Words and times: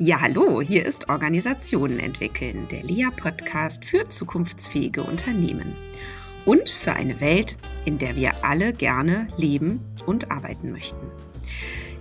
Ja, 0.00 0.20
hallo, 0.20 0.60
hier 0.60 0.86
ist 0.86 1.08
Organisationen 1.08 1.98
entwickeln, 1.98 2.68
der 2.70 2.84
LEA-Podcast 2.84 3.84
für 3.84 4.08
zukunftsfähige 4.08 5.02
Unternehmen 5.02 5.74
und 6.44 6.68
für 6.68 6.92
eine 6.92 7.20
Welt, 7.20 7.56
in 7.84 7.98
der 7.98 8.14
wir 8.14 8.44
alle 8.44 8.72
gerne 8.72 9.26
leben 9.36 9.80
und 10.06 10.30
arbeiten 10.30 10.70
möchten. 10.70 11.04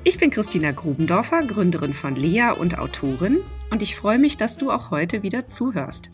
Ich 0.04 0.20
bin 0.20 0.30
Christina 0.30 0.74
Grubendorfer, 0.74 1.42
Gründerin 1.42 1.96
von 1.96 2.16
LEA 2.16 2.52
und 2.52 2.78
Autorin 2.78 3.40
und 3.72 3.82
ich 3.82 3.96
freue 3.96 4.20
mich, 4.20 4.38
dass 4.38 4.58
du 4.58 4.70
auch 4.70 4.92
heute 4.92 5.24
wieder 5.24 5.48
zuhörst. 5.48 6.12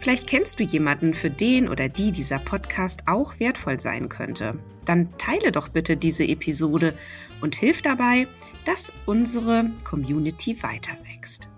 Vielleicht 0.00 0.26
kennst 0.26 0.60
du 0.60 0.64
jemanden, 0.64 1.12
für 1.12 1.28
den 1.28 1.68
oder 1.68 1.90
die 1.90 2.12
dieser 2.12 2.38
Podcast 2.38 3.02
auch 3.04 3.38
wertvoll 3.38 3.78
sein 3.80 4.08
könnte. 4.08 4.54
Dann 4.86 5.10
teile 5.18 5.52
doch 5.52 5.68
bitte 5.68 5.98
diese 5.98 6.24
Episode 6.24 6.94
und 7.42 7.54
hilf 7.54 7.82
dabei, 7.82 8.26
dass 8.64 8.92
unsere 9.06 9.70
Community 9.84 10.62
weiter 10.62 10.92
wächst. 11.04 11.48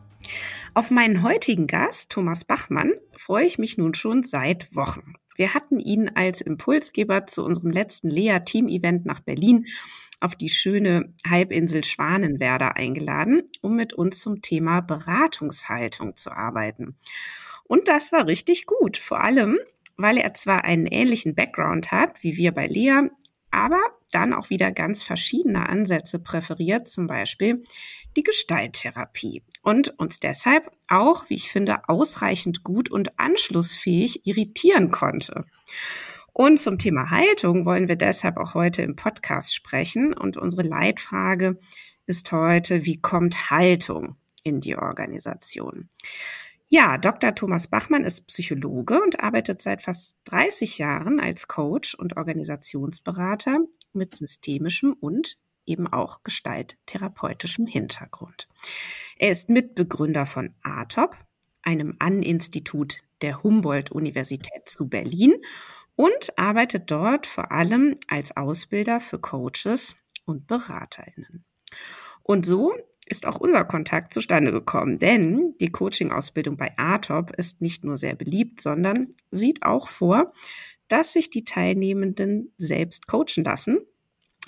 Auf 0.74 0.90
meinen 0.90 1.22
heutigen 1.22 1.66
Gast, 1.66 2.10
Thomas 2.10 2.44
Bachmann, 2.44 2.92
freue 3.16 3.46
ich 3.46 3.58
mich 3.58 3.78
nun 3.78 3.94
schon 3.94 4.22
seit 4.22 4.74
Wochen. 4.74 5.14
Wir 5.36 5.54
hatten 5.54 5.80
ihn 5.80 6.10
als 6.14 6.40
Impulsgeber 6.40 7.26
zu 7.26 7.44
unserem 7.44 7.70
letzten 7.70 8.08
Lea-Team-Event 8.08 9.04
nach 9.04 9.20
Berlin 9.20 9.66
auf 10.20 10.36
die 10.36 10.48
schöne 10.48 11.12
Halbinsel 11.28 11.84
Schwanenwerder 11.84 12.76
eingeladen, 12.76 13.42
um 13.60 13.76
mit 13.76 13.92
uns 13.92 14.20
zum 14.20 14.42
Thema 14.42 14.80
Beratungshaltung 14.80 16.16
zu 16.16 16.30
arbeiten. 16.32 16.96
Und 17.64 17.88
das 17.88 18.12
war 18.12 18.26
richtig 18.26 18.66
gut, 18.66 18.96
vor 18.96 19.20
allem, 19.20 19.58
weil 19.96 20.16
er 20.16 20.34
zwar 20.34 20.64
einen 20.64 20.86
ähnlichen 20.86 21.34
Background 21.34 21.92
hat 21.92 22.22
wie 22.22 22.36
wir 22.36 22.52
bei 22.52 22.66
Lea, 22.66 23.08
aber 23.50 23.80
dann 24.14 24.32
auch 24.32 24.50
wieder 24.50 24.70
ganz 24.72 25.02
verschiedene 25.02 25.68
Ansätze 25.68 26.18
präferiert, 26.18 26.88
zum 26.88 27.06
Beispiel 27.06 27.62
die 28.16 28.22
Gestalttherapie 28.22 29.42
und 29.62 29.98
uns 29.98 30.20
deshalb 30.20 30.70
auch, 30.88 31.28
wie 31.28 31.34
ich 31.34 31.50
finde, 31.50 31.88
ausreichend 31.88 32.62
gut 32.62 32.90
und 32.90 33.18
anschlussfähig 33.18 34.26
irritieren 34.26 34.90
konnte. 34.90 35.44
Und 36.32 36.58
zum 36.58 36.78
Thema 36.78 37.10
Haltung 37.10 37.64
wollen 37.64 37.86
wir 37.86 37.96
deshalb 37.96 38.36
auch 38.38 38.54
heute 38.54 38.82
im 38.82 38.96
Podcast 38.96 39.54
sprechen. 39.54 40.12
Und 40.12 40.36
unsere 40.36 40.62
Leitfrage 40.62 41.58
ist 42.06 42.32
heute, 42.32 42.84
wie 42.84 43.00
kommt 43.00 43.50
Haltung 43.50 44.16
in 44.42 44.60
die 44.60 44.76
Organisation? 44.76 45.88
Ja, 46.76 46.98
Dr. 46.98 47.36
Thomas 47.36 47.68
Bachmann 47.68 48.02
ist 48.02 48.26
Psychologe 48.26 49.00
und 49.00 49.20
arbeitet 49.20 49.62
seit 49.62 49.80
fast 49.80 50.16
30 50.24 50.78
Jahren 50.78 51.20
als 51.20 51.46
Coach 51.46 51.94
und 51.94 52.16
Organisationsberater 52.16 53.60
mit 53.92 54.16
systemischem 54.16 54.92
und 54.92 55.38
eben 55.66 55.86
auch 55.86 56.24
gestalttherapeutischem 56.24 57.68
Hintergrund. 57.68 58.48
Er 59.18 59.30
ist 59.30 59.50
Mitbegründer 59.50 60.26
von 60.26 60.52
ATOP, 60.64 61.16
einem 61.62 61.94
An-Institut 62.00 63.02
der 63.22 63.44
Humboldt-Universität 63.44 64.68
zu 64.68 64.88
Berlin 64.88 65.34
und 65.94 66.36
arbeitet 66.36 66.90
dort 66.90 67.28
vor 67.28 67.52
allem 67.52 67.94
als 68.08 68.36
Ausbilder 68.36 68.98
für 68.98 69.20
Coaches 69.20 69.94
und 70.24 70.48
Beraterinnen. 70.48 71.44
Und 72.24 72.46
so 72.46 72.72
ist 73.06 73.26
auch 73.26 73.36
unser 73.36 73.64
Kontakt 73.64 74.12
zustande 74.14 74.52
gekommen, 74.52 74.98
denn 74.98 75.54
die 75.60 75.70
Coaching-Ausbildung 75.70 76.56
bei 76.56 76.72
ATOP 76.76 77.32
ist 77.32 77.60
nicht 77.60 77.84
nur 77.84 77.96
sehr 77.96 78.14
beliebt, 78.14 78.60
sondern 78.60 79.08
sieht 79.30 79.62
auch 79.62 79.88
vor, 79.88 80.32
dass 80.88 81.12
sich 81.12 81.30
die 81.30 81.44
Teilnehmenden 81.44 82.52
selbst 82.56 83.06
coachen 83.06 83.44
lassen, 83.44 83.78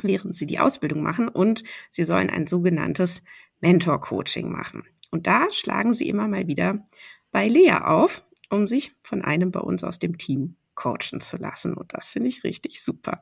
während 0.03 0.35
sie 0.35 0.47
die 0.47 0.59
Ausbildung 0.59 1.03
machen 1.03 1.29
und 1.29 1.65
sie 1.91 2.05
sollen 2.05 2.31
ein 2.31 2.47
sogenanntes 2.47 3.23
Mentor-Coaching 3.61 4.51
machen. 4.51 4.85
Und 5.11 5.27
da 5.27 5.47
schlagen 5.53 5.95
sie 5.95 6.09
immer 6.09 6.29
mal 6.29 6.47
wieder 6.47 6.85
bei 7.31 7.49
Lea 7.49 7.79
auf, 7.83 8.25
um 8.51 8.67
sich 8.67 8.95
von 9.01 9.23
einem 9.23 9.51
bei 9.51 9.61
uns 9.61 9.83
aus 9.83 9.99
dem 9.99 10.19
Team 10.19 10.57
coachen 10.77 11.21
zu 11.21 11.37
lassen. 11.37 11.75
Und 11.75 11.93
das 11.93 12.11
finde 12.11 12.29
ich 12.29 12.45
richtig 12.45 12.81
super. 12.81 13.21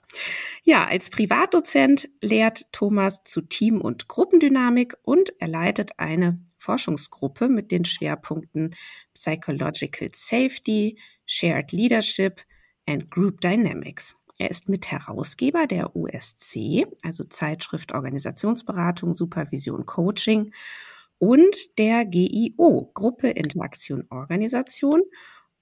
Ja, 0.62 0.84
als 0.84 1.08
Privatdozent 1.08 2.10
lehrt 2.20 2.70
Thomas 2.72 3.22
zu 3.24 3.40
Team- 3.40 3.80
und 3.80 4.08
Gruppendynamik 4.08 4.96
und 5.02 5.32
er 5.38 5.48
leitet 5.48 5.98
eine 5.98 6.44
Forschungsgruppe 6.58 7.48
mit 7.48 7.70
den 7.70 7.86
Schwerpunkten 7.86 8.74
Psychological 9.14 10.10
Safety, 10.12 10.98
Shared 11.24 11.72
Leadership 11.72 12.42
and 12.86 13.10
Group 13.10 13.40
Dynamics. 13.40 14.16
Er 14.38 14.50
ist 14.50 14.68
Mitherausgeber 14.68 15.66
der 15.66 15.94
USC, 15.94 16.86
also 17.02 17.24
Zeitschrift 17.24 17.92
Organisationsberatung, 17.94 19.14
Supervision, 19.14 19.86
Coaching 19.86 20.52
und 21.18 21.78
der 21.78 22.04
GIO, 22.04 22.90
Gruppe 22.94 23.28
Interaktion 23.30 24.06
Organisation 24.10 25.02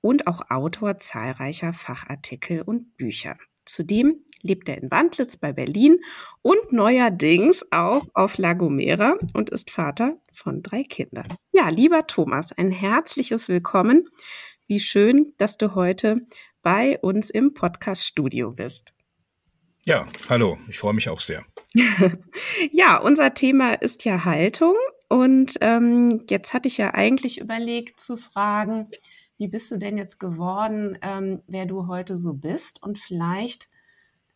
und 0.02 0.26
auch 0.26 0.50
Autor 0.50 0.98
zahlreicher 0.98 1.72
Fachartikel 1.72 2.60
und 2.60 2.98
Bücher. 2.98 3.38
Zudem 3.64 4.24
lebt 4.42 4.68
er 4.68 4.82
in 4.82 4.90
Wandlitz 4.90 5.36
bei 5.36 5.52
Berlin 5.52 6.00
und 6.42 6.72
neuerdings 6.72 7.64
auch 7.70 8.04
auf 8.12 8.36
La 8.36 8.52
Gomera 8.52 9.14
und 9.32 9.50
ist 9.50 9.70
Vater 9.70 10.20
von 10.34 10.62
drei 10.62 10.82
Kindern. 10.82 11.28
Ja, 11.52 11.68
lieber 11.68 12.06
Thomas, 12.06 12.52
ein 12.52 12.72
herzliches 12.72 13.48
Willkommen. 13.48 14.08
Wie 14.66 14.80
schön, 14.80 15.32
dass 15.38 15.58
du 15.58 15.74
heute 15.74 16.26
bei 16.62 16.98
uns 16.98 17.30
im 17.30 17.54
Podcast-Studio 17.54 18.52
bist. 18.52 18.92
Ja, 19.84 20.06
hallo, 20.28 20.58
ich 20.68 20.78
freue 20.78 20.94
mich 20.94 21.08
auch 21.08 21.20
sehr. 21.20 21.44
ja, 22.70 22.98
unser 22.98 23.34
Thema 23.34 23.74
ist 23.74 24.04
ja 24.04 24.24
Haltung. 24.24 24.76
Und 25.12 25.58
ähm, 25.60 26.24
jetzt 26.30 26.54
hatte 26.54 26.68
ich 26.68 26.78
ja 26.78 26.94
eigentlich 26.94 27.38
überlegt 27.38 28.00
zu 28.00 28.16
fragen, 28.16 28.88
wie 29.36 29.46
bist 29.46 29.70
du 29.70 29.76
denn 29.76 29.98
jetzt 29.98 30.18
geworden, 30.18 30.96
ähm, 31.02 31.42
wer 31.46 31.66
du 31.66 31.86
heute 31.86 32.16
so 32.16 32.32
bist? 32.32 32.82
Und 32.82 32.98
vielleicht 32.98 33.68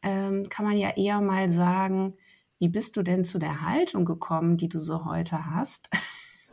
ähm, 0.03 0.51
kann 0.51 0.67
man 0.67 0.77
ja 0.77 0.95
eher 0.95 1.23
mal 1.23 1.49
sagen, 1.49 2.19
wie 2.59 2.69
bist 2.69 2.99
du 2.99 3.03
denn 3.03 3.25
zu 3.25 3.39
der 3.39 3.63
Haltung 3.63 4.05
gekommen, 4.05 4.59
die 4.59 4.69
du 4.69 4.79
so 4.79 5.07
heute 5.07 5.47
hast? 5.47 5.89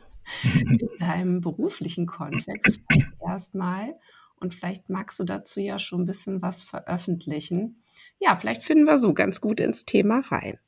in 0.54 0.80
deinem 0.98 1.42
beruflichen 1.42 2.06
Kontext 2.06 2.80
erstmal. 3.20 3.94
Und 4.36 4.54
vielleicht 4.54 4.88
magst 4.88 5.18
du 5.20 5.24
dazu 5.24 5.60
ja 5.60 5.78
schon 5.78 6.00
ein 6.00 6.06
bisschen 6.06 6.40
was 6.40 6.64
veröffentlichen. 6.64 7.82
Ja, 8.20 8.36
vielleicht 8.36 8.62
finden 8.62 8.84
wir 8.84 8.96
so 8.96 9.12
ganz 9.12 9.42
gut 9.42 9.60
ins 9.60 9.84
Thema 9.84 10.20
rein. 10.20 10.58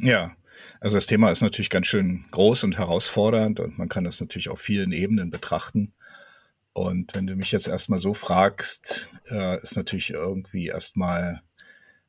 Ja, 0.00 0.36
also 0.80 0.96
das 0.96 1.06
Thema 1.06 1.30
ist 1.30 1.42
natürlich 1.42 1.70
ganz 1.70 1.86
schön 1.86 2.24
groß 2.30 2.64
und 2.64 2.78
herausfordernd 2.78 3.60
und 3.60 3.78
man 3.78 3.88
kann 3.88 4.04
das 4.04 4.20
natürlich 4.20 4.48
auf 4.48 4.60
vielen 4.60 4.92
Ebenen 4.92 5.30
betrachten. 5.30 5.92
Und 6.72 7.14
wenn 7.14 7.26
du 7.26 7.36
mich 7.36 7.52
jetzt 7.52 7.68
erstmal 7.68 8.00
so 8.00 8.14
fragst, 8.14 9.08
äh, 9.30 9.62
ist 9.62 9.76
natürlich 9.76 10.10
irgendwie 10.10 10.66
erstmal 10.66 11.40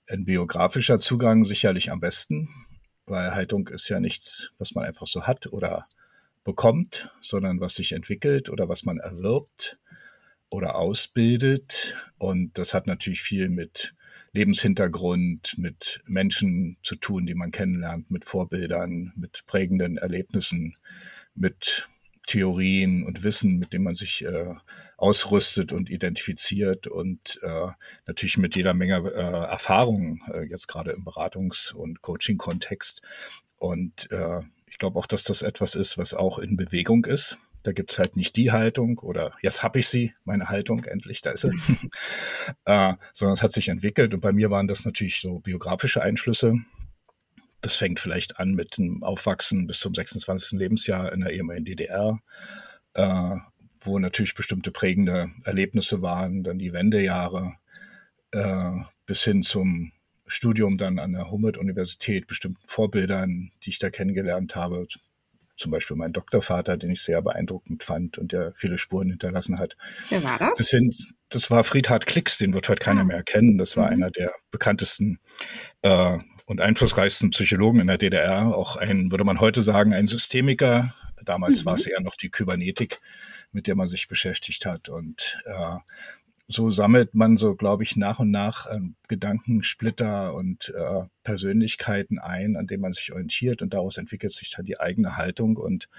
ein 0.10 0.26
biografischer 0.26 1.00
Zugang 1.00 1.46
sicherlich 1.46 1.92
am 1.92 2.00
besten, 2.00 2.50
weil 3.06 3.36
Haltung 3.36 3.68
ist 3.68 3.90
ja 3.90 4.00
nichts, 4.00 4.52
was 4.58 4.74
man 4.74 4.86
einfach 4.86 5.08
so 5.08 5.28
hat 5.28 5.48
oder 5.48 5.88
bekommt, 6.44 7.12
sondern 7.22 7.60
was 7.60 7.76
sich 7.76 7.92
entwickelt 7.92 8.50
oder 8.50 8.68
was 8.70 8.84
man 8.84 9.00
erwirbt 9.00 9.80
oder 10.50 10.76
ausbildet. 10.76 11.96
Und 12.18 12.58
das 12.58 12.74
hat 12.74 12.88
natürlich 12.88 13.22
viel 13.22 13.50
mit 13.50 13.96
Lebenshintergrund, 14.36 15.56
mit 15.58 16.02
Menschen 16.08 16.78
zu 16.84 16.96
tun, 16.96 17.26
die 17.26 17.36
man 17.36 17.52
kennenlernt, 17.52 18.12
mit 18.12 18.26
Vorbildern, 18.26 19.14
mit 19.16 19.44
prägenden 19.48 19.98
Erlebnissen, 19.98 20.76
mit 21.36 21.88
Theorien 22.28 23.04
und 23.04 23.24
Wissen, 23.24 23.58
mit 23.58 23.72
dem 23.72 23.84
man 23.84 23.96
sich 23.96 24.26
äh, 24.26 24.56
ausrüstet 24.98 25.72
und 25.72 25.90
identifiziert 25.90 26.88
und 26.88 27.40
äh, 27.44 27.68
natürlich 28.08 28.38
mit 28.38 28.56
jeder 28.56 28.74
Menge 28.74 28.98
äh, 28.98 29.50
Erfahrung, 29.50 30.22
äh, 30.34 30.44
jetzt 30.44 30.68
gerade 30.68 30.92
im 30.92 31.06
Beratungs- 31.06 31.74
und 31.74 32.02
Coaching-Kontext. 32.02 33.02
Und 33.58 34.12
äh, 34.12 34.42
ich 34.66 34.78
glaube 34.78 35.00
auch, 35.00 35.06
dass 35.06 35.24
das 35.24 35.44
etwas 35.44 35.76
ist, 35.76 35.98
was 35.98 36.14
auch 36.14 36.40
in 36.40 36.58
Bewegung 36.58 37.06
ist. 37.06 37.38
Da 37.66 37.72
gibt's 37.72 37.98
halt 37.98 38.16
nicht 38.16 38.36
die 38.36 38.52
Haltung 38.52 39.00
oder 39.00 39.32
jetzt 39.42 39.64
habe 39.64 39.80
ich 39.80 39.88
sie, 39.88 40.14
meine 40.24 40.50
Haltung, 40.50 40.84
endlich, 40.84 41.22
da 41.22 41.32
ist 41.32 41.42
sie. 41.42 41.50
äh, 42.66 42.94
sondern 43.14 43.34
es 43.34 43.42
hat 43.42 43.54
sich 43.54 43.70
entwickelt 43.70 44.14
und 44.14 44.20
bei 44.20 44.32
mir 44.32 44.52
waren 44.52 44.68
das 44.68 44.86
natürlich 44.86 45.20
so 45.20 45.40
biografische 45.40 46.02
Einflüsse 46.02 46.60
das 47.66 47.78
fängt 47.78 48.00
vielleicht 48.00 48.40
an 48.40 48.54
mit 48.54 48.78
dem 48.78 49.04
Aufwachsen 49.04 49.66
bis 49.66 49.80
zum 49.80 49.96
26. 49.96 50.60
Lebensjahr 50.60 51.12
in 51.12 51.22
der 51.22 51.32
ehemaligen 51.32 51.66
DDR, 51.66 52.20
äh, 52.94 53.36
wo 53.80 53.98
natürlich 53.98 54.36
bestimmte 54.36 54.72
prägende 54.72 55.32
Erlebnisse 55.44 56.04
waren, 56.04 56.44
dann 56.44 56.60
die 56.60 56.74
Wendejahre, 56.74 57.54
äh, 58.32 58.72
bis 59.08 59.24
hin 59.24 59.42
zum 59.42 59.92
Studium 60.28 60.78
dann 60.78 61.00
an 61.00 61.14
der 61.14 61.32
Humboldt-Universität, 61.32 62.28
bestimmten 62.28 62.62
Vorbildern, 62.68 63.52
die 63.64 63.72
ich 63.72 63.80
da 63.80 63.90
kennengelernt 63.90 64.56
habe, 64.56 64.88
zum 65.58 65.72
Beispiel 65.72 65.96
mein 65.98 66.14
Doktorvater, 66.14 66.78
den 66.78 66.92
ich 66.92 67.02
sehr 67.02 67.22
beeindruckend 67.22 67.84
fand 67.84 68.18
und 68.18 68.32
der 68.32 68.54
viele 68.56 68.78
Spuren 68.78 69.10
hinterlassen 69.10 69.60
hat. 69.60 69.76
Wer 70.10 70.24
war 70.24 70.38
das? 70.38 70.58
Bis 70.58 70.70
hin, 70.70 70.92
das 71.30 71.50
war 71.52 71.64
Friedhard 71.64 72.06
Klicks, 72.06 72.38
den 72.38 72.54
wird 72.54 72.70
heute 72.70 72.84
keiner 72.84 73.02
ah. 73.02 73.06
mehr 73.06 73.24
kennen. 73.24 73.58
Das 73.58 73.78
war 73.78 73.88
mhm. 73.88 73.94
einer 73.94 74.12
der 74.12 74.34
bekanntesten 74.52 75.20
äh, 75.82 76.18
und 76.46 76.62
einflussreichsten 76.62 77.32
Psychologen 77.32 77.80
in 77.80 77.88
der 77.88 77.98
DDR, 77.98 78.56
auch 78.56 78.76
ein, 78.76 79.10
würde 79.12 79.24
man 79.24 79.40
heute 79.40 79.62
sagen, 79.62 79.94
ein 79.94 80.06
Systemiker, 80.06 80.94
Damals 81.26 81.62
mhm. 81.62 81.66
war 81.66 81.76
es 81.76 81.88
eher 81.88 82.02
noch 82.02 82.16
die 82.16 82.30
Kybernetik, 82.30 83.00
mit 83.52 83.68
der 83.68 83.76
man 83.76 83.88
sich 83.88 84.08
beschäftigt 84.08 84.66
hat. 84.66 84.90
Und 84.90 85.42
äh, 85.46 85.78
so 86.48 86.70
sammelt 86.70 87.16
man 87.16 87.38
so, 87.38 87.56
glaube 87.56 87.84
ich, 87.84 87.96
nach 87.96 88.20
und 88.20 88.30
nach 88.30 88.68
äh, 88.68 88.80
Gedankensplitter 89.08 90.34
und 90.34 90.72
äh, 90.76 91.06
Persönlichkeiten 91.24 92.20
ein, 92.20 92.56
an 92.56 92.68
denen 92.68 92.82
man 92.82 92.94
sich 92.94 93.12
orientiert 93.12 93.62
und 93.62 93.74
daraus 93.74 93.98
entwickelt 93.98 94.32
sich 94.32 94.52
dann 94.52 94.66
die 94.66 94.80
eigene 94.80 95.18
Haltung. 95.18 95.58
Und 95.58 95.90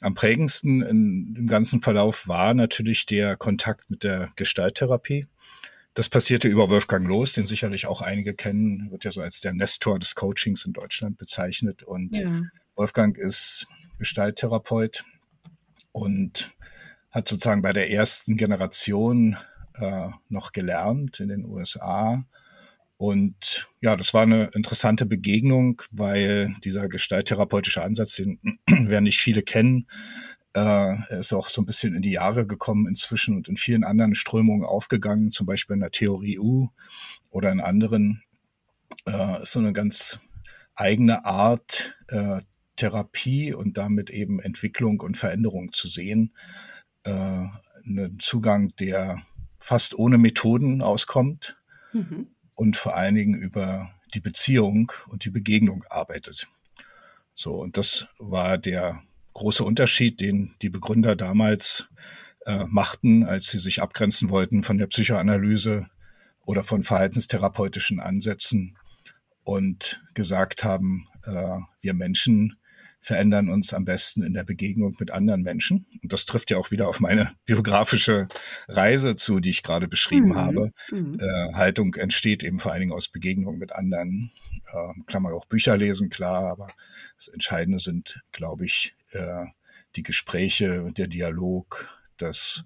am 0.00 0.14
prägendsten 0.14 0.82
in, 0.82 1.34
im 1.36 1.46
ganzen 1.46 1.82
Verlauf 1.82 2.26
war 2.26 2.54
natürlich 2.54 3.04
der 3.04 3.36
Kontakt 3.36 3.90
mit 3.90 4.02
der 4.02 4.30
Gestalttherapie. 4.36 5.26
Das 5.94 6.08
passierte 6.08 6.48
über 6.48 6.70
Wolfgang 6.70 7.06
Loos, 7.06 7.34
den 7.34 7.44
sicherlich 7.44 7.86
auch 7.86 8.00
einige 8.00 8.32
kennen, 8.32 8.90
wird 8.90 9.04
ja 9.04 9.12
so 9.12 9.20
als 9.20 9.42
der 9.42 9.52
Nestor 9.52 9.98
des 9.98 10.14
Coachings 10.14 10.64
in 10.64 10.72
Deutschland 10.72 11.18
bezeichnet. 11.18 11.82
Und 11.82 12.16
ja. 12.16 12.40
Wolfgang 12.76 13.18
ist 13.18 13.66
Gestalttherapeut 13.98 15.04
und 15.92 16.56
hat 17.10 17.28
sozusagen 17.28 17.60
bei 17.60 17.74
der 17.74 17.90
ersten 17.90 18.38
Generation 18.38 19.36
äh, 19.78 20.08
noch 20.28 20.52
gelernt 20.52 21.20
in 21.20 21.28
den 21.28 21.44
USA. 21.44 22.24
Und 22.96 23.68
ja, 23.80 23.96
das 23.96 24.14
war 24.14 24.22
eine 24.22 24.50
interessante 24.54 25.06
Begegnung, 25.06 25.82
weil 25.90 26.54
dieser 26.62 26.88
gestalttherapeutische 26.88 27.82
Ansatz, 27.82 28.14
den 28.16 28.38
werden 28.68 29.04
nicht 29.04 29.18
viele 29.18 29.42
kennen, 29.42 29.88
äh, 30.54 31.18
ist 31.18 31.32
auch 31.32 31.48
so 31.48 31.62
ein 31.62 31.66
bisschen 31.66 31.94
in 31.94 32.02
die 32.02 32.12
Jahre 32.12 32.46
gekommen 32.46 32.86
inzwischen 32.86 33.36
und 33.36 33.48
in 33.48 33.56
vielen 33.56 33.84
anderen 33.84 34.14
Strömungen 34.14 34.64
aufgegangen, 34.64 35.32
zum 35.32 35.46
Beispiel 35.46 35.74
in 35.74 35.80
der 35.80 35.90
Theorie 35.90 36.38
U 36.38 36.68
oder 37.30 37.50
in 37.50 37.60
anderen. 37.60 38.22
Äh, 39.06 39.42
ist 39.42 39.52
so 39.52 39.58
eine 39.58 39.72
ganz 39.72 40.20
eigene 40.74 41.24
Art, 41.24 41.96
äh, 42.08 42.40
Therapie 42.76 43.52
und 43.52 43.78
damit 43.78 44.10
eben 44.10 44.40
Entwicklung 44.40 45.00
und 45.00 45.16
Veränderung 45.16 45.72
zu 45.72 45.88
sehen. 45.88 46.32
Äh, 47.04 47.10
einen 47.84 48.18
Zugang, 48.18 48.74
der 48.78 49.20
fast 49.62 49.98
ohne 49.98 50.18
Methoden 50.18 50.82
auskommt 50.82 51.56
mhm. 51.92 52.28
und 52.54 52.76
vor 52.76 52.96
allen 52.96 53.14
Dingen 53.14 53.34
über 53.34 53.90
die 54.14 54.20
Beziehung 54.20 54.92
und 55.08 55.24
die 55.24 55.30
Begegnung 55.30 55.84
arbeitet. 55.88 56.48
So, 57.34 57.54
und 57.54 57.76
das 57.76 58.06
war 58.18 58.58
der 58.58 59.02
große 59.34 59.64
Unterschied, 59.64 60.20
den 60.20 60.54
die 60.60 60.68
Begründer 60.68 61.16
damals 61.16 61.88
äh, 62.44 62.64
machten, 62.68 63.24
als 63.24 63.46
sie 63.46 63.58
sich 63.58 63.80
abgrenzen 63.80 64.30
wollten 64.30 64.62
von 64.62 64.78
der 64.78 64.88
Psychoanalyse 64.88 65.86
oder 66.44 66.64
von 66.64 66.82
verhaltenstherapeutischen 66.82 68.00
Ansätzen 68.00 68.76
und 69.44 70.02
gesagt 70.14 70.64
haben, 70.64 71.08
äh, 71.24 71.58
wir 71.80 71.94
Menschen 71.94 72.56
verändern 73.02 73.48
uns 73.48 73.74
am 73.74 73.84
besten 73.84 74.22
in 74.22 74.32
der 74.32 74.44
Begegnung 74.44 74.96
mit 75.00 75.10
anderen 75.10 75.42
Menschen. 75.42 75.86
Und 76.02 76.12
das 76.12 76.24
trifft 76.24 76.50
ja 76.52 76.56
auch 76.56 76.70
wieder 76.70 76.88
auf 76.88 77.00
meine 77.00 77.32
biografische 77.44 78.28
Reise 78.68 79.16
zu, 79.16 79.40
die 79.40 79.50
ich 79.50 79.64
gerade 79.64 79.88
beschrieben 79.88 80.28
mhm. 80.28 80.36
habe. 80.36 80.70
Mhm. 80.92 81.18
Äh, 81.20 81.54
Haltung 81.54 81.94
entsteht 81.94 82.44
eben 82.44 82.60
vor 82.60 82.70
allen 82.70 82.82
Dingen 82.82 82.92
aus 82.92 83.08
Begegnung 83.08 83.58
mit 83.58 83.72
anderen. 83.72 84.30
Äh, 84.66 85.02
kann 85.08 85.22
man 85.22 85.32
auch 85.32 85.46
Bücher 85.46 85.76
lesen, 85.76 86.10
klar, 86.10 86.44
aber 86.44 86.68
das 87.16 87.26
Entscheidende 87.26 87.80
sind, 87.80 88.22
glaube 88.30 88.66
ich, 88.66 88.94
äh, 89.10 89.46
die 89.96 90.04
Gespräche, 90.04 90.92
der 90.96 91.08
Dialog, 91.08 92.00
das 92.18 92.64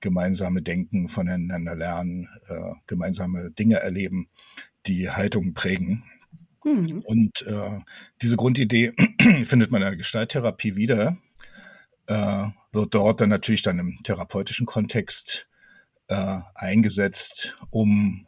gemeinsame 0.00 0.60
Denken, 0.60 1.08
voneinander 1.08 1.74
lernen, 1.74 2.28
äh, 2.48 2.74
gemeinsame 2.86 3.50
Dinge 3.52 3.76
erleben, 3.76 4.28
die 4.86 5.10
Haltung 5.10 5.54
prägen. 5.54 6.04
Mhm. 6.64 7.02
Und 7.04 7.42
äh, 7.42 7.80
diese 8.22 8.36
Grundidee 8.36 8.92
findet 9.44 9.70
man 9.70 9.82
in 9.82 9.88
der 9.88 9.96
Gestalttherapie 9.96 10.76
wieder, 10.76 11.16
äh, 12.06 12.46
wird 12.72 12.94
dort 12.94 13.20
dann 13.20 13.30
natürlich 13.30 13.62
dann 13.62 13.78
im 13.78 13.98
therapeutischen 14.02 14.66
Kontext 14.66 15.48
äh, 16.08 16.38
eingesetzt, 16.54 17.56
um 17.70 18.26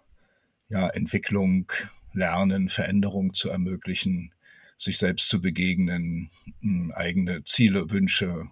ja, 0.69 0.89
Entwicklung, 0.89 1.71
Lernen, 2.13 2.69
Veränderung 2.69 3.35
zu 3.35 3.51
ermöglichen, 3.51 4.33
sich 4.77 4.99
selbst 4.99 5.29
zu 5.29 5.41
begegnen, 5.41 6.31
eigene 6.95 7.45
Ziele, 7.45 7.91
Wünsche, 7.91 8.49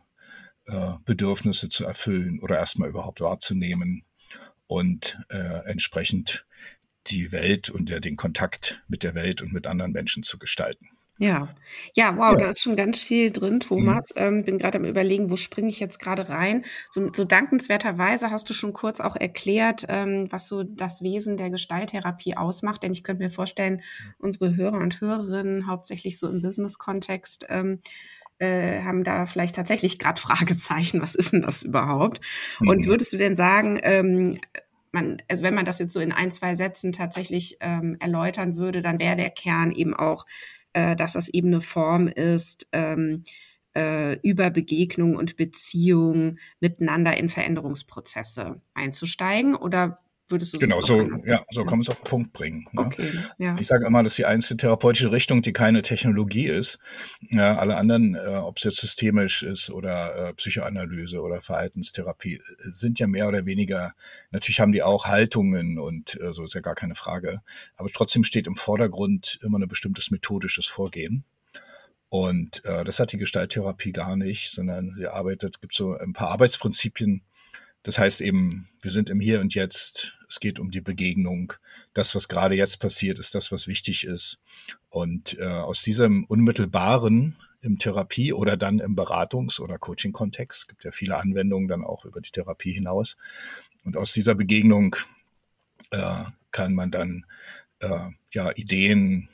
äh, 0.67 0.93
Bedürfnisse 1.05 1.69
zu 1.69 1.85
erfüllen 1.85 2.41
oder 2.41 2.59
erstmal 2.59 2.91
überhaupt 2.91 3.21
wahrzunehmen 3.21 4.05
und 4.67 5.19
äh, 5.31 5.67
entsprechend 5.67 6.47
die 7.11 7.33
Welt 7.33 7.71
und 7.71 8.05
den 8.05 8.17
Kontakt 8.17 8.83
mit 8.89 9.03
der 9.03 9.15
Welt 9.15 9.43
und 9.43 9.53
mit 9.53 9.67
anderen 9.67 9.93
Menschen 9.93 10.23
zu 10.23 10.39
gestalten. 10.39 10.89
Ja, 11.21 11.49
ja, 11.97 12.17
wow, 12.17 12.33
ja. 12.33 12.39
da 12.39 12.49
ist 12.51 12.63
schon 12.63 12.77
ganz 12.77 13.03
viel 13.03 13.33
drin, 13.33 13.59
Thomas. 13.59 14.11
Mhm. 14.15 14.23
Ähm, 14.23 14.45
bin 14.45 14.59
gerade 14.59 14.79
am 14.79 14.85
überlegen, 14.85 15.31
wo 15.31 15.37
springe 15.37 15.69
ich 15.69 15.81
jetzt 15.81 15.99
gerade 15.99 16.29
rein. 16.29 16.65
So, 16.91 17.11
so, 17.13 17.25
dankenswerterweise 17.25 18.31
hast 18.31 18.49
du 18.49 18.55
schon 18.55 18.73
kurz 18.73 19.01
auch 19.01 19.17
erklärt, 19.17 19.85
ähm, 19.89 20.29
was 20.31 20.47
so 20.47 20.63
das 20.63 21.03
Wesen 21.03 21.37
der 21.37 21.51
Gestalttherapie 21.51 22.37
ausmacht. 22.37 22.85
Denn 22.85 22.93
ich 22.93 23.03
könnte 23.03 23.25
mir 23.25 23.31
vorstellen, 23.31 23.83
unsere 24.19 24.55
Hörer 24.55 24.79
und 24.79 25.01
Hörerinnen, 25.01 25.67
hauptsächlich 25.67 26.21
so 26.21 26.29
im 26.29 26.41
Business-Kontext, 26.41 27.47
ähm, 27.49 27.81
äh, 28.39 28.83
haben 28.83 29.03
da 29.03 29.27
vielleicht 29.27 29.57
tatsächlich 29.57 29.99
gerade 29.99 30.21
Fragezeichen. 30.21 31.03
Was 31.03 31.17
ist 31.17 31.33
denn 31.33 31.43
das 31.43 31.65
überhaupt? 31.65 32.21
Mhm. 32.61 32.69
Und 32.69 32.87
würdest 32.87 33.13
du 33.13 33.17
denn 33.17 33.35
sagen, 33.35 33.81
ähm, 33.83 34.39
man, 34.93 35.23
also 35.29 35.43
wenn 35.43 35.55
man 35.55 35.64
das 35.64 35.79
jetzt 35.79 35.93
so 35.93 36.00
in 36.00 36.12
ein, 36.12 36.31
zwei 36.31 36.55
Sätzen 36.55 36.93
tatsächlich 36.93 37.56
ähm, 37.61 37.96
erläutern 38.00 38.56
würde, 38.56 38.82
dann 38.82 38.99
wäre 38.99 39.17
der 39.17 39.31
Kern 39.31 39.70
eben 39.70 39.94
auch, 39.94 40.26
äh, 40.73 40.96
dass 40.96 41.14
das 41.14 41.29
eben 41.29 41.49
eine 41.49 41.61
Form 41.61 42.08
ist, 42.08 42.69
ähm, 42.73 43.25
äh, 43.75 44.19
über 44.20 44.50
Begegnung 44.50 45.17
und 45.17 45.37
Beziehung 45.37 46.37
miteinander 46.61 47.17
in 47.17 47.29
Veränderungsprozesse 47.29 48.61
einzusteigen? 48.75 49.55
Oder 49.55 50.00
würdest 50.29 50.55
du 50.55 50.59
Genau, 50.59 50.81
so, 50.81 51.03
ja, 51.25 51.45
so 51.51 51.65
kann 51.65 51.79
man 51.79 51.81
es 51.81 51.89
auf 51.89 52.01
den 52.01 52.05
Punkt 52.09 52.33
bringen. 52.33 52.67
Ne? 52.73 52.83
Okay, 52.83 53.11
ja. 53.39 53.57
Ich 53.59 53.67
sage 53.67 53.87
immer, 53.87 54.03
dass 54.03 54.17
die 54.17 54.25
einzige 54.25 54.59
therapeutische 54.59 55.13
Richtung, 55.13 55.43
die 55.43 55.53
keine 55.53 55.83
Technologie 55.83 56.47
ist. 56.47 56.79
Ja, 57.31 57.57
alle 57.59 57.77
anderen, 57.77 58.15
äh, 58.15 58.37
ob 58.37 58.59
es 58.59 58.65
jetzt 58.65 58.77
systemisch 58.77 59.43
ist 59.43 59.71
oder 59.71 60.29
äh, 60.29 60.35
Psychoanalyse 60.35 61.21
oder 61.21 61.41
Verhaltenstherapie, 61.41 62.35
äh, 62.37 62.41
sind 62.59 62.99
ja 62.99 63.07
mehr 63.07 63.29
oder 63.29 63.47
weniger, 63.47 63.93
natürlich 64.31 64.61
haben 64.61 64.73
die 64.73 64.83
auch 64.83 65.07
Haltungen 65.07 65.79
und 65.79 66.21
äh, 66.21 66.33
so 66.33 66.45
ist 66.45 66.55
ja 66.55 66.61
gar 66.61 66.75
keine 66.75 66.95
Frage. 66.95 67.41
Aber 67.77 67.89
trotzdem 67.89 68.25
steht 68.25 68.47
im 68.47 68.57
Vordergrund 68.57 69.39
immer 69.43 69.59
ein 69.59 69.69
bestimmtes 69.69 70.11
methodisches 70.11 70.67
Vorgehen. 70.67 71.25
Und 72.11 72.65
äh, 72.65 72.85
das 72.85 73.01
hat 73.01 73.13
die 73.13 73.19
Gestalttherapie 73.19 73.93
gar 73.93 74.17
nicht, 74.17 74.51
sondern 74.51 74.95
sie 74.97 75.07
arbeitet, 75.07 75.61
gibt 75.61 75.75
so 75.75 75.95
ein 75.95 76.14
paar 76.14 76.31
Arbeitsprinzipien, 76.31 77.23
das 77.83 77.99
heißt 77.99 78.21
eben, 78.21 78.69
wir 78.83 78.91
sind 78.91 79.11
im 79.11 79.21
Hier 79.21 79.41
und 79.41 79.55
Jetzt. 79.55 80.18
Es 80.28 80.40
geht 80.40 80.58
um 80.58 80.70
die 80.70 80.80
Begegnung. 80.80 81.54
Das, 81.94 82.14
was 82.14 82.28
gerade 82.28 82.54
jetzt 82.54 82.78
passiert, 82.80 83.18
ist 83.18 83.35
das, 83.35 83.50
was 83.50 83.66
wichtig 83.66 84.04
ist. 84.04 84.38
Und 84.90 85.38
äh, 85.38 85.44
aus 85.44 85.82
diesem 85.82 86.25
unmittelbaren 86.25 87.37
im 87.61 87.78
Therapie 87.78 88.32
oder 88.32 88.56
dann 88.56 88.78
im 88.78 88.94
Beratungs- 88.94 89.61
oder 89.61 89.78
Coaching-Kontext, 89.78 90.68
gibt 90.68 90.85
ja 90.85 90.92
viele 90.92 91.16
Anwendungen 91.16 91.68
dann 91.68 91.85
auch 91.85 92.04
über 92.04 92.20
die 92.20 92.30
Therapie 92.30 92.73
hinaus. 92.73 93.16
Und 93.85 93.97
aus 93.97 94.12
dieser 94.12 94.35
Begegnung 94.35 94.94
äh, 95.90 96.25
kann 96.50 96.75
man 96.75 96.90
dann 96.90 97.25
äh, 97.80 98.11
ja 98.30 98.52
Ideen, 98.54 99.28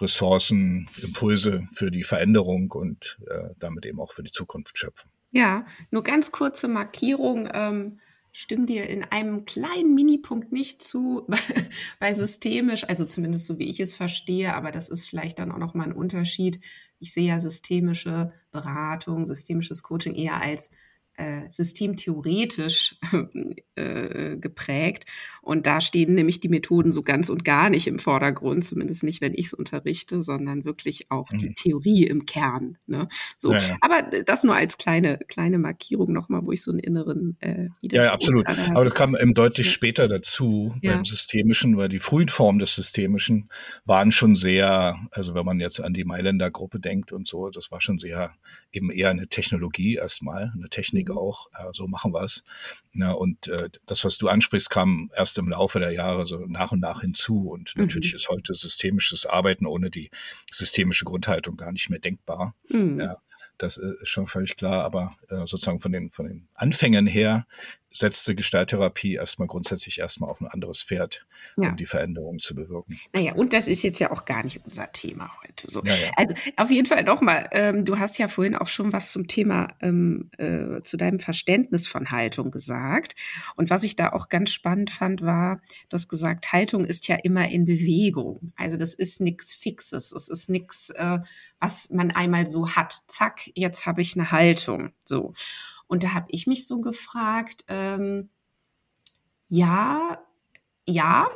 Ressourcen, 0.00 0.88
Impulse 1.02 1.66
für 1.72 1.90
die 1.90 2.04
Veränderung 2.04 2.70
und 2.70 3.18
äh, 3.26 3.50
damit 3.58 3.84
eben 3.84 4.00
auch 4.00 4.12
für 4.12 4.22
die 4.22 4.30
Zukunft 4.30 4.78
schöpfen. 4.78 5.10
Ja, 5.30 5.66
nur 5.90 6.02
ganz 6.04 6.32
kurze 6.32 6.68
Markierung. 6.68 7.48
Ähm, 7.52 8.00
stimme 8.38 8.66
dir 8.66 8.88
in 8.88 9.02
einem 9.02 9.46
kleinen 9.46 9.96
Minipunkt 9.96 10.52
nicht 10.52 10.80
zu 10.80 11.26
bei 11.98 12.14
systemisch, 12.14 12.88
also 12.88 13.04
zumindest 13.04 13.48
so 13.48 13.58
wie 13.58 13.68
ich 13.68 13.80
es 13.80 13.96
verstehe, 13.96 14.54
aber 14.54 14.70
das 14.70 14.88
ist 14.88 15.08
vielleicht 15.08 15.40
dann 15.40 15.50
auch 15.50 15.58
noch 15.58 15.74
mal 15.74 15.88
ein 15.88 15.92
Unterschied. 15.92 16.60
Ich 17.00 17.12
sehe 17.12 17.26
ja 17.26 17.40
systemische 17.40 18.32
Beratung, 18.52 19.26
systemisches 19.26 19.82
Coaching 19.82 20.14
eher 20.14 20.40
als 20.40 20.70
äh, 21.14 21.50
systemtheoretisch 21.50 23.00
äh, 23.78 24.36
geprägt. 24.36 25.04
Und 25.40 25.66
da 25.66 25.80
stehen 25.80 26.14
nämlich 26.14 26.40
die 26.40 26.48
Methoden 26.48 26.92
so 26.92 27.02
ganz 27.02 27.30
und 27.30 27.44
gar 27.44 27.70
nicht 27.70 27.86
im 27.86 27.98
Vordergrund, 27.98 28.64
zumindest 28.64 29.02
nicht, 29.02 29.20
wenn 29.20 29.34
ich 29.34 29.46
es 29.46 29.54
unterrichte, 29.54 30.22
sondern 30.22 30.64
wirklich 30.64 31.10
auch 31.10 31.30
mhm. 31.30 31.38
die 31.38 31.54
Theorie 31.54 32.04
im 32.04 32.26
Kern. 32.26 32.76
Ne? 32.86 33.08
So, 33.36 33.52
ja, 33.52 33.58
ja. 33.58 33.76
aber 33.80 34.22
das 34.24 34.44
nur 34.44 34.54
als 34.54 34.76
kleine 34.76 35.18
kleine 35.28 35.58
Markierung 35.58 36.12
nochmal, 36.12 36.44
wo 36.44 36.52
ich 36.52 36.62
so 36.62 36.70
einen 36.70 36.80
inneren 36.80 37.36
äh, 37.40 37.68
Ja, 37.82 38.04
ja 38.04 38.12
absolut. 38.12 38.46
Aber 38.48 38.84
das 38.84 38.94
kam 38.94 39.16
eben 39.16 39.34
deutlich 39.34 39.66
ja. 39.66 39.72
später 39.72 40.08
dazu 40.08 40.74
beim 40.82 41.04
Systemischen, 41.04 41.76
weil 41.76 41.88
die 41.88 41.98
frühen 41.98 42.28
Formen 42.28 42.58
des 42.58 42.74
Systemischen 42.74 43.48
waren 43.84 44.12
schon 44.12 44.34
sehr, 44.34 44.96
also 45.12 45.34
wenn 45.34 45.46
man 45.46 45.60
jetzt 45.60 45.80
an 45.82 45.94
die 45.94 46.04
Mailänder 46.04 46.50
Gruppe 46.50 46.80
denkt 46.80 47.12
und 47.12 47.26
so, 47.26 47.50
das 47.50 47.70
war 47.70 47.80
schon 47.80 47.98
sehr 47.98 48.34
eben 48.72 48.90
eher 48.90 49.10
eine 49.10 49.28
Technologie 49.28 49.94
erstmal, 49.94 50.52
eine 50.54 50.68
Technik 50.68 50.88
Technik 50.88 51.10
auch, 51.10 51.48
äh, 51.52 51.70
so 51.72 51.86
machen 51.86 52.12
wir 52.12 52.22
es. 52.22 52.44
Ja, 52.94 53.12
und 53.12 53.46
äh, 53.48 53.67
das, 53.86 54.04
was 54.04 54.18
du 54.18 54.28
ansprichst, 54.28 54.70
kam 54.70 55.10
erst 55.14 55.38
im 55.38 55.48
Laufe 55.48 55.78
der 55.78 55.92
Jahre 55.92 56.26
so 56.26 56.38
nach 56.46 56.72
und 56.72 56.80
nach 56.80 57.00
hinzu. 57.00 57.48
Und 57.48 57.74
mhm. 57.76 57.82
natürlich 57.82 58.14
ist 58.14 58.28
heute 58.28 58.54
systemisches 58.54 59.26
Arbeiten 59.26 59.66
ohne 59.66 59.90
die 59.90 60.10
systemische 60.50 61.04
Grundhaltung 61.04 61.56
gar 61.56 61.72
nicht 61.72 61.90
mehr 61.90 62.00
denkbar. 62.00 62.54
Mhm. 62.68 63.00
Ja. 63.00 63.16
Das 63.58 63.76
ist 63.76 64.08
schon 64.08 64.26
völlig 64.26 64.56
klar, 64.56 64.84
aber 64.84 65.16
äh, 65.28 65.46
sozusagen 65.46 65.80
von 65.80 65.92
den, 65.92 66.10
von 66.10 66.26
den 66.26 66.48
Anfängen 66.54 67.06
her 67.06 67.46
setzte 67.90 68.34
Gestalttherapie 68.34 69.14
erstmal 69.14 69.48
grundsätzlich 69.48 69.98
erstmal 69.98 70.30
auf 70.30 70.40
ein 70.40 70.46
anderes 70.46 70.82
Pferd, 70.82 71.26
ja. 71.56 71.70
um 71.70 71.76
die 71.76 71.86
Veränderung 71.86 72.38
zu 72.38 72.54
bewirken. 72.54 73.00
Naja, 73.14 73.34
und 73.34 73.52
das 73.52 73.66
ist 73.66 73.82
jetzt 73.82 73.98
ja 73.98 74.10
auch 74.10 74.24
gar 74.26 74.44
nicht 74.44 74.60
unser 74.64 74.92
Thema 74.92 75.30
heute. 75.42 75.70
So. 75.70 75.82
Ja, 75.84 75.94
ja. 75.94 76.10
Also 76.16 76.34
auf 76.56 76.70
jeden 76.70 76.86
Fall 76.86 77.04
nochmal, 77.04 77.48
ähm, 77.52 77.84
du 77.84 77.98
hast 77.98 78.18
ja 78.18 78.28
vorhin 78.28 78.54
auch 78.54 78.68
schon 78.68 78.92
was 78.92 79.12
zum 79.12 79.26
Thema, 79.26 79.68
ähm, 79.80 80.30
äh, 80.36 80.82
zu 80.82 80.98
deinem 80.98 81.18
Verständnis 81.18 81.88
von 81.88 82.10
Haltung 82.10 82.50
gesagt. 82.50 83.16
Und 83.56 83.70
was 83.70 83.84
ich 83.84 83.96
da 83.96 84.12
auch 84.12 84.28
ganz 84.28 84.50
spannend 84.50 84.90
fand, 84.90 85.22
war, 85.22 85.62
du 85.88 85.94
hast 85.94 86.08
gesagt, 86.08 86.52
Haltung 86.52 86.84
ist 86.84 87.08
ja 87.08 87.16
immer 87.16 87.48
in 87.48 87.64
Bewegung. 87.64 88.52
Also 88.56 88.76
das 88.76 88.92
ist 88.92 89.20
nichts 89.20 89.54
Fixes, 89.54 90.12
es 90.12 90.28
ist 90.28 90.50
nichts, 90.50 90.90
äh, 90.90 91.20
was 91.58 91.88
man 91.88 92.10
einmal 92.10 92.46
so 92.46 92.70
hat. 92.70 92.94
Zack, 93.06 93.47
jetzt 93.54 93.86
habe 93.86 94.00
ich 94.00 94.16
eine 94.16 94.30
Haltung. 94.30 94.92
So. 95.04 95.34
Und 95.86 96.04
da 96.04 96.14
habe 96.14 96.26
ich 96.30 96.46
mich 96.46 96.66
so 96.66 96.80
gefragt, 96.80 97.64
ähm, 97.68 98.28
ja, 99.48 100.22
ja, 100.86 101.28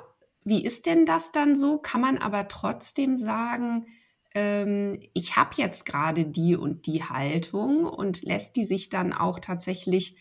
wie 0.44 0.64
ist 0.64 0.86
denn 0.86 1.06
das 1.06 1.32
dann 1.32 1.56
so? 1.56 1.78
Kann 1.78 2.00
man 2.00 2.18
aber 2.18 2.48
trotzdem 2.48 3.16
sagen, 3.16 3.86
ähm, 4.34 4.98
ich 5.14 5.36
habe 5.36 5.50
jetzt 5.56 5.86
gerade 5.86 6.24
die 6.24 6.56
und 6.56 6.86
die 6.86 7.04
Haltung 7.04 7.84
und 7.84 8.22
lässt 8.22 8.56
die 8.56 8.64
sich 8.64 8.88
dann 8.88 9.12
auch 9.12 9.38
tatsächlich 9.38 10.16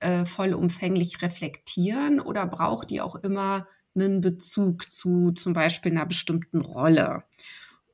äh, 0.00 0.24
vollumfänglich 0.24 1.22
reflektieren 1.22 2.20
oder 2.20 2.46
braucht 2.46 2.90
die 2.90 3.00
auch 3.00 3.16
immer 3.16 3.66
einen 3.94 4.20
Bezug 4.20 4.92
zu 4.92 5.32
zum 5.32 5.52
Beispiel 5.52 5.92
einer 5.92 6.06
bestimmten 6.06 6.60
Rolle? 6.60 7.24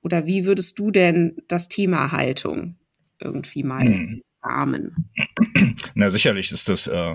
Oder 0.03 0.27
wie 0.27 0.47
würdest 0.47 0.79
du 0.79 0.91
denn 0.91 1.43
das 1.47 1.69
Thema 1.69 2.11
Haltung 2.11 2.77
irgendwie 3.21 3.63
mal 3.63 3.85
hm. 3.85 4.23
rahmen? 4.43 5.11
Na, 5.95 6.11
sicherlich 6.11 6.53
ist 6.53 6.69
das 6.69 6.87
äh, 6.87 7.15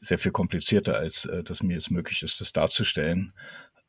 sehr 0.00 0.18
viel 0.18 0.32
komplizierter, 0.32 0.96
als 0.96 1.24
äh, 1.26 1.42
dass 1.42 1.62
mir 1.62 1.76
es 1.76 1.90
möglich 1.90 2.22
ist, 2.22 2.40
das 2.40 2.52
darzustellen. 2.52 3.32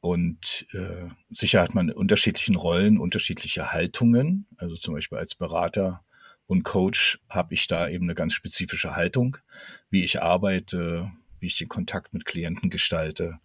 Und 0.01 0.67
äh, 0.73 1.09
sicher 1.29 1.61
hat 1.61 1.73
man 1.73 1.89
in 1.89 1.95
unterschiedlichen 1.95 2.55
Rollen 2.55 2.99
unterschiedliche 2.99 3.71
Haltungen. 3.71 4.45
Also 4.57 4.75
zum 4.75 4.93
Beispiel 4.93 5.17
als 5.17 5.35
Berater 5.35 6.05
und 6.45 6.63
Coach 6.63 7.19
habe 7.29 7.55
ich 7.55 7.67
da 7.67 7.89
eben 7.89 8.05
eine 8.05 8.13
ganz 8.13 8.33
spezifische 8.33 8.95
Haltung, 8.95 9.37
wie 9.89 10.03
ich 10.03 10.21
arbeite, 10.21 11.11
wie 11.39 11.47
ich 11.47 11.57
den 11.57 11.69
Kontakt 11.69 12.13
mit 12.13 12.25
Klienten 12.25 12.69
gestalte, 12.69 13.39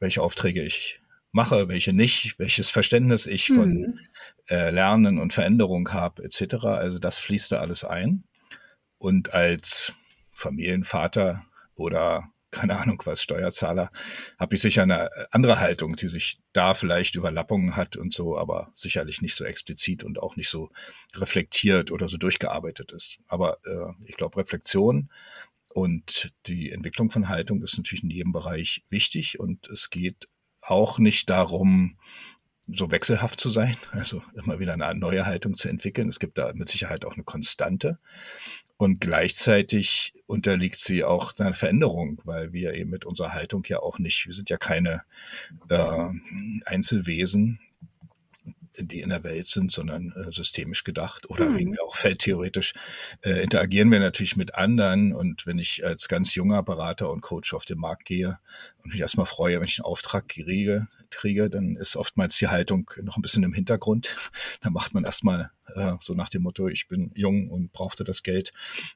welche 0.00 0.22
Aufträge 0.22 0.62
ich 0.62 1.01
mache, 1.32 1.68
welche 1.68 1.92
nicht, 1.92 2.38
welches 2.38 2.70
Verständnis 2.70 3.26
ich 3.26 3.46
von 3.48 3.72
mhm. 3.72 3.98
äh, 4.48 4.70
Lernen 4.70 5.18
und 5.18 5.32
Veränderung 5.32 5.92
habe, 5.92 6.22
etc. 6.22 6.64
Also 6.66 6.98
das 6.98 7.18
fließt 7.18 7.52
da 7.52 7.60
alles 7.60 7.84
ein. 7.84 8.24
Und 8.98 9.34
als 9.34 9.94
Familienvater 10.32 11.44
oder 11.74 12.32
keine 12.52 12.78
Ahnung 12.78 13.02
was, 13.06 13.22
Steuerzahler, 13.22 13.90
habe 14.38 14.54
ich 14.54 14.60
sicher 14.60 14.82
eine 14.82 15.08
andere 15.30 15.58
Haltung, 15.58 15.96
die 15.96 16.08
sich 16.08 16.38
da 16.52 16.74
vielleicht 16.74 17.14
Überlappungen 17.14 17.76
hat 17.76 17.96
und 17.96 18.12
so, 18.12 18.38
aber 18.38 18.70
sicherlich 18.74 19.22
nicht 19.22 19.34
so 19.34 19.44
explizit 19.44 20.04
und 20.04 20.18
auch 20.18 20.36
nicht 20.36 20.50
so 20.50 20.70
reflektiert 21.16 21.90
oder 21.90 22.10
so 22.10 22.18
durchgearbeitet 22.18 22.92
ist. 22.92 23.18
Aber 23.26 23.56
äh, 23.64 23.92
ich 24.04 24.16
glaube, 24.16 24.36
Reflexion 24.36 25.08
und 25.72 26.32
die 26.46 26.70
Entwicklung 26.70 27.10
von 27.10 27.28
Haltung 27.28 27.62
ist 27.62 27.78
natürlich 27.78 28.04
in 28.04 28.10
jedem 28.10 28.32
Bereich 28.32 28.84
wichtig 28.90 29.40
und 29.40 29.66
es 29.68 29.88
geht 29.88 30.28
auch 30.62 30.98
nicht 30.98 31.28
darum, 31.28 31.96
so 32.68 32.90
wechselhaft 32.90 33.40
zu 33.40 33.48
sein, 33.48 33.76
also 33.92 34.22
immer 34.34 34.58
wieder 34.58 34.72
eine 34.72 34.94
neue 34.94 35.26
Haltung 35.26 35.54
zu 35.54 35.68
entwickeln. 35.68 36.08
Es 36.08 36.18
gibt 36.18 36.38
da 36.38 36.52
mit 36.54 36.68
Sicherheit 36.68 37.04
auch 37.04 37.14
eine 37.14 37.24
Konstante. 37.24 37.98
Und 38.78 39.00
gleichzeitig 39.00 40.12
unterliegt 40.26 40.80
sie 40.80 41.04
auch 41.04 41.38
einer 41.38 41.54
Veränderung, 41.54 42.20
weil 42.24 42.52
wir 42.52 42.74
eben 42.74 42.90
mit 42.90 43.04
unserer 43.04 43.32
Haltung 43.32 43.62
ja 43.68 43.78
auch 43.78 44.00
nicht, 44.00 44.26
wir 44.26 44.34
sind 44.34 44.50
ja 44.50 44.56
keine 44.56 45.02
äh, 45.68 46.08
Einzelwesen, 46.64 47.60
die 48.78 49.00
in 49.00 49.10
der 49.10 49.24
Welt 49.24 49.46
sind, 49.46 49.70
sondern 49.70 50.12
äh, 50.12 50.32
systemisch 50.32 50.84
gedacht 50.84 51.28
oder 51.28 51.46
mhm. 51.46 51.58
irgendwie 51.58 51.80
auch 51.80 51.94
feldtheoretisch 51.94 52.72
äh, 53.22 53.42
interagieren 53.42 53.90
wir 53.90 54.00
natürlich 54.00 54.36
mit 54.36 54.54
anderen. 54.54 55.12
Und 55.12 55.46
wenn 55.46 55.58
ich 55.58 55.84
als 55.84 56.08
ganz 56.08 56.34
junger 56.34 56.62
Berater 56.62 57.10
und 57.10 57.20
Coach 57.20 57.54
auf 57.54 57.64
den 57.64 57.78
Markt 57.78 58.04
gehe 58.04 58.38
und 58.82 58.92
mich 58.92 59.00
erstmal 59.00 59.26
freue, 59.26 59.58
wenn 59.60 59.68
ich 59.68 59.78
einen 59.78 59.86
Auftrag 59.86 60.28
kriege, 60.28 60.88
kriege, 61.10 61.50
dann 61.50 61.76
ist 61.76 61.96
oftmals 61.96 62.38
die 62.38 62.48
Haltung 62.48 62.90
noch 63.02 63.16
ein 63.16 63.22
bisschen 63.22 63.42
im 63.42 63.52
Hintergrund. 63.52 64.16
Da 64.60 64.70
macht 64.70 64.94
man 64.94 65.04
erstmal 65.04 65.50
so 66.00 66.14
nach 66.14 66.28
dem 66.28 66.42
Motto, 66.42 66.68
ich 66.68 66.88
bin 66.88 67.10
jung 67.14 67.50
und 67.50 67.72
brauchte 67.72 68.04
das 68.04 68.22
Geld, 68.22 68.52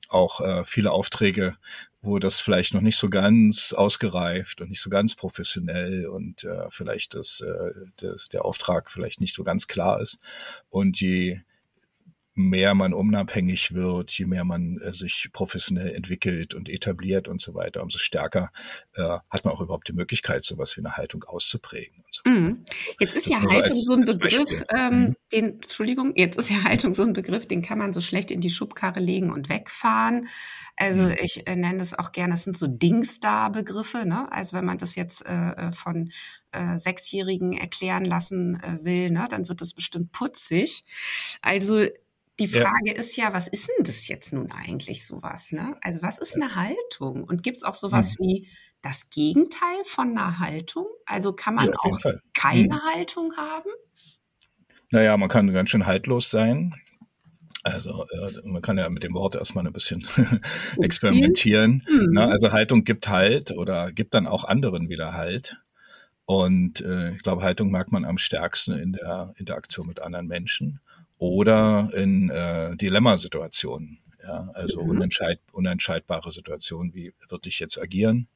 auch 0.08 0.40
äh, 0.40 0.64
viele 0.64 0.92
Aufträge, 0.92 1.56
wo 2.00 2.18
das 2.18 2.40
vielleicht 2.40 2.74
noch 2.74 2.80
nicht 2.80 2.98
so 2.98 3.10
ganz 3.10 3.72
ausgereift 3.72 4.60
und 4.60 4.70
nicht 4.70 4.82
so 4.82 4.90
ganz 4.90 5.14
professionell 5.14 6.06
und 6.06 6.44
äh, 6.44 6.66
vielleicht 6.70 7.14
das, 7.14 7.40
äh, 7.40 7.72
das, 7.96 8.28
der 8.28 8.44
Auftrag 8.44 8.90
vielleicht 8.90 9.20
nicht 9.20 9.34
so 9.34 9.42
ganz 9.42 9.66
klar 9.66 10.00
ist. 10.00 10.18
Und 10.68 11.00
je 11.00 11.40
mehr 12.36 12.74
man 12.74 12.92
unabhängig 12.92 13.72
wird, 13.72 14.12
je 14.12 14.26
mehr 14.26 14.44
man 14.44 14.78
äh, 14.82 14.92
sich 14.92 15.30
professionell 15.32 15.94
entwickelt 15.94 16.52
und 16.54 16.68
etabliert 16.68 17.28
und 17.28 17.40
so 17.40 17.54
weiter, 17.54 17.82
umso 17.82 17.98
stärker 17.98 18.50
äh, 18.94 19.18
hat 19.30 19.44
man 19.44 19.54
auch 19.54 19.62
überhaupt 19.62 19.88
die 19.88 19.94
Möglichkeit, 19.94 20.44
sowas 20.44 20.76
wie 20.76 20.82
eine 20.82 20.98
Haltung 20.98 21.24
auszuprägen. 21.24 22.04
So. 22.10 22.30
Mhm. 22.30 22.64
Jetzt 23.00 23.16
ist 23.16 23.26
das 23.26 23.32
ja 23.32 23.40
Haltung 23.40 23.72
als, 23.72 23.84
so 23.84 23.94
ein 23.94 24.04
Begriff, 24.04 24.64
ähm, 24.76 25.00
mhm. 25.00 25.16
den, 25.32 25.44
Entschuldigung, 25.54 26.12
jetzt 26.14 26.36
ist 26.36 26.50
ja 26.50 26.62
Haltung 26.62 26.92
so 26.92 27.02
ein 27.04 27.14
Begriff, 27.14 27.48
den 27.48 27.62
kann 27.62 27.78
man 27.78 27.94
so 27.94 28.02
schlecht 28.02 28.30
in 28.30 28.42
die 28.42 28.50
Schubkarre 28.50 29.00
legen 29.00 29.32
und 29.32 29.48
wegfahren. 29.48 30.28
Also 30.76 31.04
mhm. 31.04 31.16
ich 31.18 31.46
äh, 31.46 31.56
nenne 31.56 31.80
es 31.80 31.98
auch 31.98 32.12
gerne, 32.12 32.34
es 32.34 32.44
sind 32.44 32.58
so 32.58 32.66
Dingsda-Begriffe, 32.66 34.04
ne? 34.04 34.30
Also 34.30 34.58
wenn 34.58 34.66
man 34.66 34.76
das 34.76 34.94
jetzt 34.94 35.24
äh, 35.24 35.52
äh 35.52 35.72
von 35.72 36.12
äh, 36.52 36.76
Sechsjährigen 36.76 37.54
erklären 37.54 38.04
lassen 38.04 38.60
äh, 38.62 38.84
will, 38.84 39.10
ne, 39.10 39.26
dann 39.30 39.48
wird 39.48 39.62
das 39.62 39.72
bestimmt 39.72 40.12
putzig. 40.12 40.84
Also 41.40 41.86
die 42.38 42.48
Frage 42.48 42.88
ja. 42.88 42.94
ist 42.94 43.16
ja, 43.16 43.32
was 43.32 43.48
ist 43.48 43.68
denn 43.68 43.84
das 43.84 44.08
jetzt 44.08 44.32
nun 44.32 44.50
eigentlich 44.52 45.06
sowas? 45.06 45.52
Ne? 45.52 45.76
Also 45.80 46.02
was 46.02 46.18
ist 46.18 46.34
eine 46.36 46.54
Haltung? 46.54 47.24
Und 47.24 47.42
gibt 47.42 47.58
es 47.58 47.64
auch 47.64 47.74
sowas 47.74 48.18
mhm. 48.18 48.24
wie 48.24 48.48
das 48.82 49.08
Gegenteil 49.10 49.84
von 49.84 50.10
einer 50.10 50.38
Haltung? 50.38 50.86
Also 51.06 51.32
kann 51.32 51.54
man 51.54 51.68
ja, 51.68 51.74
auch 51.78 51.98
keine 52.34 52.74
mhm. 52.74 52.82
Haltung 52.94 53.32
haben? 53.36 53.70
Naja, 54.90 55.16
man 55.16 55.28
kann 55.28 55.52
ganz 55.52 55.70
schön 55.70 55.86
haltlos 55.86 56.30
sein. 56.30 56.74
Also 57.64 58.04
äh, 58.12 58.48
man 58.48 58.62
kann 58.62 58.78
ja 58.78 58.88
mit 58.90 59.02
dem 59.02 59.14
Wort 59.14 59.34
erstmal 59.34 59.66
ein 59.66 59.72
bisschen 59.72 60.06
experimentieren. 60.80 61.82
Mhm. 61.88 62.12
Ne? 62.12 62.28
Also 62.28 62.52
Haltung 62.52 62.84
gibt 62.84 63.08
Halt 63.08 63.50
oder 63.52 63.92
gibt 63.92 64.14
dann 64.14 64.26
auch 64.26 64.44
anderen 64.44 64.88
wieder 64.90 65.14
Halt. 65.14 65.58
Und 66.26 66.82
äh, 66.82 67.14
ich 67.14 67.22
glaube, 67.22 67.42
Haltung 67.42 67.70
mag 67.70 67.92
man 67.92 68.04
am 68.04 68.18
stärksten 68.18 68.72
in 68.78 68.92
der 68.92 69.32
Interaktion 69.36 69.86
mit 69.86 70.00
anderen 70.00 70.26
Menschen 70.26 70.80
oder 71.18 71.88
in 71.94 72.30
äh, 72.30 72.76
Dilemmasituationen. 72.76 73.98
Ja, 74.22 74.50
also 74.54 74.82
mhm. 74.82 74.90
unentscheid, 74.90 75.40
unentscheidbare 75.52 76.32
Situationen, 76.32 76.94
wie 76.94 77.12
würde 77.28 77.48
ich 77.48 77.60
jetzt 77.60 77.80
agieren? 77.80 78.28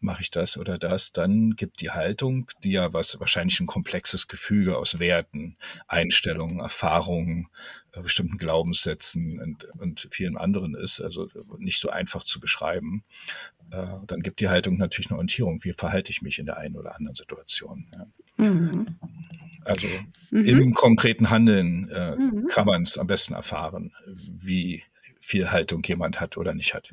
Mache 0.00 0.22
ich 0.22 0.30
das 0.30 0.56
oder 0.56 0.78
das? 0.78 1.12
Dann 1.12 1.56
gibt 1.56 1.80
die 1.80 1.90
Haltung, 1.90 2.46
die 2.62 2.70
ja 2.70 2.92
was 2.92 3.18
wahrscheinlich 3.18 3.58
ein 3.58 3.66
komplexes 3.66 4.28
Gefüge 4.28 4.78
aus 4.78 5.00
Werten, 5.00 5.56
Einstellungen, 5.88 6.60
Erfahrungen, 6.60 7.48
äh, 7.92 8.00
bestimmten 8.00 8.38
Glaubenssätzen 8.38 9.40
und, 9.40 9.64
und 9.78 10.08
vielen 10.10 10.36
anderen 10.36 10.74
ist, 10.74 11.00
also 11.00 11.28
nicht 11.58 11.80
so 11.80 11.90
einfach 11.90 12.22
zu 12.22 12.38
beschreiben. 12.38 13.04
Äh, 13.70 13.86
dann 14.06 14.20
gibt 14.22 14.40
die 14.40 14.48
Haltung 14.48 14.76
natürlich 14.76 15.10
eine 15.10 15.16
Orientierung. 15.16 15.62
Wie 15.64 15.72
verhalte 15.72 16.12
ich 16.12 16.22
mich 16.22 16.38
in 16.38 16.46
der 16.46 16.58
einen 16.58 16.76
oder 16.76 16.96
anderen 16.96 17.16
Situation? 17.16 17.86
Ja. 17.92 18.06
Mhm. 18.36 18.86
Also 19.64 19.86
mhm. 20.30 20.44
im 20.44 20.74
konkreten 20.74 21.30
Handeln 21.30 21.88
äh, 21.90 22.16
mhm. 22.16 22.46
kann 22.46 22.66
man 22.66 22.82
es 22.82 22.98
am 22.98 23.06
besten 23.06 23.34
erfahren, 23.34 23.92
wie 24.06 24.82
viel 25.20 25.50
Haltung 25.50 25.82
jemand 25.84 26.20
hat 26.20 26.36
oder 26.36 26.54
nicht 26.54 26.74
hat. 26.74 26.90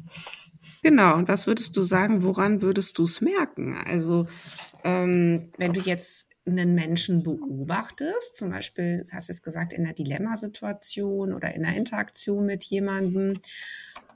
Genau, 0.83 1.15
und 1.15 1.27
was 1.27 1.47
würdest 1.47 1.75
du 1.77 1.81
sagen, 1.81 2.23
woran 2.23 2.61
würdest 2.61 2.97
du 2.97 3.05
es 3.05 3.21
merken? 3.21 3.75
Also 3.85 4.27
ähm, 4.83 5.51
wenn 5.57 5.73
du 5.73 5.79
jetzt 5.79 6.27
einen 6.45 6.75
Menschen 6.75 7.23
beobachtest, 7.23 8.35
zum 8.35 8.51
Beispiel, 8.51 9.03
du 9.03 9.11
hast 9.13 9.29
jetzt 9.29 9.43
gesagt, 9.43 9.73
in 9.73 9.83
einer 9.83 9.93
Dilemmasituation 9.93 11.33
oder 11.33 11.55
in 11.55 11.65
einer 11.65 11.75
Interaktion 11.75 12.45
mit 12.45 12.63
jemandem, 12.65 13.39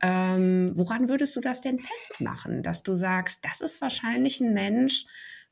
ähm, 0.01 0.71
woran 0.75 1.09
würdest 1.09 1.35
du 1.35 1.41
das 1.41 1.61
denn 1.61 1.79
festmachen, 1.79 2.61
dass 2.61 2.83
du 2.83 2.93
sagst, 2.93 3.39
das 3.43 3.61
ist 3.61 3.81
wahrscheinlich 3.81 4.39
ein 4.39 4.53
Mensch, 4.53 5.05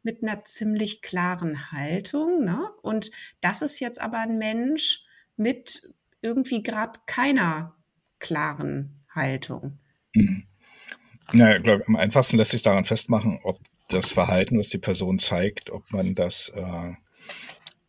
mit 0.07 0.23
einer 0.23 0.45
ziemlich 0.45 1.01
klaren 1.01 1.73
Haltung. 1.73 2.45
Ne? 2.45 2.69
Und 2.81 3.11
das 3.41 3.61
ist 3.61 3.81
jetzt 3.81 3.99
aber 3.99 4.19
ein 4.19 4.37
Mensch 4.37 5.03
mit 5.35 5.81
irgendwie 6.21 6.63
gerade 6.63 6.97
keiner 7.07 7.75
klaren 8.19 9.03
Haltung. 9.13 9.79
Mhm. 10.15 10.47
Naja, 11.33 11.57
ich 11.57 11.63
glaube, 11.63 11.83
am 11.87 11.97
einfachsten 11.97 12.37
lässt 12.37 12.51
sich 12.51 12.61
daran 12.61 12.85
festmachen, 12.85 13.41
ob 13.43 13.59
das 13.89 14.13
Verhalten, 14.13 14.57
was 14.57 14.69
die 14.69 14.77
Person 14.77 15.19
zeigt, 15.19 15.71
ob 15.71 15.91
man 15.91 16.15
das 16.15 16.53
äh, 16.55 16.93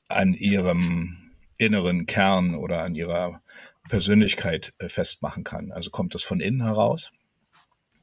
an 0.09 0.35
ihrem 0.35 1.31
inneren 1.57 2.07
Kern 2.07 2.57
oder 2.57 2.83
an 2.83 2.97
ihrer 2.97 3.43
Persönlichkeit 3.89 4.75
äh, 4.79 4.89
festmachen 4.89 5.45
kann. 5.45 5.71
Also 5.71 5.91
kommt 5.91 6.17
das 6.17 6.25
von 6.25 6.41
innen 6.41 6.65
heraus? 6.65 7.13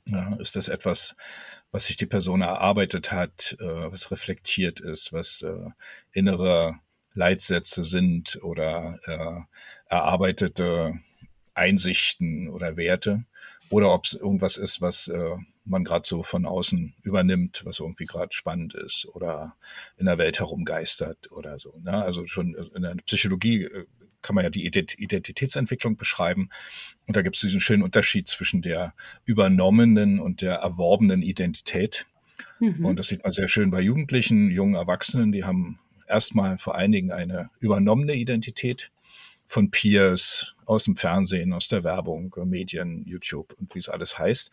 Ja, 0.07 0.35
ist 0.35 0.55
das 0.55 0.69
etwas, 0.69 1.17
was 1.75 1.87
sich 1.87 1.97
die 1.97 2.05
Person 2.05 2.39
erarbeitet 2.39 3.11
hat, 3.11 3.57
äh, 3.59 3.65
was 3.65 4.09
reflektiert 4.09 4.79
ist, 4.79 5.11
was 5.11 5.41
äh, 5.41 5.69
innere 6.13 6.79
Leitsätze 7.13 7.83
sind 7.83 8.39
oder 8.43 8.97
äh, 9.03 9.93
erarbeitete 9.93 10.93
Einsichten 11.53 12.47
oder 12.47 12.77
Werte 12.77 13.25
oder 13.69 13.93
ob 13.93 14.05
es 14.05 14.13
irgendwas 14.13 14.55
ist, 14.55 14.79
was 14.79 15.09
äh, 15.09 15.35
man 15.65 15.83
gerade 15.83 16.07
so 16.07 16.23
von 16.23 16.45
außen 16.45 16.95
übernimmt, 17.01 17.63
was 17.65 17.81
irgendwie 17.81 18.05
gerade 18.05 18.33
spannend 18.33 18.73
ist 18.73 19.05
oder 19.13 19.57
in 19.97 20.05
der 20.05 20.17
Welt 20.17 20.39
herumgeistert 20.39 21.29
oder 21.33 21.59
so. 21.59 21.73
Ne? 21.83 22.01
Also 22.03 22.25
schon 22.25 22.55
in 22.73 22.83
der 22.83 22.95
Psychologie 23.05 23.63
äh, 23.63 23.85
kann 24.25 24.35
man 24.35 24.43
ja 24.43 24.49
die 24.49 24.65
Identitätsentwicklung 24.65 25.97
beschreiben. 25.97 26.49
Und 27.05 27.15
da 27.15 27.21
gibt 27.21 27.35
es 27.35 27.41
diesen 27.41 27.59
schönen 27.59 27.83
Unterschied 27.83 28.27
zwischen 28.27 28.63
der 28.63 28.95
übernommenen 29.25 30.19
und 30.19 30.41
der 30.41 30.55
erworbenen 30.55 31.21
Identität. 31.21 32.07
Mhm. 32.59 32.83
Und 32.83 32.97
das 32.97 33.07
sieht 33.07 33.23
man 33.23 33.33
sehr 33.33 33.47
schön 33.47 33.69
bei 33.69 33.81
Jugendlichen, 33.81 34.49
jungen 34.49 34.73
Erwachsenen, 34.73 35.31
die 35.31 35.43
haben 35.43 35.79
erstmal 36.07 36.57
vor 36.57 36.75
allen 36.75 36.91
Dingen 36.91 37.11
eine 37.11 37.51
übernommene 37.59 38.15
Identität 38.15 38.91
von 39.45 39.69
Peers 39.69 40.55
aus 40.65 40.85
dem 40.85 40.95
Fernsehen, 40.95 41.53
aus 41.53 41.67
der 41.67 41.83
Werbung, 41.83 42.35
Medien, 42.45 43.05
YouTube 43.05 43.53
und 43.59 43.75
wie 43.75 43.79
es 43.79 43.89
alles 43.89 44.17
heißt. 44.17 44.49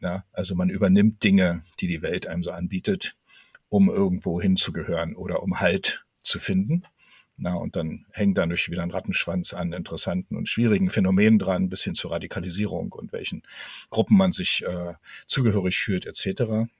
Ja, 0.00 0.24
also 0.32 0.54
man 0.54 0.70
übernimmt 0.70 1.24
Dinge, 1.24 1.64
die 1.80 1.88
die 1.88 2.02
Welt 2.02 2.28
einem 2.28 2.44
so 2.44 2.52
anbietet, 2.52 3.16
um 3.68 3.88
irgendwo 3.88 4.40
hinzugehören 4.40 5.16
oder 5.16 5.42
um 5.42 5.58
Halt 5.58 6.04
zu 6.22 6.38
finden. 6.38 6.84
Na, 7.42 7.54
und 7.54 7.74
dann 7.74 8.06
hängt 8.12 8.38
dadurch 8.38 8.70
wieder 8.70 8.84
ein 8.84 8.92
Rattenschwanz 8.92 9.52
an 9.52 9.72
interessanten 9.72 10.36
und 10.36 10.48
schwierigen 10.48 10.90
Phänomenen 10.90 11.40
dran, 11.40 11.68
bis 11.68 11.82
hin 11.82 11.96
zur 11.96 12.12
Radikalisierung 12.12 12.92
und 12.92 13.12
welchen 13.12 13.42
Gruppen 13.90 14.16
man 14.16 14.30
sich 14.30 14.62
äh, 14.64 14.94
zugehörig 15.26 15.76
fühlt, 15.76 16.06
etc. 16.06 16.70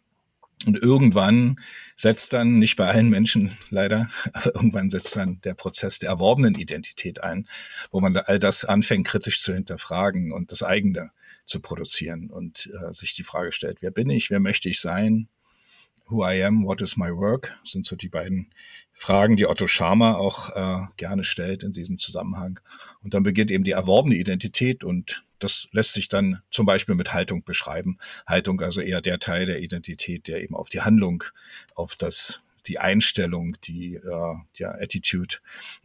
Und 0.64 0.80
irgendwann 0.80 1.56
setzt 1.96 2.32
dann, 2.32 2.60
nicht 2.60 2.76
bei 2.76 2.86
allen 2.86 3.08
Menschen 3.08 3.50
leider, 3.70 4.08
aber 4.34 4.54
irgendwann 4.54 4.88
setzt 4.88 5.16
dann 5.16 5.40
der 5.40 5.54
Prozess 5.54 5.98
der 5.98 6.10
erworbenen 6.10 6.54
Identität 6.54 7.24
ein, 7.24 7.48
wo 7.90 8.00
man 8.00 8.16
all 8.16 8.38
das 8.38 8.64
anfängt 8.64 9.08
kritisch 9.08 9.40
zu 9.40 9.52
hinterfragen 9.52 10.30
und 10.30 10.52
das 10.52 10.62
eigene 10.62 11.10
zu 11.44 11.58
produzieren 11.58 12.30
und 12.30 12.70
äh, 12.72 12.94
sich 12.94 13.16
die 13.16 13.24
Frage 13.24 13.50
stellt, 13.50 13.82
wer 13.82 13.90
bin 13.90 14.08
ich, 14.10 14.30
wer 14.30 14.38
möchte 14.38 14.68
ich 14.68 14.80
sein, 14.80 15.28
who 16.12 16.22
I 16.24 16.44
am, 16.44 16.64
what 16.64 16.82
is 16.82 16.96
my 16.96 17.10
work, 17.10 17.58
sind 17.64 17.86
so 17.86 17.96
die 17.96 18.08
beiden 18.08 18.50
Fragen, 18.92 19.36
die 19.36 19.46
Otto 19.46 19.66
Schama 19.66 20.14
auch 20.14 20.50
äh, 20.50 20.86
gerne 20.96 21.24
stellt 21.24 21.62
in 21.62 21.72
diesem 21.72 21.98
Zusammenhang. 21.98 22.60
Und 23.02 23.14
dann 23.14 23.22
beginnt 23.22 23.50
eben 23.50 23.64
die 23.64 23.70
erworbene 23.72 24.14
Identität 24.14 24.84
und 24.84 25.24
das 25.38 25.66
lässt 25.72 25.94
sich 25.94 26.08
dann 26.08 26.42
zum 26.50 26.66
Beispiel 26.66 26.94
mit 26.94 27.12
Haltung 27.12 27.42
beschreiben. 27.42 27.98
Haltung 28.26 28.60
also 28.60 28.80
eher 28.80 29.00
der 29.00 29.18
Teil 29.18 29.46
der 29.46 29.60
Identität, 29.60 30.28
der 30.28 30.42
eben 30.42 30.54
auf 30.54 30.68
die 30.68 30.82
Handlung, 30.82 31.24
auf 31.74 31.96
das 31.96 32.42
die 32.66 32.78
Einstellung, 32.78 33.56
die 33.64 33.96
äh, 33.96 34.34
ja, 34.56 34.70
Attitude, 34.70 35.36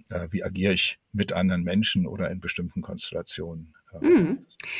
äh, 0.10 0.28
wie 0.30 0.44
agiere 0.44 0.74
ich 0.74 1.00
mit 1.12 1.34
anderen 1.34 1.64
Menschen 1.64 2.06
oder 2.06 2.30
in 2.30 2.40
bestimmten 2.40 2.82
Konstellationen 2.82 3.74
Mhm. 4.02 4.40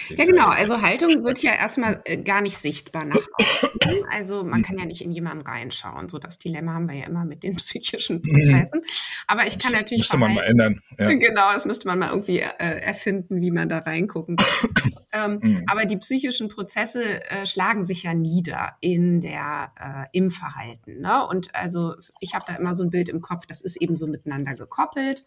Ja, 0.10 0.26
genau. 0.26 0.48
Also 0.48 0.82
Haltung 0.82 1.24
wird 1.24 1.42
ja 1.42 1.54
erstmal 1.54 2.02
äh, 2.06 2.18
gar 2.18 2.42
nicht 2.42 2.58
sichtbar 2.58 3.06
nach 3.06 3.16
außen. 3.16 3.70
Also 4.10 4.44
man 4.44 4.64
kann 4.64 4.78
ja 4.78 4.86
nicht 4.86 5.02
in 5.02 5.12
jemanden 5.12 5.46
reinschauen. 5.46 6.10
So 6.10 6.18
das 6.18 6.40
Dilemma 6.40 6.74
haben 6.74 6.88
wir 6.88 6.96
ja 6.96 7.06
immer 7.06 7.26
mit 7.26 7.44
den 7.44 7.56
psychischen 7.58 8.18
mhm. 8.18 8.22
Prozessen. 8.22 8.82
Aber 9.28 9.46
ich 9.46 9.60
kann 9.60 9.72
das 9.72 9.82
natürlich. 9.82 10.00
Müsste 10.00 10.18
man 10.18 10.34
mal 10.34 10.44
ändern. 10.44 10.82
Ja. 10.98 11.08
Genau, 11.28 11.52
das 11.52 11.66
müsste 11.66 11.88
man 11.88 12.00
mal 12.00 12.10
irgendwie 12.10 12.40
äh, 12.40 12.48
erfinden, 12.58 13.42
wie 13.42 13.52
man 13.52 13.70
da 13.70 13.80
reingucken 13.80 14.36
kann. 14.36 14.94
ähm, 15.12 15.40
mhm. 15.42 15.64
Aber 15.70 15.86
die 15.86 15.98
psychischen 15.98 16.48
Prozesse 16.48 17.24
äh, 17.30 17.46
schlagen 17.46 17.86
sich 17.86 18.04
ja 18.04 18.14
nieder 18.14 18.78
in 18.82 19.20
der 19.20 19.72
äh, 19.80 20.18
im 20.18 20.32
Verhalten. 20.32 21.02
Ne? 21.02 21.26
Und 21.28 21.54
also 21.56 21.96
ich 22.20 22.34
habe 22.34 22.46
da 22.48 22.56
immer 22.56 22.76
so 22.76 22.84
ein 22.84 22.92
Bild 22.92 23.10
im 23.10 23.22
Kopf, 23.22 23.46
das 23.46 23.62
ist 23.62 23.82
eben 23.82 23.96
so 23.96 24.08
miteinander 24.08 24.54
gekoppelt. 24.54 25.24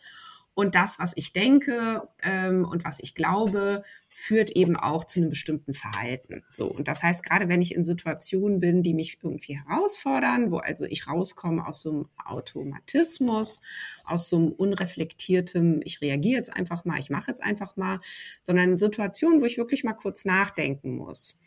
Und 0.60 0.74
das, 0.74 0.98
was 0.98 1.12
ich 1.16 1.32
denke 1.32 2.06
ähm, 2.22 2.66
und 2.66 2.84
was 2.84 3.00
ich 3.00 3.14
glaube, 3.14 3.82
führt 4.10 4.50
eben 4.50 4.76
auch 4.76 5.04
zu 5.04 5.20
einem 5.20 5.30
bestimmten 5.30 5.72
Verhalten. 5.72 6.42
So. 6.52 6.66
Und 6.66 6.88
das 6.88 7.02
heißt, 7.02 7.22
gerade 7.22 7.48
wenn 7.48 7.62
ich 7.62 7.74
in 7.74 7.84
Situationen 7.84 8.58
bin, 8.58 8.82
die 8.82 8.92
mich 8.92 9.18
irgendwie 9.22 9.58
herausfordern, 9.58 10.50
wo 10.50 10.58
also 10.58 10.84
ich 10.84 11.06
rauskomme 11.06 11.66
aus 11.66 11.82
so 11.82 11.90
einem 11.90 12.08
Automatismus, 12.24 13.60
aus 14.04 14.28
so 14.28 14.36
einem 14.36 14.48
unreflektiertem, 14.48 15.80
ich 15.84 16.00
reagiere 16.00 16.38
jetzt 16.38 16.52
einfach 16.52 16.84
mal, 16.84 16.98
ich 16.98 17.10
mache 17.10 17.30
jetzt 17.30 17.42
einfach 17.42 17.76
mal, 17.76 18.00
sondern 18.42 18.72
in 18.72 18.78
Situationen, 18.78 19.40
wo 19.40 19.46
ich 19.46 19.58
wirklich 19.58 19.84
mal 19.84 19.94
kurz 19.94 20.24
nachdenken 20.24 20.96
muss. 20.96 21.38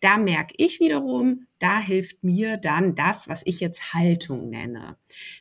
Da 0.00 0.18
merke 0.18 0.54
ich 0.56 0.80
wiederum, 0.80 1.46
da 1.58 1.78
hilft 1.78 2.24
mir 2.24 2.56
dann 2.56 2.96
das, 2.96 3.28
was 3.28 3.42
ich 3.44 3.60
jetzt 3.60 3.94
Haltung 3.94 4.50
nenne. 4.50 4.96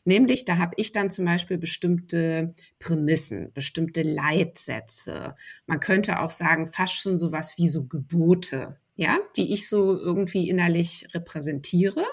Nämlich, 0.06 0.46
da 0.46 0.58
habe 0.58 0.74
ich 0.78 0.92
dann 0.92 1.10
zum 1.10 1.26
Beispiel 1.26 1.58
bestimmte 1.58 2.54
Prämissen, 2.78 3.52
bestimmte 3.54 4.04
Leitsätze. 4.04 5.36
Man 5.66 5.80
könnte 5.80 6.20
auch 6.20 6.30
sagen, 6.30 6.68
fast 6.74 6.94
schon 6.94 7.20
sowas 7.20 7.58
wie 7.58 7.70
so 7.70 7.86
Gebote, 7.86 8.78
ja, 8.96 9.18
die 9.36 9.54
ich 9.54 9.68
so 9.70 9.98
irgendwie 9.98 10.50
innerlich 10.50 11.08
repräsentiere 11.14 12.06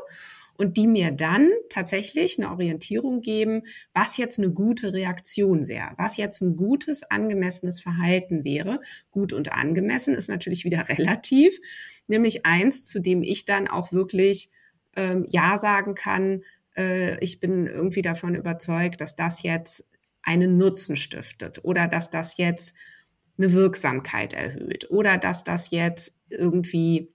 und 0.58 0.76
die 0.76 0.88
mir 0.88 1.12
dann 1.12 1.50
tatsächlich 1.70 2.38
eine 2.38 2.50
Orientierung 2.50 3.20
geben, 3.20 3.62
was 3.94 4.16
jetzt 4.16 4.38
eine 4.38 4.50
gute 4.50 4.92
Reaktion 4.92 5.68
wäre, 5.68 5.92
was 5.96 6.16
jetzt 6.16 6.42
ein 6.42 6.56
gutes, 6.56 7.04
angemessenes 7.04 7.80
Verhalten 7.80 8.44
wäre. 8.44 8.80
Gut 9.10 9.32
und 9.32 9.52
angemessen 9.52 10.14
ist 10.14 10.28
natürlich 10.28 10.64
wieder 10.64 10.88
relativ, 10.88 11.58
nämlich 12.08 12.44
eins, 12.44 12.84
zu 12.84 13.00
dem 13.00 13.22
ich 13.22 13.44
dann 13.44 13.68
auch 13.68 13.92
wirklich 13.92 14.50
ähm, 14.96 15.24
Ja 15.28 15.58
sagen 15.58 15.94
kann. 15.94 16.42
Äh, 16.76 17.22
ich 17.24 17.38
bin 17.38 17.68
irgendwie 17.68 18.02
davon 18.02 18.34
überzeugt, 18.34 19.00
dass 19.00 19.14
das 19.14 19.42
jetzt 19.42 19.84
einen 20.22 20.58
Nutzen 20.58 20.96
stiftet 20.96 21.64
oder 21.64 21.86
dass 21.86 22.10
das 22.10 22.36
jetzt 22.36 22.74
eine 23.38 23.52
Wirksamkeit 23.52 24.32
erhöht 24.32 24.90
oder 24.90 25.16
dass 25.16 25.44
das 25.44 25.70
jetzt 25.70 26.14
irgendwie 26.28 27.12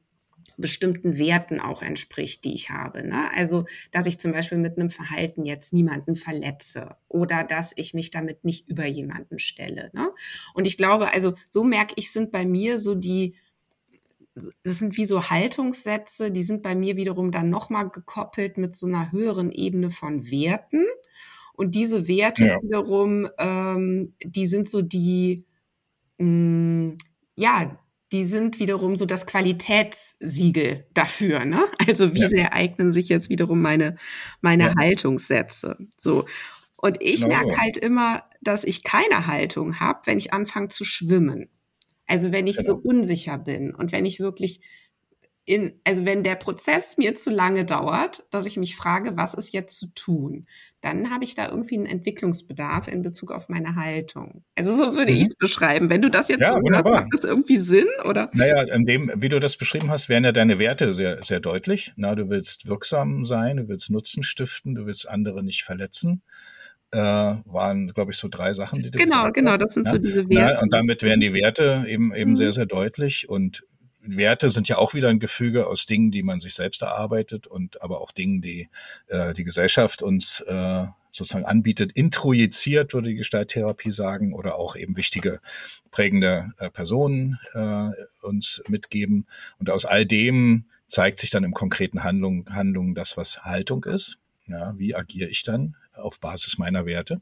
bestimmten 0.58 1.18
Werten 1.18 1.60
auch 1.60 1.82
entspricht, 1.82 2.44
die 2.46 2.54
ich 2.54 2.70
habe. 2.70 3.06
Ne? 3.08 3.30
Also, 3.36 3.66
dass 3.92 4.06
ich 4.06 4.20
zum 4.20 4.32
Beispiel 4.32 4.58
mit 4.58 4.78
einem 4.78 4.90
Verhalten 4.90 5.46
jetzt 5.46 5.74
niemanden 5.74 6.16
verletze 6.16 6.96
oder 7.08 7.44
dass 7.44 7.74
ich 7.76 7.94
mich 7.94 8.12
damit 8.12 8.44
nicht 8.44 8.70
über 8.70 8.86
jemanden 8.86 9.40
stelle. 9.40 9.90
Ne? 9.94 10.10
Und 10.54 10.68
ich 10.68 10.78
glaube, 10.78 11.12
also 11.12 11.34
so 11.50 11.64
merke 11.64 11.94
ich, 11.98 12.12
sind 12.12 12.32
bei 12.32 12.46
mir 12.46 12.78
so 12.78 12.94
die, 12.96 13.36
das 14.64 14.80
sind 14.80 14.98
wie 14.98 15.06
so 15.06 15.30
Haltungssätze, 15.30 16.32
die 16.32 16.44
sind 16.44 16.62
bei 16.62 16.76
mir 16.76 16.96
wiederum 16.98 17.32
dann 17.32 17.50
nochmal 17.50 17.90
gekoppelt 17.90 18.58
mit 18.58 18.76
so 18.76 18.88
einer 18.88 19.12
höheren 19.12 19.52
Ebene 19.52 19.90
von 19.90 20.30
Werten. 20.30 20.86
Und 21.56 21.76
diese 21.76 22.08
Werte 22.08 22.46
ja. 22.46 22.62
wiederum, 22.62 23.30
ähm, 23.38 24.14
die 24.24 24.48
sind 24.48 24.68
so 24.68 24.82
die, 24.82 25.46
mh, 26.17 26.26
mm, 26.26 26.97
ja, 27.36 27.78
die 28.13 28.23
sind 28.23 28.60
wiederum 28.60 28.95
so 28.95 29.06
das 29.06 29.26
Qualitätssiegel 29.26 30.86
dafür. 30.93 31.45
Ne? 31.45 31.63
Also 31.88 32.13
wie 32.13 32.21
ja. 32.21 32.30
sehr 32.30 32.54
eignen 32.54 32.93
sich 32.93 33.10
jetzt 33.10 33.30
wiederum 33.30 33.62
meine, 33.62 33.97
meine 34.41 34.65
ja. 34.65 34.76
Haltungssätze. 34.78 35.78
So. 35.97 36.26
Und 36.78 37.02
ich 37.02 37.21
genau. 37.21 37.30
merke 37.30 37.60
halt 37.60 37.78
immer, 37.78 38.23
dass 38.41 38.63
ich 38.63 38.84
keine 38.84 39.26
Haltung 39.26 39.80
habe, 39.80 40.02
wenn 40.06 40.19
ich 40.19 40.32
anfange 40.32 40.69
zu 40.69 40.86
schwimmen. 40.86 41.49
Also 42.06 42.32
wenn 42.32 42.45
ich 42.45 42.58
genau. 42.58 42.67
so 42.67 42.76
unsicher 42.76 43.38
bin 43.38 43.73
und 43.73 43.91
wenn 43.91 44.06
ich 44.06 44.19
wirklich 44.19 44.62
in, 45.45 45.73
also 45.84 46.06
wenn 46.06 46.23
der 46.23 46.36
Prozess 46.36 46.97
mir 46.97 47.15
zu 47.15 47.29
lange 47.29 47.65
dauert, 47.65 48.23
dass 48.32 48.45
ich 48.45 48.56
mich 48.56 48.77
frage, 48.77 49.17
was 49.17 49.34
ist 49.34 49.51
jetzt 49.51 49.77
zu 49.77 49.88
tun, 49.88 50.47
dann 50.79 51.10
habe 51.10 51.25
ich 51.25 51.36
da 51.36 51.49
irgendwie 51.49 51.75
einen 51.75 51.86
Entwicklungsbedarf 51.86 52.88
in 52.88 53.01
Bezug 53.01 53.32
auf 53.32 53.49
meine 53.49 53.75
Haltung. 53.75 54.45
Also 54.56 54.71
so 54.71 54.95
würde 54.95 55.12
mhm. 55.12 55.17
ich 55.17 55.27
es 55.27 55.36
beschreiben. 55.36 55.89
Wenn 55.89 56.01
du 56.01 56.10
das 56.10 56.29
jetzt 56.29 56.41
ja, 56.41 56.53
so 56.53 56.62
wunderbar. 56.62 57.01
macht 57.01 57.13
das 57.13 57.25
irgendwie 57.25 57.58
Sinn 57.58 57.88
oder? 58.06 58.29
Naja, 58.34 58.63
in 58.73 58.86
dem, 58.86 59.12
wie 59.17 59.29
du 59.29 59.41
das 59.41 59.58
beschrieben 59.58 59.89
hast, 59.89 60.08
wären 60.08 60.23
ja 60.23 60.32
deine 60.32 60.60
Werte 60.60 60.93
sehr, 60.93 61.21
sehr 61.23 61.41
deutlich. 61.41 61.91
Na, 61.97 62.15
du 62.15 62.29
willst 62.29 62.67
wirksam 62.67 63.25
sein, 63.25 63.58
du 63.58 63.67
willst 63.67 63.89
Nutzen 63.89 64.23
stiften, 64.23 64.75
du 64.75 64.86
willst 64.86 65.10
andere 65.10 65.43
nicht 65.43 65.63
verletzen. 65.63 66.21
Äh, 66.91 66.99
waren, 66.99 67.88
glaube 67.88 68.12
ich, 68.12 68.17
so 68.17 68.27
drei 68.29 68.53
Sachen, 68.53 68.84
die 68.84 68.91
du 68.91 68.99
Genau, 68.99 69.32
genau, 69.32 69.51
hast. 69.51 69.62
das 69.62 69.73
sind 69.73 69.88
ja? 69.88 69.93
so 69.93 69.97
diese 69.97 70.29
Werte. 70.29 70.53
Na, 70.53 70.62
und 70.62 70.71
damit 70.71 71.01
wären 71.01 71.19
die 71.19 71.34
Werte 71.34 71.86
eben 71.88 72.13
eben 72.13 72.32
mhm. 72.32 72.36
sehr, 72.36 72.53
sehr 72.53 72.67
deutlich 72.67 73.27
und 73.27 73.63
Werte 74.06 74.50
sind 74.50 74.68
ja 74.68 74.78
auch 74.78 74.94
wieder 74.94 75.10
ein 75.10 75.20
Gefüge 75.20 75.68
aus 75.68 75.86
Dingen, 75.86 76.12
die 76.12 76.24
man 76.24 76.39
sich 76.39 76.54
selbst 76.54 76.82
erarbeitet 76.82 77.48
und 77.48 77.82
aber 77.82 78.02
auch 78.02 78.12
Dingen, 78.12 78.42
die 78.42 78.70
äh, 79.08 79.34
die 79.34 79.44
Gesellschaft 79.44 80.02
uns 80.02 80.42
äh, 80.42 80.86
sozusagen 81.12 81.46
anbietet, 81.46 81.92
introjiziert, 81.94 82.94
würde 82.94 83.10
die 83.10 83.16
Gestalttherapie 83.16 83.92
sagen, 83.92 84.34
oder 84.34 84.56
auch 84.56 84.76
eben 84.76 84.98
wichtige 84.98 85.39
prägende 85.92 86.52
äh, 86.58 86.70
Personen 86.70 87.39
äh, 87.54 87.89
uns 88.24 88.62
mitgeben. 88.68 89.28
Und 89.60 89.70
aus 89.70 89.86
all 89.86 90.06
dem 90.06 90.66
zeigt 90.88 91.20
sich 91.20 91.30
dann 91.30 91.44
im 91.44 91.54
konkreten 91.54 92.04
Handlung, 92.04 92.50
Handlung 92.50 92.96
das, 92.96 93.16
was 93.16 93.44
Haltung 93.44 93.84
ist. 93.86 94.18
Ja, 94.48 94.74
wie 94.78 94.96
agiere 94.96 95.30
ich 95.30 95.44
dann 95.44 95.78
auf 95.94 96.20
Basis 96.20 96.58
meiner 96.58 96.86
Werte? 96.86 97.22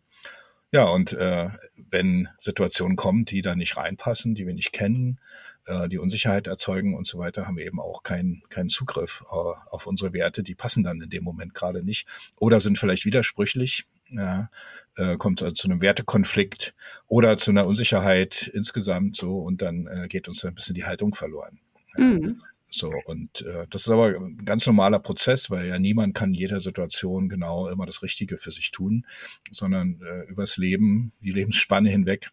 Ja, 0.73 0.85
und 0.85 1.11
äh, 1.13 1.49
wenn 1.75 2.29
Situationen 2.39 2.95
kommen, 2.95 3.25
die 3.25 3.41
da 3.41 3.55
nicht 3.55 3.75
reinpassen, 3.75 4.35
die 4.35 4.47
wir 4.47 4.53
nicht 4.53 4.71
kennen, 4.71 5.19
äh, 5.65 5.87
die 5.87 5.97
Unsicherheit 5.97 6.47
erzeugen 6.47 6.95
und 6.95 7.07
so 7.07 7.19
weiter, 7.19 7.47
haben 7.47 7.57
wir 7.57 7.65
eben 7.65 7.79
auch 7.79 8.03
keinen 8.03 8.43
keinen 8.49 8.69
Zugriff 8.69 9.23
äh, 9.31 9.35
auf 9.69 9.87
unsere 9.87 10.13
Werte. 10.13 10.43
Die 10.43 10.55
passen 10.55 10.83
dann 10.83 11.01
in 11.01 11.09
dem 11.09 11.23
Moment 11.23 11.53
gerade 11.53 11.83
nicht 11.83 12.07
oder 12.37 12.59
sind 12.59 12.77
vielleicht 12.77 13.05
widersprüchlich. 13.05 13.85
Ja, 14.13 14.49
äh, 14.97 15.15
kommt 15.15 15.41
also 15.41 15.53
zu 15.53 15.69
einem 15.69 15.81
Wertekonflikt 15.81 16.75
oder 17.07 17.37
zu 17.37 17.51
einer 17.51 17.65
Unsicherheit 17.65 18.51
insgesamt 18.53 19.15
so 19.15 19.37
und 19.39 19.61
dann 19.61 19.87
äh, 19.87 20.09
geht 20.09 20.27
uns 20.27 20.43
ein 20.43 20.53
bisschen 20.53 20.75
die 20.75 20.83
Haltung 20.83 21.15
verloren. 21.15 21.61
Ja. 21.95 22.03
Mhm. 22.03 22.41
So, 22.73 22.89
und 23.05 23.41
äh, 23.41 23.67
das 23.69 23.81
ist 23.81 23.89
aber 23.89 24.07
ein 24.07 24.45
ganz 24.45 24.65
normaler 24.65 24.99
Prozess, 24.99 25.49
weil 25.51 25.67
ja 25.67 25.77
niemand 25.77 26.15
kann 26.15 26.29
in 26.29 26.35
jeder 26.35 26.61
Situation 26.61 27.27
genau 27.27 27.67
immer 27.67 27.85
das 27.85 28.01
Richtige 28.01 28.37
für 28.37 28.51
sich 28.51 28.71
tun, 28.71 29.05
sondern 29.51 30.01
äh, 30.01 30.29
übers 30.29 30.55
Leben, 30.57 31.11
die 31.21 31.31
Lebensspanne 31.31 31.89
hinweg 31.89 32.31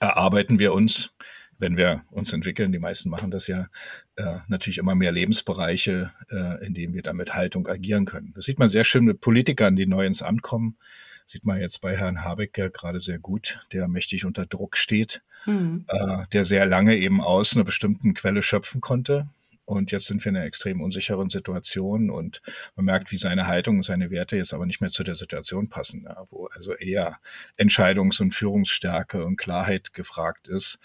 erarbeiten 0.00 0.58
wir 0.58 0.72
uns 0.72 1.10
wenn 1.58 1.76
wir 1.76 2.04
uns 2.10 2.32
entwickeln, 2.32 2.72
die 2.72 2.78
meisten 2.78 3.08
machen 3.08 3.30
das 3.30 3.46
ja, 3.46 3.68
äh, 4.16 4.36
natürlich 4.48 4.78
immer 4.78 4.94
mehr 4.94 5.12
Lebensbereiche, 5.12 6.12
äh, 6.30 6.66
in 6.66 6.74
denen 6.74 6.94
wir 6.94 7.02
dann 7.02 7.16
mit 7.16 7.34
Haltung 7.34 7.66
agieren 7.66 8.04
können. 8.04 8.32
Das 8.34 8.44
sieht 8.44 8.58
man 8.58 8.68
sehr 8.68 8.84
schön 8.84 9.04
mit 9.04 9.20
Politikern, 9.20 9.76
die 9.76 9.86
neu 9.86 10.06
ins 10.06 10.22
Amt 10.22 10.42
kommen. 10.42 10.76
Sieht 11.24 11.44
man 11.44 11.60
jetzt 11.60 11.80
bei 11.80 11.96
Herrn 11.96 12.22
Habeck 12.22 12.56
ja 12.56 12.68
gerade 12.68 13.00
sehr 13.00 13.18
gut, 13.18 13.60
der 13.72 13.88
mächtig 13.88 14.24
unter 14.24 14.46
Druck 14.46 14.76
steht, 14.76 15.22
mhm. 15.44 15.84
äh, 15.88 16.24
der 16.32 16.44
sehr 16.44 16.66
lange 16.66 16.96
eben 16.96 17.20
aus 17.20 17.54
einer 17.54 17.64
bestimmten 17.64 18.14
Quelle 18.14 18.42
schöpfen 18.42 18.80
konnte, 18.80 19.28
und 19.66 19.90
jetzt 19.90 20.06
sind 20.06 20.24
wir 20.24 20.30
in 20.30 20.36
einer 20.36 20.46
extrem 20.46 20.80
unsicheren 20.80 21.28
Situation 21.28 22.08
und 22.08 22.40
man 22.76 22.86
merkt, 22.86 23.10
wie 23.10 23.16
seine 23.16 23.48
Haltung 23.48 23.78
und 23.78 23.82
seine 23.82 24.10
Werte 24.10 24.36
jetzt 24.36 24.54
aber 24.54 24.64
nicht 24.64 24.80
mehr 24.80 24.90
zu 24.90 25.02
der 25.02 25.16
Situation 25.16 25.68
passen, 25.68 26.04
ja, 26.04 26.24
wo 26.28 26.46
also 26.54 26.72
eher 26.74 27.18
Entscheidungs- 27.58 28.22
und 28.22 28.32
Führungsstärke 28.32 29.24
und 29.24 29.36
Klarheit 29.36 29.92
gefragt 29.92 30.46
ist, 30.46 30.78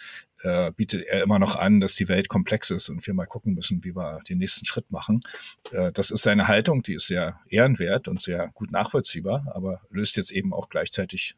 äh, 0.43 0.71
bietet 0.71 1.06
er 1.08 1.23
immer 1.23 1.39
noch 1.39 1.56
an, 1.56 1.80
dass 1.80 1.95
die 1.95 2.08
Welt 2.08 2.30
komplex 2.30 2.69
ist 2.69 2.89
und 2.89 3.06
wir 3.06 3.13
mal 3.13 3.25
gucken 3.25 3.54
müssen, 3.54 3.84
wie 3.84 3.95
wir 3.95 4.21
den 4.27 4.38
nächsten 4.38 4.65
Schritt 4.65 4.91
machen. 4.91 5.21
Äh, 5.71 5.91
das 5.91 6.12
ist 6.12 6.23
seine 6.23 6.47
Haltung, 6.47 6.84
die 6.84 6.93
ist 6.93 7.08
sehr 7.08 7.39
ehrenwert 7.47 8.08
und 8.08 8.21
sehr 8.21 8.49
gut 8.54 8.71
nachvollziehbar, 8.71 9.45
aber 9.54 9.82
löst 9.89 10.17
jetzt 10.17 10.32
eben 10.32 10.54
auch 10.54 10.69
gleichzeitig 10.69 11.36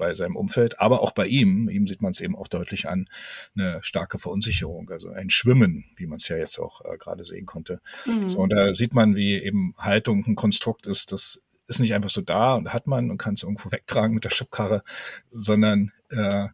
bei 0.00 0.14
seinem 0.14 0.34
Umfeld, 0.34 0.80
aber 0.80 1.02
auch 1.02 1.12
bei 1.12 1.26
ihm, 1.26 1.68
ihm 1.68 1.86
sieht 1.86 2.00
man 2.00 2.12
es 2.12 2.20
eben 2.20 2.34
auch 2.34 2.48
deutlich 2.48 2.88
an, 2.88 3.06
eine 3.54 3.80
starke 3.82 4.18
Verunsicherung, 4.18 4.88
also 4.90 5.10
ein 5.10 5.28
Schwimmen, 5.28 5.84
wie 5.96 6.06
man 6.06 6.16
es 6.16 6.26
ja 6.28 6.38
jetzt 6.38 6.58
auch 6.58 6.80
äh, 6.86 6.96
gerade 6.96 7.24
sehen 7.24 7.44
konnte. 7.44 7.80
Mhm. 8.06 8.28
So, 8.28 8.38
und 8.38 8.50
da 8.50 8.74
sieht 8.74 8.94
man, 8.94 9.14
wie 9.14 9.34
eben 9.34 9.74
Haltung 9.78 10.24
ein 10.26 10.36
Konstrukt 10.36 10.86
ist, 10.86 11.12
das 11.12 11.40
ist 11.66 11.80
nicht 11.80 11.94
einfach 11.94 12.10
so 12.10 12.22
da 12.22 12.54
und 12.54 12.72
hat 12.72 12.86
man 12.86 13.10
und 13.10 13.18
kann 13.18 13.34
es 13.34 13.42
irgendwo 13.42 13.70
wegtragen 13.72 14.14
mit 14.14 14.24
der 14.24 14.30
Schubkarre, 14.30 14.82
sondern 15.28 15.92
äh, 16.10 16.48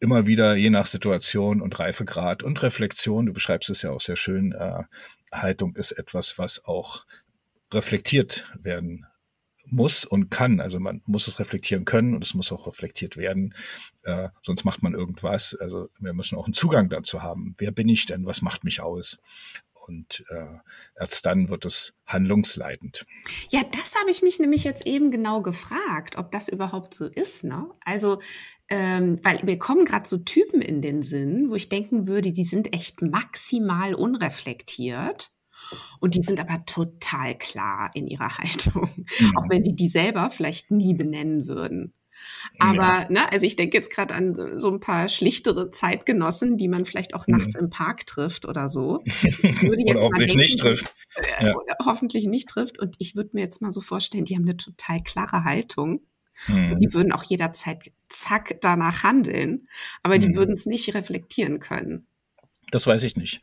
immer 0.00 0.26
wieder 0.26 0.56
je 0.56 0.70
nach 0.70 0.86
Situation 0.86 1.60
und 1.60 1.78
Reifegrad 1.78 2.42
und 2.42 2.62
Reflexion, 2.62 3.26
du 3.26 3.32
beschreibst 3.32 3.70
es 3.70 3.82
ja 3.82 3.90
auch 3.90 4.00
sehr 4.00 4.16
schön, 4.16 4.52
äh, 4.52 4.82
Haltung 5.32 5.76
ist 5.76 5.92
etwas, 5.92 6.38
was 6.38 6.64
auch 6.64 7.04
reflektiert 7.72 8.50
werden 8.60 9.06
muss 9.66 10.04
und 10.04 10.30
kann. 10.30 10.60
Also 10.60 10.80
man 10.80 11.00
muss 11.06 11.28
es 11.28 11.38
reflektieren 11.38 11.84
können 11.84 12.14
und 12.14 12.24
es 12.24 12.34
muss 12.34 12.50
auch 12.50 12.66
reflektiert 12.66 13.16
werden. 13.16 13.54
Äh, 14.02 14.28
sonst 14.42 14.64
macht 14.64 14.82
man 14.82 14.94
irgendwas. 14.94 15.54
Also 15.60 15.88
wir 16.00 16.12
müssen 16.12 16.36
auch 16.36 16.46
einen 16.46 16.54
Zugang 16.54 16.88
dazu 16.88 17.22
haben. 17.22 17.54
Wer 17.58 17.70
bin 17.70 17.88
ich 17.88 18.06
denn? 18.06 18.26
Was 18.26 18.42
macht 18.42 18.64
mich 18.64 18.80
aus? 18.80 19.18
Und 19.90 20.24
äh, 20.28 20.58
erst 20.98 21.26
dann 21.26 21.48
wird 21.48 21.64
es 21.64 21.92
handlungsleitend. 22.06 23.06
Ja, 23.48 23.62
das 23.72 23.96
habe 23.96 24.10
ich 24.10 24.22
mich 24.22 24.38
nämlich 24.38 24.62
jetzt 24.62 24.86
eben 24.86 25.10
genau 25.10 25.42
gefragt, 25.42 26.16
ob 26.16 26.30
das 26.30 26.48
überhaupt 26.48 26.94
so 26.94 27.06
ist. 27.06 27.42
Ne? 27.42 27.68
Also, 27.84 28.20
ähm, 28.68 29.18
weil 29.24 29.42
mir 29.42 29.58
kommen 29.58 29.84
gerade 29.84 30.08
so 30.08 30.18
Typen 30.18 30.62
in 30.62 30.80
den 30.80 31.02
Sinn, 31.02 31.50
wo 31.50 31.56
ich 31.56 31.68
denken 31.68 32.06
würde, 32.06 32.30
die 32.30 32.44
sind 32.44 32.72
echt 32.72 33.02
maximal 33.02 33.94
unreflektiert 33.94 35.32
und 35.98 36.14
die 36.14 36.22
sind 36.22 36.38
aber 36.38 36.64
total 36.66 37.36
klar 37.36 37.90
in 37.94 38.06
ihrer 38.06 38.38
Haltung, 38.38 38.90
mhm. 38.96 39.36
auch 39.36 39.50
wenn 39.50 39.64
die 39.64 39.74
die 39.74 39.88
selber 39.88 40.30
vielleicht 40.30 40.70
nie 40.70 40.94
benennen 40.94 41.48
würden. 41.48 41.94
Aber, 42.58 43.02
ja. 43.02 43.06
ne, 43.08 43.32
also 43.32 43.46
ich 43.46 43.56
denke 43.56 43.76
jetzt 43.76 43.90
gerade 43.90 44.14
an 44.14 44.34
so 44.58 44.70
ein 44.70 44.80
paar 44.80 45.08
schlichtere 45.08 45.70
Zeitgenossen, 45.70 46.56
die 46.56 46.68
man 46.68 46.84
vielleicht 46.84 47.14
auch 47.14 47.26
nachts 47.26 47.54
mhm. 47.54 47.60
im 47.60 47.70
Park 47.70 48.06
trifft 48.06 48.46
oder 48.46 48.68
so. 48.68 49.00
Ich 49.04 49.42
würde 49.42 49.82
jetzt 49.86 49.96
oder 49.96 50.04
hoffentlich 50.04 50.30
denken, 50.30 50.40
nicht 50.40 50.60
trifft. 50.60 50.94
Äh, 51.16 51.46
ja. 51.46 51.54
hoffentlich 51.84 52.26
nicht 52.26 52.48
trifft. 52.48 52.78
Und 52.78 52.96
ich 52.98 53.16
würde 53.16 53.30
mir 53.32 53.42
jetzt 53.42 53.62
mal 53.62 53.72
so 53.72 53.80
vorstellen, 53.80 54.24
die 54.24 54.36
haben 54.36 54.42
eine 54.42 54.56
total 54.56 55.00
klare 55.00 55.44
Haltung. 55.44 56.00
Mhm. 56.46 56.80
Die 56.80 56.92
würden 56.92 57.12
auch 57.12 57.24
jederzeit 57.24 57.92
zack 58.08 58.58
danach 58.60 59.02
handeln, 59.02 59.68
aber 60.02 60.18
die 60.18 60.28
mhm. 60.28 60.36
würden 60.36 60.54
es 60.54 60.66
nicht 60.66 60.94
reflektieren 60.94 61.60
können. 61.60 62.06
Das 62.70 62.86
weiß 62.86 63.02
ich 63.02 63.16
nicht. 63.16 63.40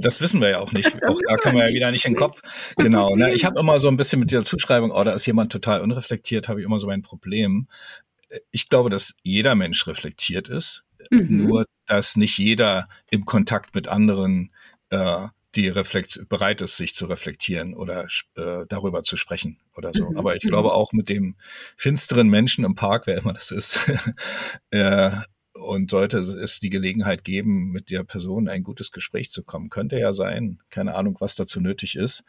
Das 0.00 0.20
wissen 0.20 0.40
wir 0.40 0.50
ja 0.50 0.58
auch 0.58 0.72
nicht. 0.72 0.86
auch 1.08 1.18
da 1.26 1.36
kann 1.36 1.54
man 1.54 1.66
ja 1.68 1.74
wieder 1.74 1.90
nicht 1.90 2.04
in 2.04 2.12
den 2.12 2.18
Kopf. 2.18 2.42
Genau. 2.76 3.14
Ne? 3.16 3.34
Ich 3.34 3.44
habe 3.44 3.58
immer 3.60 3.80
so 3.80 3.88
ein 3.88 3.96
bisschen 3.96 4.20
mit 4.20 4.30
dieser 4.30 4.44
Zuschreibung, 4.44 4.90
oh, 4.90 5.04
da 5.04 5.12
ist 5.12 5.26
jemand 5.26 5.52
total 5.52 5.80
unreflektiert, 5.80 6.48
habe 6.48 6.60
ich 6.60 6.66
immer 6.66 6.80
so 6.80 6.86
mein 6.86 7.02
Problem. 7.02 7.68
Ich 8.50 8.68
glaube, 8.68 8.90
dass 8.90 9.14
jeder 9.22 9.54
Mensch 9.54 9.86
reflektiert 9.86 10.48
ist, 10.48 10.84
mhm. 11.10 11.46
nur 11.46 11.66
dass 11.86 12.16
nicht 12.16 12.38
jeder 12.38 12.88
im 13.10 13.24
Kontakt 13.24 13.74
mit 13.74 13.88
anderen 13.88 14.52
äh, 14.90 15.28
die 15.54 15.68
Reflekt 15.68 16.28
bereit 16.28 16.60
ist, 16.60 16.76
sich 16.76 16.94
zu 16.94 17.06
reflektieren 17.06 17.74
oder 17.74 18.06
äh, 18.36 18.64
darüber 18.68 19.02
zu 19.02 19.16
sprechen 19.16 19.58
oder 19.76 19.92
so. 19.94 20.10
Mhm. 20.10 20.18
Aber 20.18 20.36
ich 20.36 20.42
glaube 20.42 20.72
auch 20.72 20.92
mit 20.92 21.08
dem 21.08 21.36
finsteren 21.76 22.28
Menschen 22.28 22.64
im 22.64 22.74
Park, 22.74 23.06
wer 23.06 23.18
immer 23.18 23.32
das 23.32 23.50
ist, 23.50 23.80
äh, 24.70 25.10
und 25.54 25.90
sollte 25.90 26.18
es 26.18 26.60
die 26.60 26.70
Gelegenheit 26.70 27.24
geben, 27.24 27.70
mit 27.70 27.90
der 27.90 28.04
Person 28.04 28.48
ein 28.48 28.62
gutes 28.62 28.90
Gespräch 28.90 29.30
zu 29.30 29.42
kommen, 29.42 29.70
könnte 29.70 29.98
ja 29.98 30.12
sein, 30.12 30.60
keine 30.70 30.94
Ahnung, 30.94 31.16
was 31.20 31.34
dazu 31.34 31.60
nötig 31.60 31.96
ist, 31.96 32.24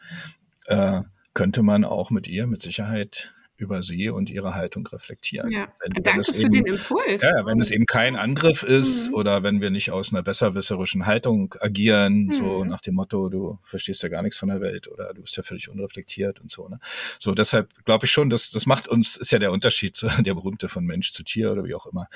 äh, 0.66 1.02
könnte 1.34 1.62
man 1.62 1.84
auch 1.84 2.10
mit 2.10 2.28
ihr 2.28 2.46
mit 2.46 2.60
Sicherheit 2.60 3.32
über 3.60 3.82
sie 3.82 4.08
und 4.08 4.30
ihre 4.30 4.54
Haltung 4.54 4.86
reflektieren. 4.86 5.50
Ja. 5.50 5.72
Wenn, 5.80 6.02
Danke 6.02 6.26
wenn 6.26 6.34
für 6.34 6.40
eben, 6.42 6.52
den 6.52 6.66
Impuls. 6.66 7.22
Ja, 7.22 7.46
wenn 7.46 7.60
es 7.60 7.70
eben 7.70 7.86
kein 7.86 8.16
Angriff 8.16 8.62
ist 8.62 9.08
mhm. 9.08 9.14
oder 9.14 9.42
wenn 9.42 9.60
wir 9.60 9.70
nicht 9.70 9.90
aus 9.90 10.12
einer 10.12 10.22
besserwisserischen 10.22 11.06
Haltung 11.06 11.54
agieren, 11.60 12.26
mhm. 12.26 12.32
so 12.32 12.64
nach 12.64 12.80
dem 12.80 12.94
Motto, 12.94 13.28
du 13.28 13.58
verstehst 13.62 14.02
ja 14.02 14.08
gar 14.08 14.22
nichts 14.22 14.38
von 14.38 14.48
der 14.48 14.60
Welt 14.60 14.88
oder 14.88 15.12
du 15.14 15.22
bist 15.22 15.36
ja 15.36 15.42
völlig 15.42 15.68
unreflektiert 15.68 16.40
und 16.40 16.50
so. 16.50 16.68
Ne? 16.68 16.78
So, 17.18 17.34
deshalb 17.34 17.68
glaube 17.84 18.06
ich 18.06 18.10
schon, 18.10 18.30
dass 18.30 18.50
das 18.50 18.66
macht 18.66 18.88
uns, 18.88 19.16
ist 19.16 19.32
ja 19.32 19.38
der 19.38 19.52
Unterschied, 19.52 20.00
der 20.18 20.34
berühmte 20.34 20.68
von 20.68 20.84
Mensch 20.84 21.12
zu 21.12 21.22
Tier 21.22 21.52
oder 21.52 21.64
wie 21.64 21.74
auch 21.74 21.86
immer, 21.86 22.08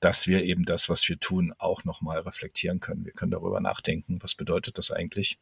dass 0.00 0.26
wir 0.26 0.44
eben 0.44 0.64
das, 0.64 0.88
was 0.88 1.08
wir 1.08 1.18
tun, 1.18 1.52
auch 1.58 1.84
nochmal 1.84 2.20
reflektieren 2.20 2.80
können. 2.80 3.04
Wir 3.04 3.12
können 3.12 3.30
darüber 3.30 3.60
nachdenken, 3.60 4.18
was 4.20 4.34
bedeutet 4.34 4.78
das 4.78 4.90
eigentlich 4.90 5.38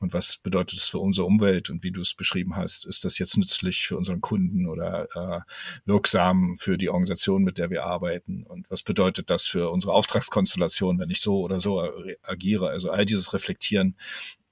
und 0.00 0.12
was 0.12 0.36
bedeutet 0.36 0.78
es 0.78 0.88
für 0.88 0.98
unsere 0.98 1.26
Umwelt 1.26 1.70
und 1.70 1.82
wie 1.82 1.90
du 1.90 2.00
es 2.00 2.14
beschrieben 2.14 2.54
hast, 2.56 2.86
ist 2.86 3.04
das 3.04 3.18
jetzt 3.18 3.36
nützlich 3.36 3.86
für 3.86 3.96
unseren 3.96 4.20
Kunden 4.20 4.66
oder 4.66 4.87
äh, 4.88 5.40
wirksam 5.84 6.56
für 6.58 6.78
die 6.78 6.88
Organisation, 6.88 7.42
mit 7.42 7.58
der 7.58 7.70
wir 7.70 7.84
arbeiten 7.84 8.44
und 8.44 8.70
was 8.70 8.82
bedeutet 8.82 9.30
das 9.30 9.46
für 9.46 9.70
unsere 9.70 9.92
Auftragskonstellation, 9.92 10.98
wenn 10.98 11.10
ich 11.10 11.20
so 11.20 11.40
oder 11.40 11.60
so 11.60 11.82
agiere. 12.22 12.70
Also 12.70 12.90
all 12.90 13.06
dieses 13.06 13.32
Reflektieren 13.32 13.96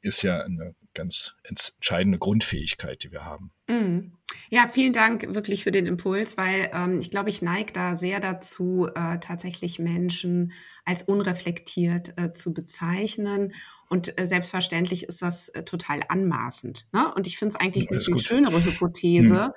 ist 0.02 0.22
ja 0.22 0.40
eine 0.40 0.74
ganz 0.94 1.34
entscheidende 1.44 2.18
Grundfähigkeit, 2.18 3.02
die 3.04 3.12
wir 3.12 3.24
haben. 3.24 3.52
Mm. 3.68 4.12
Ja, 4.50 4.68
vielen 4.68 4.92
Dank 4.92 5.34
wirklich 5.34 5.62
für 5.62 5.70
den 5.70 5.86
Impuls, 5.86 6.36
weil 6.36 6.70
ähm, 6.72 7.00
ich 7.00 7.10
glaube, 7.10 7.30
ich 7.30 7.42
neige 7.42 7.72
da 7.72 7.94
sehr 7.94 8.18
dazu, 8.18 8.88
äh, 8.94 9.18
tatsächlich 9.18 9.78
Menschen 9.78 10.52
als 10.84 11.02
unreflektiert 11.02 12.14
äh, 12.16 12.32
zu 12.32 12.52
bezeichnen. 12.52 13.54
Und 13.88 14.18
äh, 14.18 14.26
selbstverständlich 14.26 15.04
ist 15.04 15.22
das 15.22 15.48
äh, 15.50 15.64
total 15.64 16.02
anmaßend. 16.08 16.88
Ne? 16.92 17.12
Und 17.14 17.26
ich 17.26 17.38
finde 17.38 17.54
es 17.54 17.60
eigentlich 17.60 17.84
ja, 17.84 17.92
eine 17.92 18.00
viel 18.00 18.14
gut. 18.14 18.24
schönere 18.24 18.64
Hypothese. 18.64 19.44
Hm 19.46 19.52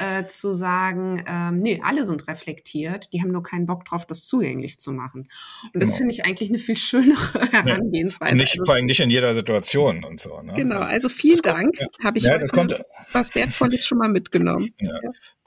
äh, 0.00 0.26
zu 0.26 0.52
sagen, 0.52 1.22
ähm, 1.26 1.58
nee, 1.58 1.80
alle 1.84 2.04
sind 2.04 2.26
reflektiert, 2.26 3.12
die 3.12 3.20
haben 3.20 3.30
nur 3.30 3.42
keinen 3.42 3.66
Bock 3.66 3.84
drauf, 3.84 4.06
das 4.06 4.26
zugänglich 4.26 4.78
zu 4.78 4.92
machen. 4.92 5.28
Und 5.74 5.82
das 5.82 5.90
genau. 5.90 5.98
finde 5.98 6.14
ich 6.14 6.24
eigentlich 6.24 6.48
eine 6.48 6.58
viel 6.58 6.76
schönere 6.76 7.40
Herangehensweise. 7.52 8.30
Ja, 8.30 8.36
nicht, 8.36 8.52
also, 8.52 8.64
vor 8.64 8.74
allem 8.74 8.86
nicht 8.86 9.00
in 9.00 9.10
jeder 9.10 9.34
Situation 9.34 10.02
und 10.04 10.18
so. 10.18 10.40
Ne? 10.40 10.54
Genau, 10.54 10.80
also 10.80 11.08
vielen 11.08 11.40
das 11.42 11.52
Dank. 11.52 11.78
Ja. 11.78 11.86
Habe 12.02 12.18
ich 12.18 12.24
ja, 12.24 12.38
kommt, 12.46 12.74
was 13.12 13.34
Wertvolles 13.34 13.86
schon 13.86 13.98
mal 13.98 14.08
mitgenommen. 14.08 14.70
Ja. 14.80 14.98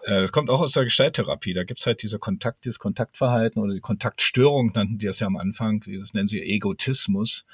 Äh, 0.04 0.22
das 0.22 0.32
kommt 0.32 0.50
auch 0.50 0.62
aus 0.62 0.74
der 0.74 0.84
Gestalttherapie. 0.84 1.54
Da 1.54 1.64
gibt's 1.64 1.86
halt 1.86 2.04
diese 2.04 2.20
Kontakt, 2.20 2.66
dieses 2.66 2.78
Kontaktverhalten 2.78 3.62
oder 3.62 3.74
die 3.74 3.80
Kontaktstörung 3.80 4.72
nannten 4.74 4.98
die 4.98 5.08
es 5.08 5.20
ja 5.20 5.28
am 5.28 5.38
Anfang. 5.38 5.80
Das 5.80 6.14
nennen 6.14 6.28
sie 6.28 6.42
Egotismus. 6.42 7.46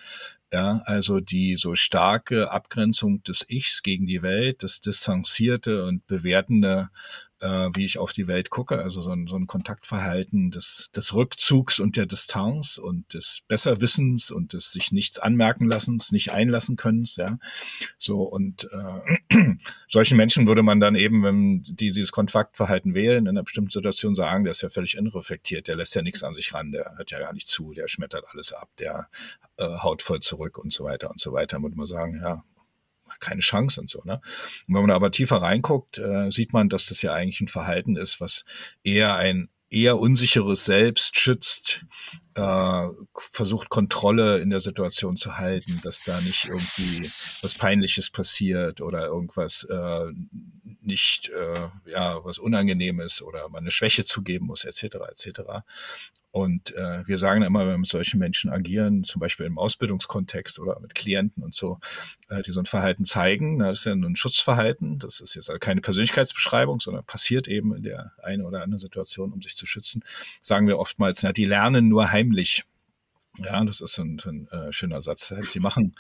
Ja, 0.51 0.81
also 0.85 1.19
die 1.19 1.55
so 1.55 1.75
starke 1.75 2.51
Abgrenzung 2.51 3.21
des 3.23 3.45
Ichs 3.49 3.83
gegen 3.83 4.07
die 4.07 4.23
Welt, 4.23 4.63
das 4.63 4.81
distanzierte 4.81 5.85
und 5.85 6.07
bewertende 6.07 6.89
äh, 7.41 7.69
wie 7.73 7.85
ich 7.85 7.97
auf 7.97 8.11
die 8.13 8.27
Welt 8.27 8.49
gucke. 8.49 8.79
Also 8.79 9.01
so 9.01 9.11
ein, 9.11 9.27
so 9.27 9.35
ein 9.35 9.47
Kontaktverhalten 9.47 10.51
des, 10.51 10.89
des 10.95 11.13
Rückzugs 11.13 11.79
und 11.79 11.95
der 11.95 12.05
Distanz 12.05 12.77
und 12.77 13.13
des 13.13 13.41
Besserwissens 13.47 14.31
und 14.31 14.53
des 14.53 14.71
sich 14.71 14.91
nichts 14.91 15.19
anmerken 15.19 15.67
lassens, 15.67 16.11
nicht 16.11 16.31
einlassen 16.31 16.75
können. 16.75 17.07
Ja. 17.15 17.37
So 17.97 18.21
und 18.21 18.67
äh, 18.71 19.55
solchen 19.87 20.17
Menschen 20.17 20.47
würde 20.47 20.63
man 20.63 20.79
dann 20.79 20.95
eben, 20.95 21.23
wenn 21.23 21.63
die 21.63 21.91
dieses 21.91 22.11
Kontaktverhalten 22.11 22.93
wählen, 22.93 23.25
in 23.25 23.29
einer 23.29 23.43
bestimmten 23.43 23.71
Situation 23.71 24.15
sagen, 24.15 24.43
der 24.43 24.51
ist 24.51 24.61
ja 24.61 24.69
völlig 24.69 24.97
unreflektiert, 24.97 25.67
der 25.67 25.75
lässt 25.75 25.95
ja 25.95 26.01
nichts 26.01 26.23
an 26.23 26.33
sich 26.33 26.53
ran, 26.53 26.71
der 26.71 26.93
hört 26.97 27.11
ja 27.11 27.19
gar 27.19 27.33
nicht 27.33 27.47
zu, 27.47 27.73
der 27.73 27.87
schmettert 27.87 28.25
alles 28.31 28.53
ab, 28.53 28.69
der 28.79 29.09
äh, 29.57 29.65
haut 29.65 30.01
voll 30.01 30.19
zurück 30.39 30.57
und 30.57 30.71
so 30.71 30.85
weiter 30.85 31.09
und 31.09 31.19
so 31.19 31.33
weiter. 31.33 31.61
Würde 31.61 31.75
man 31.75 31.85
sagen, 31.85 32.19
ja, 32.21 32.43
keine 33.19 33.41
Chance 33.41 33.81
und 33.81 33.89
so. 33.89 34.01
Ne? 34.05 34.21
Und 34.67 34.75
wenn 34.75 34.81
man 34.81 34.91
aber 34.91 35.11
tiefer 35.11 35.37
reinguckt, 35.37 35.99
äh, 35.99 36.31
sieht 36.31 36.53
man, 36.53 36.69
dass 36.69 36.87
das 36.87 37.01
ja 37.01 37.13
eigentlich 37.13 37.41
ein 37.41 37.47
Verhalten 37.47 37.97
ist, 37.97 38.21
was 38.21 38.45
eher 38.83 39.15
ein 39.15 39.49
eher 39.71 39.99
unsicheres 39.99 40.65
Selbst 40.65 41.19
schützt, 41.19 41.85
äh, 42.35 42.87
versucht 43.15 43.69
Kontrolle 43.69 44.39
in 44.39 44.49
der 44.49 44.59
Situation 44.59 45.17
zu 45.17 45.37
halten, 45.37 45.79
dass 45.83 46.01
da 46.03 46.21
nicht 46.21 46.45
irgendwie 46.45 47.09
was 47.41 47.55
Peinliches 47.55 48.09
passiert 48.09 48.81
oder 48.81 49.05
irgendwas 49.05 49.63
äh, 49.69 50.11
nicht, 50.81 51.29
äh, 51.29 51.67
ja, 51.89 52.23
was 52.23 52.37
Unangenehmes 52.37 53.21
oder 53.21 53.49
man 53.49 53.63
eine 53.63 53.71
Schwäche 53.71 54.05
zugeben 54.05 54.47
muss, 54.47 54.63
etc., 54.63 54.95
etc. 55.09 55.41
Und 56.31 56.75
äh, 56.75 57.07
wir 57.07 57.17
sagen 57.17 57.41
immer, 57.41 57.61
wenn 57.61 57.69
wir 57.69 57.77
mit 57.79 57.89
solchen 57.89 58.19
Menschen 58.19 58.51
agieren, 58.51 59.03
zum 59.03 59.19
Beispiel 59.19 59.47
im 59.47 59.57
Ausbildungskontext 59.57 60.59
oder 60.59 60.79
mit 60.79 60.93
Klienten 60.93 61.43
und 61.43 61.55
so, 61.55 61.79
äh, 62.29 62.43
die 62.43 62.51
so 62.51 62.59
ein 62.59 62.67
Verhalten 62.67 63.03
zeigen, 63.03 63.57
na, 63.57 63.69
das 63.69 63.79
ist 63.79 63.85
ja 63.85 63.93
ein 63.93 64.15
Schutzverhalten, 64.15 64.99
das 64.99 65.21
ist 65.21 65.33
jetzt 65.33 65.49
also 65.49 65.57
keine 65.57 65.81
Persönlichkeitsbeschreibung, 65.81 66.81
sondern 66.81 67.03
passiert 67.03 67.47
eben 67.47 67.75
in 67.75 67.81
der 67.81 68.11
einen 68.21 68.43
oder 68.43 68.61
anderen 68.61 68.79
Situation, 68.79 69.33
um 69.33 69.41
sich 69.41 69.55
zu 69.55 69.65
schützen, 69.65 70.03
sagen 70.39 70.67
wir 70.67 70.77
oftmals, 70.77 71.23
na, 71.23 71.31
die 71.31 71.45
lernen 71.45 71.87
nur 71.87 72.11
heimlich. 72.19 72.63
Ja, 73.37 73.63
das 73.63 73.79
ist 73.79 73.97
ein, 73.99 74.19
ein 74.25 74.47
äh, 74.47 74.73
schöner 74.73 75.01
Satz. 75.01 75.29
Das 75.29 75.37
heißt, 75.37 75.51
sie 75.51 75.59
machen, 75.59 75.93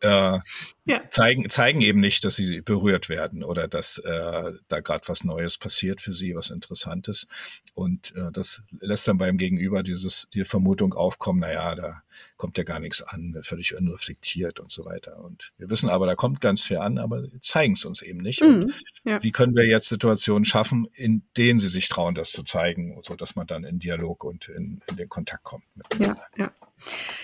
äh, 0.00 0.38
ja. 0.86 1.10
zeigen, 1.10 1.48
zeigen 1.50 1.82
eben 1.82 2.00
nicht, 2.00 2.24
dass 2.24 2.36
sie 2.36 2.62
berührt 2.62 3.08
werden 3.08 3.44
oder 3.44 3.68
dass 3.68 3.98
äh, 3.98 4.52
da 4.68 4.80
gerade 4.80 5.06
was 5.08 5.22
Neues 5.22 5.58
passiert 5.58 6.00
für 6.00 6.14
sie, 6.14 6.34
was 6.34 6.48
Interessantes. 6.48 7.26
Und 7.74 8.14
äh, 8.16 8.30
das 8.32 8.62
lässt 8.80 9.08
dann 9.08 9.18
beim 9.18 9.36
Gegenüber 9.36 9.82
dieses, 9.82 10.26
die 10.32 10.44
Vermutung 10.44 10.94
aufkommen, 10.94 11.40
na 11.40 11.52
ja, 11.52 11.74
da 11.74 12.02
kommt 12.36 12.58
ja 12.58 12.64
gar 12.64 12.80
nichts 12.80 13.02
an, 13.02 13.36
völlig 13.42 13.76
unreflektiert 13.76 14.60
und 14.60 14.70
so 14.70 14.84
weiter. 14.84 15.22
Und 15.24 15.52
wir 15.58 15.70
wissen 15.70 15.88
aber, 15.88 16.06
da 16.06 16.14
kommt 16.14 16.40
ganz 16.40 16.62
viel 16.62 16.78
an, 16.78 16.98
aber 16.98 17.24
zeigen 17.40 17.74
es 17.74 17.84
uns 17.84 18.02
eben 18.02 18.20
nicht. 18.20 18.42
Mhm, 18.42 18.72
ja. 19.04 19.22
Wie 19.22 19.32
können 19.32 19.54
wir 19.54 19.66
jetzt 19.66 19.88
Situationen 19.88 20.44
schaffen, 20.44 20.88
in 20.94 21.22
denen 21.36 21.58
sie 21.58 21.68
sich 21.68 21.88
trauen, 21.88 22.14
das 22.14 22.32
zu 22.32 22.42
zeigen, 22.42 22.98
so 23.02 23.14
dass 23.14 23.36
man 23.36 23.46
dann 23.46 23.64
in 23.64 23.78
Dialog 23.78 24.24
und 24.24 24.48
in, 24.48 24.80
in 24.86 24.96
den 24.96 25.08
Kontakt 25.08 25.44
kommt. 25.44 25.64
Ja, 25.98 26.16
ja. 26.36 26.50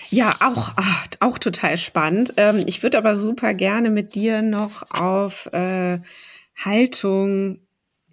Ja, 0.09 0.31
auch, 0.41 0.71
ach, 0.75 1.07
auch 1.19 1.39
total 1.39 1.77
spannend. 1.77 2.33
Ähm, 2.37 2.63
ich 2.65 2.83
würde 2.83 2.97
aber 2.97 3.15
super 3.15 3.53
gerne 3.53 3.89
mit 3.89 4.15
dir 4.15 4.41
noch 4.41 4.89
auf 4.89 5.47
äh, 5.53 5.99
Haltung 6.55 7.59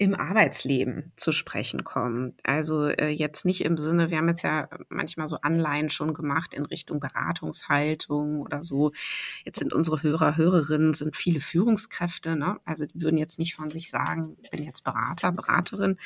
im 0.01 0.15
Arbeitsleben 0.15 1.13
zu 1.15 1.31
sprechen 1.31 1.85
kommen. 1.85 2.33
Also 2.43 2.87
äh, 2.87 3.11
jetzt 3.11 3.45
nicht 3.45 3.63
im 3.63 3.77
Sinne, 3.77 4.11
wir 4.11 4.17
haben 4.17 4.29
jetzt 4.29 4.41
ja 4.43 4.67
manchmal 4.89 5.29
so 5.29 5.37
Anleihen 5.43 5.91
schon 5.91 6.15
gemacht 6.15 6.55
in 6.55 6.65
Richtung 6.65 7.01
Beratungshaltung 7.01 8.41
oder 8.41 8.65
so. 8.65 8.93
Jetzt 9.45 9.59
sind 9.59 9.75
unsere 9.75 10.03
Hörer, 10.03 10.39
Hörerinnen, 10.39 10.95
sind 10.95 11.15
viele 11.17 11.41
Führungskräfte, 11.41 12.35
ne? 12.35 12.57
Also 12.65 12.87
die 12.87 13.03
würden 13.03 13.19
jetzt 13.19 13.39
nicht 13.39 13.55
von 13.55 13.71
sich 13.71 13.91
sagen, 13.91 14.39
ich 14.41 14.51
bin 14.51 14.65
jetzt 14.65 14.85
Berater, 14.85 15.33
Beraterin 15.33 15.99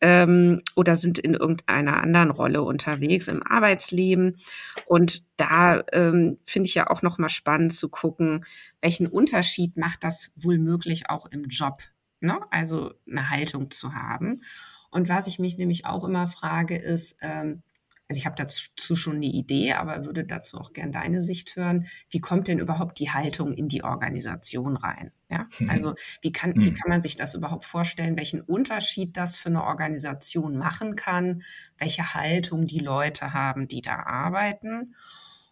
ähm, 0.00 0.62
oder 0.74 0.96
sind 0.96 1.18
in 1.18 1.34
irgendeiner 1.34 2.02
anderen 2.02 2.30
Rolle 2.30 2.62
unterwegs 2.62 3.28
im 3.28 3.42
Arbeitsleben. 3.42 4.38
Und 4.86 5.24
da 5.36 5.84
ähm, 5.92 6.38
finde 6.44 6.68
ich 6.68 6.74
ja 6.74 6.88
auch 6.88 7.02
nochmal 7.02 7.28
spannend 7.28 7.74
zu 7.74 7.90
gucken, 7.90 8.46
welchen 8.80 9.08
Unterschied 9.08 9.76
macht 9.76 10.04
das 10.04 10.32
wohl 10.36 10.56
möglich 10.56 11.10
auch 11.10 11.26
im 11.26 11.44
Job 11.50 11.82
ne? 12.20 12.40
also 12.50 12.92
eine 13.08 13.30
Haltung 13.30 13.70
zu 13.70 13.94
haben. 13.94 14.42
Und 14.90 15.08
was 15.08 15.26
ich 15.26 15.38
mich 15.38 15.58
nämlich 15.58 15.84
auch 15.86 16.04
immer 16.04 16.28
frage, 16.28 16.76
ist, 16.76 17.16
ähm, 17.20 17.62
also 18.08 18.20
ich 18.20 18.26
habe 18.26 18.36
dazu 18.36 18.94
schon 18.94 19.16
eine 19.16 19.26
Idee, 19.26 19.72
aber 19.72 20.04
würde 20.04 20.24
dazu 20.24 20.58
auch 20.58 20.72
gern 20.72 20.92
deine 20.92 21.20
Sicht 21.20 21.56
hören. 21.56 21.86
Wie 22.08 22.20
kommt 22.20 22.46
denn 22.46 22.60
überhaupt 22.60 23.00
die 23.00 23.10
Haltung 23.10 23.52
in 23.52 23.68
die 23.68 23.82
Organisation 23.82 24.76
rein? 24.76 25.10
Ja, 25.28 25.48
mhm. 25.58 25.70
also 25.70 25.94
wie 26.22 26.30
kann, 26.30 26.54
wie 26.54 26.70
mhm. 26.70 26.74
kann 26.74 26.88
man 26.88 27.00
sich 27.00 27.16
das 27.16 27.34
überhaupt 27.34 27.64
vorstellen, 27.64 28.16
welchen 28.16 28.40
Unterschied 28.40 29.16
das 29.16 29.36
für 29.36 29.48
eine 29.48 29.64
Organisation 29.64 30.56
machen 30.56 30.94
kann, 30.94 31.42
welche 31.78 32.14
Haltung 32.14 32.68
die 32.68 32.78
Leute 32.78 33.32
haben, 33.32 33.66
die 33.66 33.82
da 33.82 33.96
arbeiten 33.96 34.94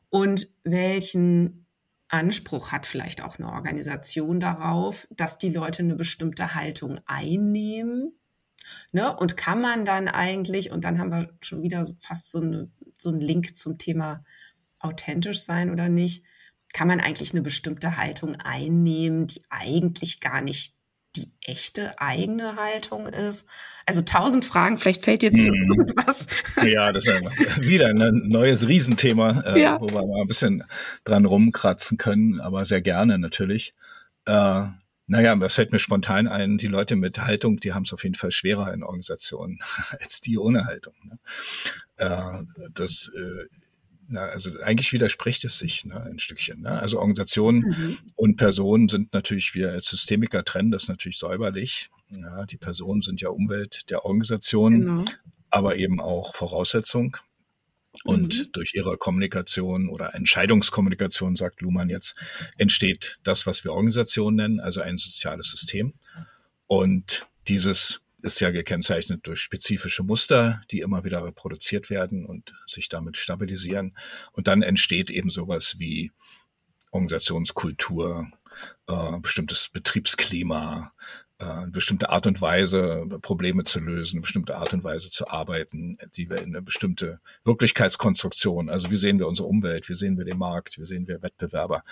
und 0.08 0.48
welchen 0.62 1.63
Anspruch 2.14 2.72
hat 2.72 2.86
vielleicht 2.86 3.22
auch 3.22 3.38
eine 3.38 3.52
Organisation 3.52 4.38
darauf, 4.38 5.06
dass 5.10 5.38
die 5.38 5.50
Leute 5.50 5.82
eine 5.82 5.96
bestimmte 5.96 6.54
Haltung 6.54 7.00
einnehmen. 7.06 8.12
Ne? 8.92 9.14
Und 9.14 9.36
kann 9.36 9.60
man 9.60 9.84
dann 9.84 10.08
eigentlich, 10.08 10.70
und 10.70 10.84
dann 10.84 10.98
haben 10.98 11.10
wir 11.10 11.36
schon 11.40 11.62
wieder 11.62 11.84
fast 11.98 12.30
so, 12.30 12.40
eine, 12.40 12.70
so 12.96 13.10
einen 13.10 13.20
Link 13.20 13.56
zum 13.56 13.76
Thema 13.76 14.20
authentisch 14.78 15.42
sein 15.42 15.70
oder 15.70 15.88
nicht, 15.88 16.24
kann 16.72 16.88
man 16.88 17.00
eigentlich 17.00 17.32
eine 17.32 17.42
bestimmte 17.42 17.96
Haltung 17.96 18.36
einnehmen, 18.36 19.26
die 19.26 19.42
eigentlich 19.50 20.20
gar 20.20 20.40
nicht 20.40 20.73
die 21.16 21.30
echte 21.42 21.98
eigene 22.00 22.56
Haltung 22.56 23.06
ist? 23.06 23.46
Also 23.86 24.02
tausend 24.02 24.44
Fragen, 24.44 24.78
vielleicht 24.78 25.02
fällt 25.02 25.22
jetzt 25.22 25.38
mhm. 25.38 25.54
irgendwas. 25.54 26.26
Ja, 26.64 26.92
das 26.92 27.06
ist 27.06 27.62
wieder 27.62 27.88
ein 27.88 28.22
neues 28.28 28.66
Riesenthema, 28.68 29.42
äh, 29.46 29.60
ja. 29.60 29.80
wo 29.80 29.86
wir 29.86 30.06
mal 30.06 30.20
ein 30.20 30.28
bisschen 30.28 30.64
dran 31.04 31.24
rumkratzen 31.24 31.98
können, 31.98 32.40
aber 32.40 32.66
sehr 32.66 32.82
gerne 32.82 33.18
natürlich. 33.18 33.72
Äh, 34.26 34.66
naja, 35.06 35.36
das 35.36 35.54
fällt 35.54 35.72
mir 35.72 35.78
spontan 35.78 36.26
ein, 36.26 36.56
die 36.56 36.66
Leute 36.66 36.96
mit 36.96 37.18
Haltung, 37.18 37.60
die 37.60 37.74
haben 37.74 37.82
es 37.82 37.92
auf 37.92 38.04
jeden 38.04 38.14
Fall 38.14 38.30
schwerer 38.30 38.72
in 38.72 38.82
Organisationen 38.82 39.58
als 39.90 40.20
die 40.20 40.38
ohne 40.38 40.64
Haltung. 40.64 40.94
Ne? 41.04 41.18
Äh, 41.98 42.68
das 42.74 43.10
äh, 43.14 43.46
na, 44.08 44.26
also 44.26 44.50
eigentlich 44.62 44.92
widerspricht 44.92 45.44
es 45.44 45.58
sich 45.58 45.84
ne, 45.84 46.00
ein 46.02 46.18
Stückchen. 46.18 46.62
Ne? 46.62 46.70
Also 46.70 46.98
Organisationen 46.98 47.60
mhm. 47.60 47.98
und 48.16 48.36
Personen 48.36 48.88
sind 48.88 49.12
natürlich, 49.12 49.54
wir 49.54 49.70
als 49.70 49.86
Systemiker 49.86 50.44
trennen 50.44 50.70
das 50.70 50.88
natürlich 50.88 51.18
säuberlich. 51.18 51.90
Ja, 52.10 52.44
die 52.46 52.58
Personen 52.58 53.02
sind 53.02 53.20
ja 53.20 53.30
Umwelt 53.30 53.90
der 53.90 54.04
Organisation, 54.04 54.80
genau. 54.80 55.04
aber 55.50 55.76
eben 55.76 56.00
auch 56.00 56.34
Voraussetzung. 56.34 57.16
Und 58.02 58.36
mhm. 58.36 58.52
durch 58.52 58.74
ihre 58.74 58.96
Kommunikation 58.96 59.88
oder 59.88 60.14
Entscheidungskommunikation, 60.14 61.36
sagt 61.36 61.60
Luhmann 61.60 61.88
jetzt, 61.88 62.16
entsteht 62.58 63.18
das, 63.22 63.46
was 63.46 63.64
wir 63.64 63.72
Organisation 63.72 64.34
nennen, 64.34 64.60
also 64.60 64.80
ein 64.80 64.96
soziales 64.96 65.50
System. 65.50 65.94
Und 66.66 67.26
dieses 67.46 68.00
ist 68.24 68.40
ja 68.40 68.50
gekennzeichnet 68.50 69.26
durch 69.26 69.40
spezifische 69.40 70.02
Muster, 70.02 70.60
die 70.70 70.80
immer 70.80 71.04
wieder 71.04 71.24
reproduziert 71.24 71.90
werden 71.90 72.24
und 72.24 72.54
sich 72.66 72.88
damit 72.88 73.16
stabilisieren. 73.16 73.96
Und 74.32 74.48
dann 74.48 74.62
entsteht 74.62 75.10
eben 75.10 75.30
sowas 75.30 75.76
wie 75.78 76.10
Organisationskultur, 76.90 78.28
äh, 78.88 79.20
bestimmtes 79.20 79.68
Betriebsklima, 79.72 80.92
äh, 81.40 81.66
bestimmte 81.66 82.10
Art 82.10 82.26
und 82.26 82.40
Weise, 82.40 83.06
Probleme 83.20 83.64
zu 83.64 83.80
lösen, 83.80 84.20
bestimmte 84.20 84.56
Art 84.56 84.72
und 84.72 84.84
Weise 84.84 85.10
zu 85.10 85.26
arbeiten, 85.28 85.98
die 86.16 86.30
wir 86.30 86.38
in 86.38 86.54
eine 86.54 86.62
bestimmte 86.62 87.20
Wirklichkeitskonstruktion, 87.44 88.70
also 88.70 88.90
wie 88.90 88.96
sehen 88.96 89.18
wir 89.18 89.26
unsere 89.26 89.48
Umwelt, 89.48 89.88
wie 89.88 89.94
sehen 89.94 90.16
wir 90.16 90.24
den 90.24 90.38
Markt, 90.38 90.78
wie 90.78 90.86
sehen 90.86 91.08
wir 91.08 91.22
Wettbewerber. 91.22 91.82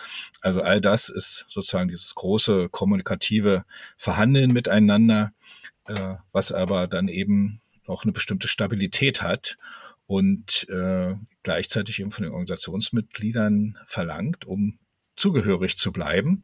Also 0.40 0.62
all 0.62 0.80
das 0.80 1.08
ist 1.08 1.44
sozusagen 1.48 1.88
dieses 1.88 2.14
große 2.14 2.68
kommunikative 2.70 3.64
Verhandeln 3.96 4.52
miteinander, 4.52 5.32
äh, 5.86 6.14
was 6.32 6.52
aber 6.52 6.86
dann 6.86 7.08
eben 7.08 7.60
auch 7.86 8.04
eine 8.04 8.12
bestimmte 8.12 8.48
Stabilität 8.48 9.22
hat 9.22 9.56
und 10.06 10.68
äh, 10.68 11.14
gleichzeitig 11.42 12.00
eben 12.00 12.10
von 12.10 12.24
den 12.24 12.32
Organisationsmitgliedern 12.32 13.78
verlangt, 13.86 14.44
um 14.44 14.78
zugehörig 15.16 15.76
zu 15.76 15.92
bleiben, 15.92 16.42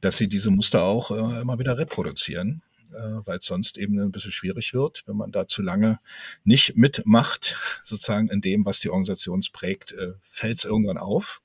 dass 0.00 0.16
sie 0.16 0.28
diese 0.28 0.50
Muster 0.50 0.82
auch 0.82 1.10
äh, 1.10 1.40
immer 1.40 1.58
wieder 1.58 1.78
reproduzieren, 1.78 2.62
äh, 2.92 3.20
weil 3.24 3.38
es 3.38 3.46
sonst 3.46 3.78
eben 3.78 3.98
ein 3.98 4.12
bisschen 4.12 4.32
schwierig 4.32 4.74
wird, 4.74 5.04
wenn 5.06 5.16
man 5.16 5.32
da 5.32 5.48
zu 5.48 5.62
lange 5.62 6.00
nicht 6.44 6.76
mitmacht, 6.76 7.56
sozusagen 7.84 8.28
in 8.28 8.40
dem, 8.40 8.64
was 8.64 8.80
die 8.80 8.90
Organisation 8.90 9.42
prägt, 9.52 9.92
äh, 9.92 10.12
fällt 10.20 10.58
es 10.58 10.64
irgendwann 10.64 10.98
auf 10.98 11.42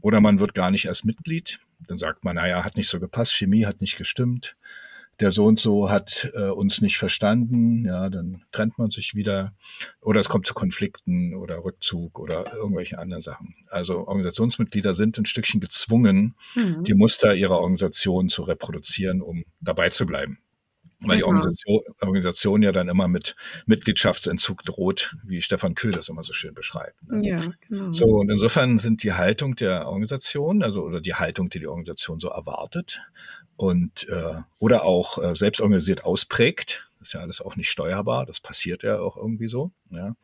oder 0.00 0.20
man 0.20 0.40
wird 0.40 0.54
gar 0.54 0.70
nicht 0.70 0.86
erst 0.86 1.04
Mitglied. 1.04 1.60
Dann 1.86 1.98
sagt 1.98 2.24
man, 2.24 2.36
naja, 2.36 2.64
hat 2.64 2.76
nicht 2.76 2.88
so 2.88 3.00
gepasst, 3.00 3.34
Chemie 3.34 3.66
hat 3.66 3.80
nicht 3.80 3.96
gestimmt, 3.96 4.56
der 5.20 5.30
so 5.30 5.44
und 5.44 5.60
so 5.60 5.90
hat 5.90 6.30
äh, 6.34 6.48
uns 6.48 6.80
nicht 6.80 6.98
verstanden, 6.98 7.84
ja, 7.84 8.08
dann 8.10 8.44
trennt 8.52 8.78
man 8.78 8.90
sich 8.90 9.14
wieder 9.14 9.54
oder 10.00 10.20
es 10.20 10.28
kommt 10.28 10.46
zu 10.46 10.54
Konflikten 10.54 11.34
oder 11.34 11.64
Rückzug 11.64 12.18
oder 12.18 12.52
irgendwelchen 12.54 12.98
anderen 12.98 13.22
Sachen. 13.22 13.54
Also 13.68 14.06
Organisationsmitglieder 14.06 14.94
sind 14.94 15.18
ein 15.18 15.24
Stückchen 15.24 15.60
gezwungen, 15.60 16.36
mhm. 16.54 16.84
die 16.84 16.94
Muster 16.94 17.34
ihrer 17.34 17.58
Organisation 17.58 18.28
zu 18.28 18.42
reproduzieren, 18.42 19.22
um 19.22 19.44
dabei 19.60 19.90
zu 19.90 20.06
bleiben. 20.06 20.38
Weil 21.06 21.16
genau. 21.16 21.16
die 21.16 21.24
Organisation, 21.24 21.80
Organisation 22.00 22.62
ja 22.62 22.72
dann 22.72 22.88
immer 22.88 23.08
mit 23.08 23.34
Mitgliedschaftsentzug 23.66 24.62
droht, 24.64 25.16
wie 25.24 25.42
Stefan 25.42 25.74
Köhl 25.74 25.92
das 25.92 26.08
immer 26.08 26.24
so 26.24 26.32
schön 26.32 26.54
beschreibt. 26.54 27.02
Ne? 27.08 27.28
Ja, 27.28 27.40
genau. 27.68 27.92
So, 27.92 28.06
und 28.06 28.30
insofern 28.30 28.78
sind 28.78 29.02
die 29.02 29.12
Haltung 29.12 29.56
der 29.56 29.86
Organisation, 29.86 30.62
also 30.62 30.82
oder 30.82 31.00
die 31.00 31.14
Haltung, 31.14 31.48
die 31.50 31.60
die 31.60 31.66
Organisation 31.66 32.20
so 32.20 32.28
erwartet 32.28 33.00
und 33.56 34.08
äh, 34.08 34.34
oder 34.58 34.84
auch 34.84 35.18
äh, 35.22 35.34
selbstorganisiert 35.34 36.04
ausprägt, 36.04 36.88
ist 37.04 37.12
ja 37.12 37.20
alles 37.20 37.40
auch 37.40 37.56
nicht 37.56 37.70
steuerbar, 37.70 38.26
das 38.26 38.40
passiert 38.40 38.82
ja 38.82 38.98
auch 38.98 39.16
irgendwie 39.16 39.48
so. 39.48 39.72
Ja. 39.90 40.16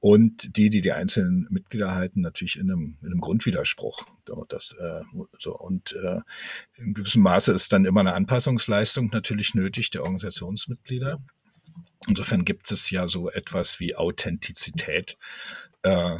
Und 0.00 0.56
die, 0.56 0.70
die 0.70 0.80
die 0.80 0.92
einzelnen 0.92 1.46
Mitglieder 1.50 1.94
halten, 1.94 2.22
natürlich 2.22 2.58
in 2.58 2.70
einem, 2.70 2.98
in 3.02 3.08
einem 3.08 3.20
Grundwiderspruch. 3.20 4.06
So, 4.26 4.44
das, 4.48 4.74
äh, 4.78 5.02
so, 5.38 5.56
und 5.56 5.92
äh, 6.02 6.20
in 6.76 6.94
gewissem 6.94 7.22
Maße 7.22 7.52
ist 7.52 7.72
dann 7.72 7.84
immer 7.84 8.00
eine 8.00 8.14
Anpassungsleistung 8.14 9.10
natürlich 9.12 9.54
nötig 9.54 9.90
der 9.90 10.02
Organisationsmitglieder. 10.02 11.22
Insofern 12.08 12.44
gibt 12.44 12.70
es 12.70 12.90
ja 12.90 13.06
so 13.06 13.30
etwas 13.30 13.78
wie 13.78 13.94
Authentizität 13.94 15.16
äh, 15.82 16.16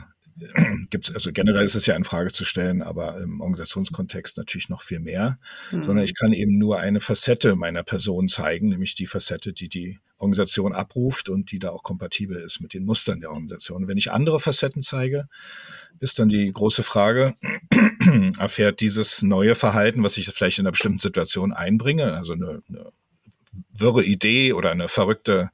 gibt 0.90 1.08
es, 1.08 1.14
also 1.14 1.32
generell 1.32 1.64
ist 1.64 1.74
es 1.74 1.86
ja 1.86 1.94
in 1.94 2.04
Frage 2.04 2.32
zu 2.32 2.44
stellen, 2.44 2.82
aber 2.82 3.18
im 3.18 3.40
Organisationskontext 3.40 4.36
natürlich 4.36 4.68
noch 4.68 4.82
viel 4.82 5.00
mehr, 5.00 5.38
mhm. 5.70 5.82
sondern 5.82 6.04
ich 6.04 6.14
kann 6.14 6.32
eben 6.32 6.58
nur 6.58 6.78
eine 6.78 7.00
Facette 7.00 7.56
meiner 7.56 7.82
Person 7.82 8.28
zeigen, 8.28 8.68
nämlich 8.68 8.94
die 8.94 9.06
Facette, 9.06 9.52
die 9.52 9.68
die 9.68 9.98
Organisation 10.18 10.72
abruft 10.72 11.28
und 11.28 11.50
die 11.50 11.58
da 11.58 11.70
auch 11.70 11.82
kompatibel 11.82 12.36
ist 12.36 12.60
mit 12.60 12.74
den 12.74 12.84
Mustern 12.84 13.20
der 13.20 13.30
Organisation. 13.30 13.88
Wenn 13.88 13.98
ich 13.98 14.12
andere 14.12 14.38
Facetten 14.38 14.80
zeige, 14.80 15.28
ist 15.98 16.18
dann 16.18 16.28
die 16.28 16.50
große 16.50 16.82
Frage, 16.82 17.34
erfährt 18.38 18.80
dieses 18.80 19.22
neue 19.22 19.54
Verhalten, 19.54 20.02
was 20.02 20.16
ich 20.16 20.26
vielleicht 20.26 20.58
in 20.58 20.66
einer 20.66 20.72
bestimmten 20.72 20.98
Situation 20.98 21.52
einbringe, 21.52 22.14
also 22.14 22.34
eine, 22.34 22.62
eine 22.68 22.92
wirre 23.72 24.04
Idee 24.04 24.52
oder 24.52 24.70
eine 24.70 24.88
verrückte 24.88 25.50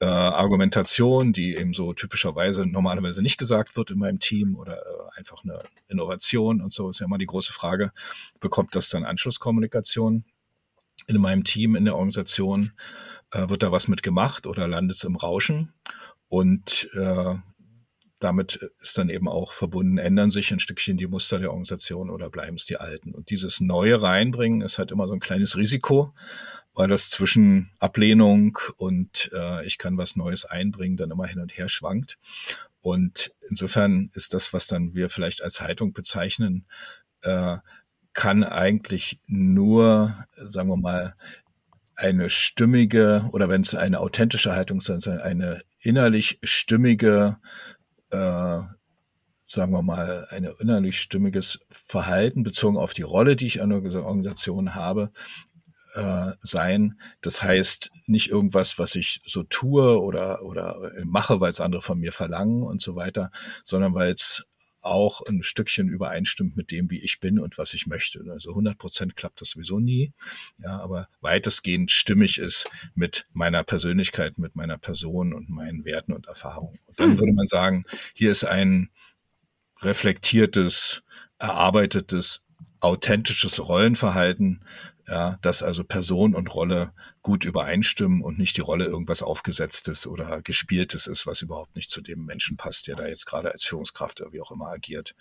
äh, 0.00 0.04
Argumentation, 0.04 1.32
die 1.32 1.56
eben 1.56 1.72
so 1.72 1.92
typischerweise 1.92 2.66
normalerweise 2.66 3.22
nicht 3.22 3.38
gesagt 3.38 3.76
wird 3.76 3.90
in 3.90 3.98
meinem 3.98 4.18
Team 4.18 4.56
oder 4.56 4.78
äh, 4.78 5.18
einfach 5.18 5.42
eine 5.44 5.62
Innovation 5.88 6.60
und 6.60 6.72
so 6.72 6.90
ist 6.90 7.00
ja 7.00 7.06
immer 7.06 7.18
die 7.18 7.26
große 7.26 7.52
Frage, 7.52 7.92
bekommt 8.40 8.74
das 8.74 8.88
dann 8.88 9.04
Anschlusskommunikation 9.04 10.24
in 11.06 11.20
meinem 11.20 11.44
Team, 11.44 11.76
in 11.76 11.84
der 11.84 11.94
Organisation? 11.94 12.72
Äh, 13.32 13.48
wird 13.48 13.62
da 13.62 13.72
was 13.72 13.88
mit 13.88 14.02
gemacht 14.02 14.46
oder 14.46 14.68
landet 14.68 14.96
es 14.96 15.04
im 15.04 15.16
Rauschen? 15.16 15.72
Und 16.28 16.88
äh, 16.94 17.34
damit 18.20 18.56
ist 18.78 18.98
dann 18.98 19.08
eben 19.08 19.28
auch 19.28 19.52
verbunden, 19.52 19.98
ändern 19.98 20.30
sich 20.30 20.52
ein 20.52 20.58
Stückchen 20.58 20.98
die 20.98 21.06
Muster 21.06 21.38
der 21.38 21.50
Organisation 21.50 22.10
oder 22.10 22.28
bleiben 22.28 22.56
es 22.56 22.66
die 22.66 22.76
alten. 22.76 23.12
Und 23.12 23.30
dieses 23.30 23.60
Neue 23.60 24.02
reinbringen 24.02 24.60
ist 24.60 24.78
halt 24.78 24.92
immer 24.92 25.08
so 25.08 25.14
ein 25.14 25.20
kleines 25.20 25.56
Risiko, 25.56 26.14
weil 26.80 26.88
das 26.88 27.10
zwischen 27.10 27.68
Ablehnung 27.78 28.56
und 28.78 29.28
äh, 29.34 29.66
ich 29.66 29.76
kann 29.76 29.98
was 29.98 30.16
Neues 30.16 30.46
einbringen 30.46 30.96
dann 30.96 31.10
immer 31.10 31.26
hin 31.26 31.38
und 31.38 31.52
her 31.58 31.68
schwankt. 31.68 32.16
Und 32.80 33.34
insofern 33.50 34.10
ist 34.14 34.32
das, 34.32 34.54
was 34.54 34.66
dann 34.66 34.94
wir 34.94 35.10
vielleicht 35.10 35.42
als 35.42 35.60
Haltung 35.60 35.92
bezeichnen, 35.92 36.64
äh, 37.20 37.58
kann 38.14 38.44
eigentlich 38.44 39.20
nur, 39.26 40.24
sagen 40.30 40.70
wir 40.70 40.78
mal, 40.78 41.16
eine 41.96 42.30
stimmige 42.30 43.28
oder 43.32 43.50
wenn 43.50 43.60
es 43.60 43.74
eine 43.74 44.00
authentische 44.00 44.54
Haltung 44.54 44.78
ist, 44.78 45.06
eine 45.06 45.60
innerlich 45.82 46.38
stimmige, 46.42 47.36
äh, 48.10 48.60
sagen 49.46 49.72
wir 49.72 49.82
mal, 49.82 50.26
ein 50.30 50.48
innerlich 50.60 50.98
stimmiges 50.98 51.58
Verhalten 51.70 52.42
bezogen 52.42 52.78
auf 52.78 52.94
die 52.94 53.02
Rolle, 53.02 53.36
die 53.36 53.48
ich 53.48 53.60
an 53.60 53.68
der 53.68 54.02
Organisation 54.02 54.74
habe, 54.74 55.10
äh, 55.94 56.32
sein. 56.40 57.00
Das 57.20 57.42
heißt 57.42 57.90
nicht 58.06 58.28
irgendwas, 58.28 58.78
was 58.78 58.94
ich 58.94 59.22
so 59.26 59.42
tue 59.42 60.00
oder, 60.00 60.42
oder 60.42 60.92
mache, 61.04 61.40
weil 61.40 61.50
es 61.50 61.60
andere 61.60 61.82
von 61.82 61.98
mir 61.98 62.12
verlangen 62.12 62.62
und 62.62 62.80
so 62.80 62.96
weiter, 62.96 63.30
sondern 63.64 63.94
weil 63.94 64.12
es 64.12 64.44
auch 64.82 65.20
ein 65.26 65.42
Stückchen 65.42 65.88
übereinstimmt 65.88 66.56
mit 66.56 66.70
dem, 66.70 66.90
wie 66.90 66.98
ich 66.98 67.20
bin 67.20 67.38
und 67.38 67.58
was 67.58 67.74
ich 67.74 67.86
möchte. 67.86 68.24
Also 68.30 68.50
100 68.50 68.78
Prozent 68.78 69.16
klappt 69.16 69.40
das 69.40 69.50
sowieso 69.50 69.78
nie, 69.78 70.12
ja, 70.62 70.78
aber 70.78 71.08
weitestgehend 71.20 71.90
stimmig 71.90 72.38
ist 72.38 72.68
mit 72.94 73.26
meiner 73.32 73.62
Persönlichkeit, 73.64 74.38
mit 74.38 74.56
meiner 74.56 74.78
Person 74.78 75.34
und 75.34 75.50
meinen 75.50 75.84
Werten 75.84 76.12
und 76.12 76.26
Erfahrungen. 76.28 76.78
Und 76.86 76.98
dann 76.98 77.12
hm. 77.12 77.18
würde 77.18 77.32
man 77.32 77.46
sagen, 77.46 77.84
hier 78.14 78.30
ist 78.30 78.44
ein 78.44 78.90
reflektiertes, 79.82 81.02
erarbeitetes, 81.38 82.42
authentisches 82.80 83.68
Rollenverhalten, 83.68 84.60
ja, 85.06 85.38
dass 85.42 85.62
also 85.62 85.82
Person 85.82 86.34
und 86.34 86.54
Rolle 86.54 86.92
gut 87.22 87.44
übereinstimmen 87.44 88.22
und 88.22 88.38
nicht 88.38 88.56
die 88.56 88.60
Rolle 88.60 88.84
irgendwas 88.84 89.22
aufgesetztes 89.22 90.06
oder 90.06 90.40
gespieltes 90.42 91.06
ist, 91.06 91.26
was 91.26 91.42
überhaupt 91.42 91.74
nicht 91.74 91.90
zu 91.90 92.00
dem 92.00 92.24
Menschen 92.24 92.56
passt, 92.56 92.86
der 92.86 92.96
da 92.96 93.06
jetzt 93.08 93.26
gerade 93.26 93.50
als 93.50 93.64
Führungskraft 93.64 94.20
oder 94.20 94.32
wie 94.32 94.40
auch 94.40 94.52
immer 94.52 94.68
agiert. 94.68 95.14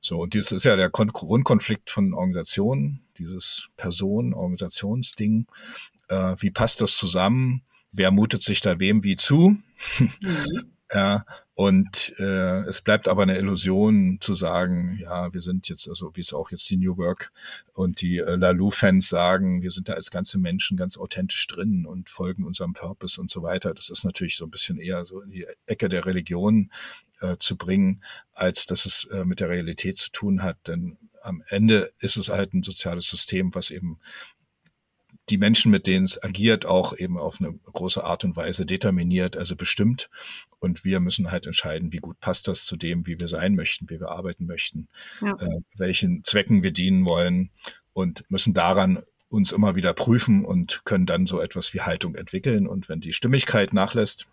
So, 0.00 0.20
und 0.20 0.34
das 0.34 0.52
ist 0.52 0.64
ja 0.64 0.76
der 0.76 0.90
Grundkonflikt 0.90 1.90
von 1.90 2.14
Organisationen, 2.14 3.04
dieses 3.18 3.68
Person-Organisationsding. 3.76 5.46
Äh, 6.08 6.36
wie 6.38 6.50
passt 6.50 6.80
das 6.80 6.96
zusammen? 6.96 7.62
Wer 7.90 8.10
mutet 8.10 8.42
sich 8.42 8.60
da 8.60 8.78
wem 8.78 9.02
wie 9.02 9.16
zu? 9.16 9.56
Mhm. 10.20 10.73
Ja, 10.92 11.24
und 11.54 12.12
äh, 12.18 12.60
es 12.66 12.82
bleibt 12.82 13.08
aber 13.08 13.22
eine 13.22 13.38
Illusion 13.38 14.18
zu 14.20 14.34
sagen, 14.34 14.98
ja, 15.00 15.32
wir 15.32 15.40
sind 15.40 15.68
jetzt, 15.68 15.88
also 15.88 16.14
wie 16.14 16.20
es 16.20 16.34
auch 16.34 16.50
jetzt 16.50 16.68
die 16.68 16.76
New 16.76 16.98
Work 16.98 17.32
und 17.72 18.02
die 18.02 18.18
äh, 18.18 18.36
Lalou-Fans 18.36 19.08
sagen, 19.08 19.62
wir 19.62 19.70
sind 19.70 19.88
da 19.88 19.94
als 19.94 20.10
ganze 20.10 20.38
Menschen 20.38 20.76
ganz 20.76 20.98
authentisch 20.98 21.46
drin 21.46 21.86
und 21.86 22.10
folgen 22.10 22.44
unserem 22.44 22.74
Purpose 22.74 23.18
und 23.20 23.30
so 23.30 23.42
weiter. 23.42 23.72
Das 23.72 23.88
ist 23.88 24.04
natürlich 24.04 24.36
so 24.36 24.44
ein 24.44 24.50
bisschen 24.50 24.78
eher 24.78 25.06
so 25.06 25.22
in 25.22 25.30
die 25.30 25.46
Ecke 25.66 25.88
der 25.88 26.04
Religion 26.04 26.70
äh, 27.20 27.36
zu 27.38 27.56
bringen, 27.56 28.02
als 28.34 28.66
dass 28.66 28.84
es 28.84 29.04
äh, 29.06 29.24
mit 29.24 29.40
der 29.40 29.48
Realität 29.48 29.96
zu 29.96 30.10
tun 30.10 30.42
hat. 30.42 30.58
Denn 30.66 30.98
am 31.22 31.42
Ende 31.48 31.90
ist 32.00 32.16
es 32.16 32.28
halt 32.28 32.52
ein 32.52 32.62
soziales 32.62 33.08
System, 33.08 33.54
was 33.54 33.70
eben 33.70 33.98
die 35.30 35.38
Menschen, 35.38 35.70
mit 35.70 35.86
denen 35.86 36.04
es 36.04 36.22
agiert, 36.22 36.66
auch 36.66 36.96
eben 36.96 37.18
auf 37.18 37.40
eine 37.40 37.54
große 37.54 38.04
Art 38.04 38.24
und 38.24 38.36
Weise 38.36 38.66
determiniert, 38.66 39.36
also 39.36 39.56
bestimmt. 39.56 40.10
Und 40.58 40.84
wir 40.84 41.00
müssen 41.00 41.30
halt 41.30 41.46
entscheiden, 41.46 41.92
wie 41.92 41.98
gut 41.98 42.20
passt 42.20 42.46
das 42.48 42.66
zu 42.66 42.76
dem, 42.76 43.06
wie 43.06 43.18
wir 43.18 43.28
sein 43.28 43.54
möchten, 43.54 43.88
wie 43.88 44.00
wir 44.00 44.10
arbeiten 44.10 44.46
möchten, 44.46 44.88
ja. 45.20 45.32
äh, 45.40 45.60
welchen 45.76 46.24
Zwecken 46.24 46.62
wir 46.62 46.72
dienen 46.72 47.04
wollen 47.06 47.50
und 47.92 48.30
müssen 48.30 48.54
daran 48.54 49.02
uns 49.28 49.52
immer 49.52 49.74
wieder 49.74 49.94
prüfen 49.94 50.44
und 50.44 50.84
können 50.84 51.06
dann 51.06 51.26
so 51.26 51.40
etwas 51.40 51.74
wie 51.74 51.80
Haltung 51.80 52.14
entwickeln. 52.14 52.66
Und 52.66 52.88
wenn 52.88 53.00
die 53.00 53.12
Stimmigkeit 53.12 53.72
nachlässt, 53.72 54.26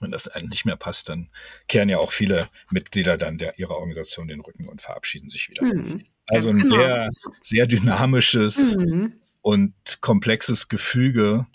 wenn 0.00 0.12
das 0.12 0.28
einem 0.28 0.48
nicht 0.48 0.66
mehr 0.66 0.76
passt, 0.76 1.08
dann 1.08 1.30
kehren 1.66 1.88
ja 1.88 1.98
auch 1.98 2.12
viele 2.12 2.48
Mitglieder 2.70 3.16
dann 3.16 3.38
der, 3.38 3.58
ihrer 3.58 3.76
Organisation 3.76 4.28
den 4.28 4.40
Rücken 4.40 4.68
und 4.68 4.82
verabschieden 4.82 5.30
sich 5.30 5.48
wieder. 5.48 5.64
Mhm. 5.64 6.04
Also 6.28 6.50
ein 6.50 6.60
genau. 6.60 6.76
sehr, 6.76 7.10
sehr 7.42 7.66
dynamisches, 7.66 8.76
mhm 8.76 9.14
und 9.42 10.00
komplexes 10.00 10.68
Gefüge. 10.68 11.46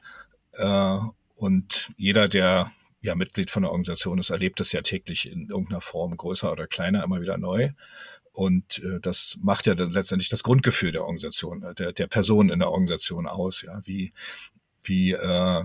Äh, 0.54 0.98
und 1.36 1.92
jeder, 1.98 2.28
der 2.28 2.72
ja 3.02 3.16
Mitglied 3.16 3.52
von 3.52 3.64
der 3.64 3.72
Organisation 3.72 4.20
ist, 4.20 4.30
erlebt 4.30 4.60
es 4.60 4.72
ja 4.72 4.82
täglich 4.82 5.30
in 5.32 5.50
irgendeiner 5.50 5.82
Form, 5.82 6.18
größer 6.18 6.52
oder 6.52 6.68
kleiner, 6.68 7.04
immer 7.04 7.22
wieder 7.22 7.38
neu. 7.38 7.72
Und 8.32 8.80
äh, 8.84 9.00
das 9.00 9.38
macht 9.42 9.66
ja 9.66 9.76
dann 9.76 9.92
letztendlich 9.92 10.30
das 10.30 10.44
Grundgefühl 10.44 10.92
der 10.92 11.04
Organisation, 11.04 11.64
äh, 11.64 11.74
der, 11.74 11.94
der 11.94 12.08
Person 12.08 12.50
in 12.50 12.60
der 12.60 12.70
Organisation 12.70 13.28
aus. 13.28 13.62
Ja, 13.62 13.80
wie 13.86 14.14
wie 14.84 15.14
äh, 15.14 15.64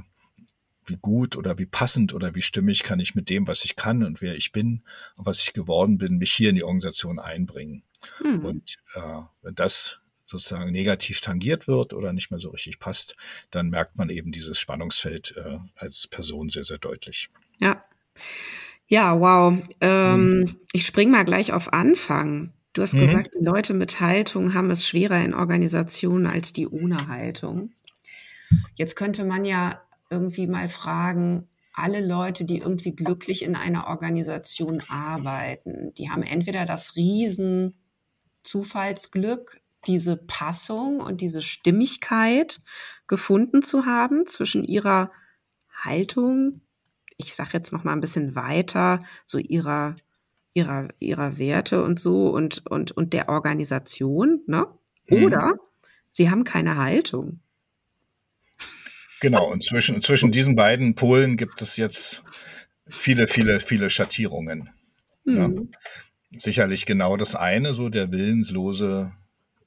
wie 0.86 0.96
gut 0.96 1.36
oder 1.36 1.58
wie 1.58 1.66
passend 1.66 2.12
oder 2.12 2.34
wie 2.34 2.42
stimmig 2.42 2.82
kann 2.82 3.00
ich 3.00 3.14
mit 3.14 3.30
dem, 3.30 3.46
was 3.46 3.64
ich 3.64 3.76
kann 3.76 4.02
und 4.02 4.20
wer 4.20 4.36
ich 4.36 4.52
bin 4.52 4.82
und 5.16 5.26
was 5.26 5.40
ich 5.40 5.52
geworden 5.52 5.98
bin, 5.98 6.18
mich 6.18 6.32
hier 6.32 6.50
in 6.50 6.56
die 6.56 6.64
Organisation 6.64 7.18
einbringen. 7.18 7.82
Mhm. 8.22 8.44
Und 8.44 8.76
äh, 8.94 9.22
wenn 9.42 9.54
das 9.54 9.99
sozusagen 10.30 10.70
negativ 10.70 11.20
tangiert 11.20 11.68
wird 11.68 11.92
oder 11.92 12.12
nicht 12.12 12.30
mehr 12.30 12.40
so 12.40 12.50
richtig 12.50 12.78
passt, 12.78 13.16
dann 13.50 13.68
merkt 13.68 13.98
man 13.98 14.08
eben 14.08 14.32
dieses 14.32 14.58
Spannungsfeld 14.58 15.34
äh, 15.36 15.58
als 15.76 16.06
Person 16.06 16.48
sehr, 16.48 16.64
sehr 16.64 16.78
deutlich. 16.78 17.30
Ja. 17.60 17.84
Ja, 18.86 19.20
wow. 19.20 19.56
Ähm, 19.80 20.40
mhm. 20.40 20.56
Ich 20.72 20.86
spring 20.86 21.10
mal 21.10 21.24
gleich 21.24 21.52
auf 21.52 21.72
Anfang. 21.72 22.52
Du 22.72 22.82
hast 22.82 22.94
mhm. 22.94 23.00
gesagt, 23.00 23.30
die 23.38 23.44
Leute 23.44 23.74
mit 23.74 24.00
Haltung 24.00 24.54
haben 24.54 24.70
es 24.70 24.86
schwerer 24.86 25.22
in 25.22 25.34
Organisationen 25.34 26.26
als 26.26 26.52
die 26.52 26.66
ohne 26.66 27.08
Haltung. 27.08 27.72
Jetzt 28.74 28.96
könnte 28.96 29.24
man 29.24 29.44
ja 29.44 29.80
irgendwie 30.10 30.46
mal 30.46 30.68
fragen, 30.68 31.48
alle 31.72 32.04
Leute, 32.04 32.44
die 32.44 32.58
irgendwie 32.58 32.92
glücklich 32.92 33.42
in 33.42 33.54
einer 33.54 33.86
Organisation 33.86 34.82
arbeiten, 34.88 35.94
die 35.94 36.10
haben 36.10 36.22
entweder 36.22 36.66
das 36.66 36.96
Riesen 36.96 37.74
Zufallsglück, 38.42 39.59
diese 39.86 40.16
Passung 40.16 41.00
und 41.00 41.20
diese 41.20 41.42
Stimmigkeit 41.42 42.60
gefunden 43.06 43.62
zu 43.62 43.86
haben 43.86 44.26
zwischen 44.26 44.64
ihrer 44.64 45.10
Haltung, 45.72 46.60
ich 47.16 47.34
sage 47.34 47.50
jetzt 47.54 47.72
noch 47.72 47.84
mal 47.84 47.92
ein 47.92 48.00
bisschen 48.00 48.34
weiter, 48.34 49.00
so 49.24 49.38
ihrer 49.38 49.96
ihrer 50.52 50.88
ihrer 50.98 51.38
Werte 51.38 51.82
und 51.82 51.98
so 51.98 52.28
und 52.28 52.66
und 52.66 52.92
und 52.92 53.12
der 53.12 53.28
Organisation, 53.28 54.42
ne? 54.46 54.66
Mhm. 55.08 55.24
Oder 55.24 55.46
mhm. 55.46 55.60
sie 56.10 56.30
haben 56.30 56.44
keine 56.44 56.76
Haltung. 56.76 57.40
Genau, 59.20 59.50
und 59.50 59.62
zwischen, 59.62 60.00
zwischen 60.00 60.32
diesen 60.32 60.56
beiden 60.56 60.94
Polen 60.94 61.36
gibt 61.36 61.60
es 61.60 61.76
jetzt 61.76 62.24
viele, 62.88 63.28
viele, 63.28 63.60
viele 63.60 63.90
Schattierungen. 63.90 64.70
Mhm. 65.24 65.36
Ja. 65.36 66.38
Sicherlich 66.38 66.86
genau 66.86 67.16
das 67.16 67.34
eine, 67.34 67.74
so 67.74 67.90
der 67.90 68.12
willenslose 68.12 69.12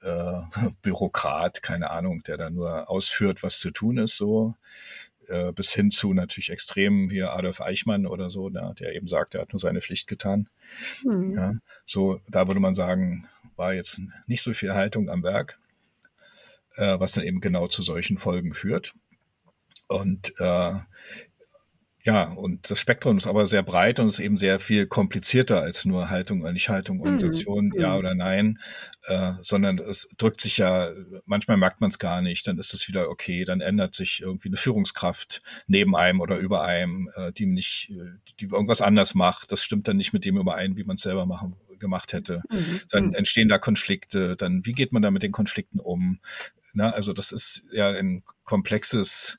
äh, 0.03 0.41
Bürokrat, 0.81 1.63
keine 1.63 1.91
Ahnung, 1.91 2.23
der 2.23 2.37
da 2.37 2.49
nur 2.49 2.89
ausführt, 2.89 3.43
was 3.43 3.59
zu 3.59 3.71
tun 3.71 3.97
ist, 3.97 4.17
so 4.17 4.55
äh, 5.27 5.51
bis 5.51 5.73
hin 5.73 5.91
zu 5.91 6.13
natürlich 6.13 6.49
extrem 6.49 7.09
wie 7.09 7.23
Adolf 7.23 7.61
Eichmann 7.61 8.05
oder 8.05 8.29
so, 8.29 8.49
na, 8.49 8.73
der 8.73 8.95
eben 8.95 9.07
sagt, 9.07 9.35
er 9.35 9.41
hat 9.41 9.53
nur 9.53 9.59
seine 9.59 9.81
Pflicht 9.81 10.07
getan. 10.07 10.49
Mhm. 11.03 11.33
Ja, 11.33 11.53
so, 11.85 12.19
da 12.29 12.47
würde 12.47 12.59
man 12.59 12.73
sagen, 12.73 13.27
war 13.55 13.73
jetzt 13.73 13.99
nicht 14.27 14.41
so 14.41 14.53
viel 14.53 14.73
Haltung 14.73 15.09
am 15.09 15.23
Werk, 15.23 15.59
äh, 16.75 16.99
was 16.99 17.13
dann 17.13 17.23
eben 17.23 17.39
genau 17.39 17.67
zu 17.67 17.83
solchen 17.83 18.17
Folgen 18.17 18.53
führt. 18.53 18.93
Und 19.87 20.33
äh, 20.39 20.73
ja, 22.05 22.23
und 22.33 22.69
das 22.69 22.79
Spektrum 22.79 23.17
ist 23.17 23.27
aber 23.27 23.47
sehr 23.47 23.63
breit 23.63 23.99
und 23.99 24.09
ist 24.09 24.19
eben 24.19 24.37
sehr 24.37 24.59
viel 24.59 24.85
komplizierter 24.87 25.61
als 25.61 25.85
nur 25.85 26.09
Haltung 26.09 26.41
oder 26.41 26.51
nicht 26.51 26.67
Haltung, 26.67 26.97
mhm, 26.97 27.03
Organisation, 27.03 27.67
mhm. 27.67 27.79
ja 27.79 27.95
oder 27.95 28.13
nein, 28.13 28.59
äh, 29.05 29.31
sondern 29.41 29.79
es 29.79 30.13
drückt 30.17 30.41
sich 30.41 30.57
ja, 30.57 30.91
manchmal 31.25 31.55
merkt 31.55 31.79
man 31.79 31.89
es 31.89 31.99
gar 31.99 32.21
nicht, 32.21 32.45
dann 32.45 32.57
ist 32.57 32.73
es 32.73 32.89
wieder 32.89 33.09
okay, 33.09 33.45
dann 33.45 33.61
ändert 33.61 33.95
sich 33.95 34.19
irgendwie 34.21 34.49
eine 34.49 34.57
Führungskraft 34.57 35.41
neben 35.67 35.95
einem 35.95 36.19
oder 36.19 36.37
über 36.37 36.63
einem, 36.63 37.09
äh, 37.15 37.31
die 37.31 37.45
nicht, 37.45 37.93
die 38.39 38.45
irgendwas 38.45 38.81
anders 38.81 39.15
macht. 39.15 39.51
Das 39.53 39.63
stimmt 39.63 39.87
dann 39.87 39.97
nicht 39.97 40.11
mit 40.11 40.25
dem 40.25 40.37
überein, 40.37 40.75
wie 40.75 40.83
man 40.83 40.95
es 40.95 41.03
selber 41.03 41.25
machen 41.25 41.55
gemacht 41.79 42.13
hätte. 42.13 42.41
Mhm. 42.49 42.81
Dann 42.89 43.05
mhm. 43.07 43.13
entstehen 43.13 43.49
da 43.49 43.57
Konflikte, 43.57 44.35
dann 44.35 44.65
wie 44.65 44.73
geht 44.73 44.93
man 44.93 45.01
da 45.01 45.11
mit 45.11 45.21
den 45.21 45.31
Konflikten 45.31 45.79
um? 45.79 46.19
Na, 46.73 46.89
also 46.91 47.13
das 47.13 47.31
ist 47.31 47.63
ja 47.71 47.89
ein 47.89 48.23
komplexes 48.43 49.37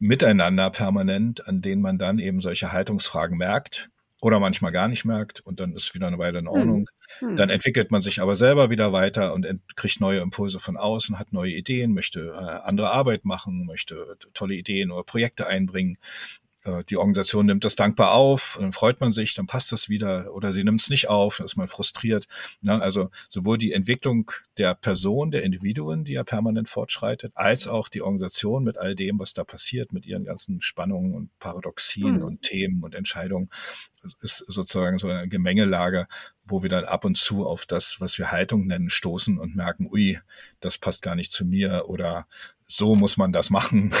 Miteinander 0.00 0.70
permanent, 0.70 1.46
an 1.46 1.60
denen 1.62 1.82
man 1.82 1.98
dann 1.98 2.18
eben 2.18 2.40
solche 2.40 2.72
Haltungsfragen 2.72 3.36
merkt 3.38 3.90
oder 4.22 4.40
manchmal 4.40 4.72
gar 4.72 4.88
nicht 4.88 5.04
merkt 5.04 5.40
und 5.40 5.60
dann 5.60 5.74
ist 5.74 5.94
wieder 5.94 6.06
eine 6.06 6.18
Weile 6.18 6.40
in 6.40 6.46
hm. 6.46 6.52
Ordnung. 6.52 6.88
Hm. 7.20 7.36
Dann 7.36 7.50
entwickelt 7.50 7.90
man 7.90 8.02
sich 8.02 8.20
aber 8.20 8.34
selber 8.34 8.70
wieder 8.70 8.92
weiter 8.92 9.34
und 9.34 9.46
kriegt 9.76 10.00
neue 10.00 10.20
Impulse 10.20 10.58
von 10.58 10.76
außen, 10.76 11.18
hat 11.18 11.32
neue 11.32 11.52
Ideen, 11.52 11.92
möchte 11.92 12.30
äh, 12.30 12.66
andere 12.66 12.90
Arbeit 12.90 13.24
machen, 13.24 13.66
möchte 13.66 14.16
tolle 14.34 14.54
Ideen 14.54 14.90
oder 14.90 15.04
Projekte 15.04 15.46
einbringen 15.46 15.96
die 16.90 16.98
Organisation 16.98 17.46
nimmt 17.46 17.64
das 17.64 17.74
dankbar 17.74 18.12
auf, 18.12 18.58
dann 18.60 18.72
freut 18.72 19.00
man 19.00 19.12
sich, 19.12 19.34
dann 19.34 19.46
passt 19.46 19.72
das 19.72 19.88
wieder 19.88 20.34
oder 20.34 20.52
sie 20.52 20.62
nimmt 20.62 20.80
es 20.82 20.90
nicht 20.90 21.08
auf, 21.08 21.38
dann 21.38 21.46
ist 21.46 21.56
man 21.56 21.68
frustriert. 21.68 22.26
Ne? 22.60 22.80
Also 22.82 23.10
sowohl 23.30 23.56
die 23.56 23.72
Entwicklung 23.72 24.30
der 24.58 24.74
Person, 24.74 25.30
der 25.30 25.42
Individuen, 25.42 26.04
die 26.04 26.12
ja 26.12 26.24
permanent 26.24 26.68
fortschreitet, 26.68 27.32
als 27.34 27.66
auch 27.66 27.88
die 27.88 28.02
Organisation 28.02 28.62
mit 28.62 28.76
all 28.76 28.94
dem, 28.94 29.18
was 29.18 29.32
da 29.32 29.42
passiert, 29.42 29.92
mit 29.92 30.04
ihren 30.04 30.24
ganzen 30.24 30.60
Spannungen 30.60 31.14
und 31.14 31.30
Paradoxien 31.38 32.16
mhm. 32.16 32.24
und 32.24 32.42
Themen 32.42 32.84
und 32.84 32.94
Entscheidungen, 32.94 33.48
ist 34.20 34.44
sozusagen 34.46 34.98
so 34.98 35.08
eine 35.08 35.28
Gemengelage, 35.28 36.06
wo 36.46 36.62
wir 36.62 36.68
dann 36.68 36.84
ab 36.84 37.04
und 37.04 37.16
zu 37.16 37.46
auf 37.46 37.64
das, 37.64 38.00
was 38.00 38.18
wir 38.18 38.32
Haltung 38.32 38.66
nennen, 38.66 38.90
stoßen 38.90 39.38
und 39.38 39.56
merken, 39.56 39.88
ui, 39.90 40.18
das 40.60 40.76
passt 40.76 41.00
gar 41.02 41.14
nicht 41.14 41.32
zu 41.32 41.44
mir 41.44 41.84
oder 41.86 42.26
so 42.72 42.94
muss 42.94 43.16
man 43.16 43.32
das 43.32 43.50
machen. 43.50 43.92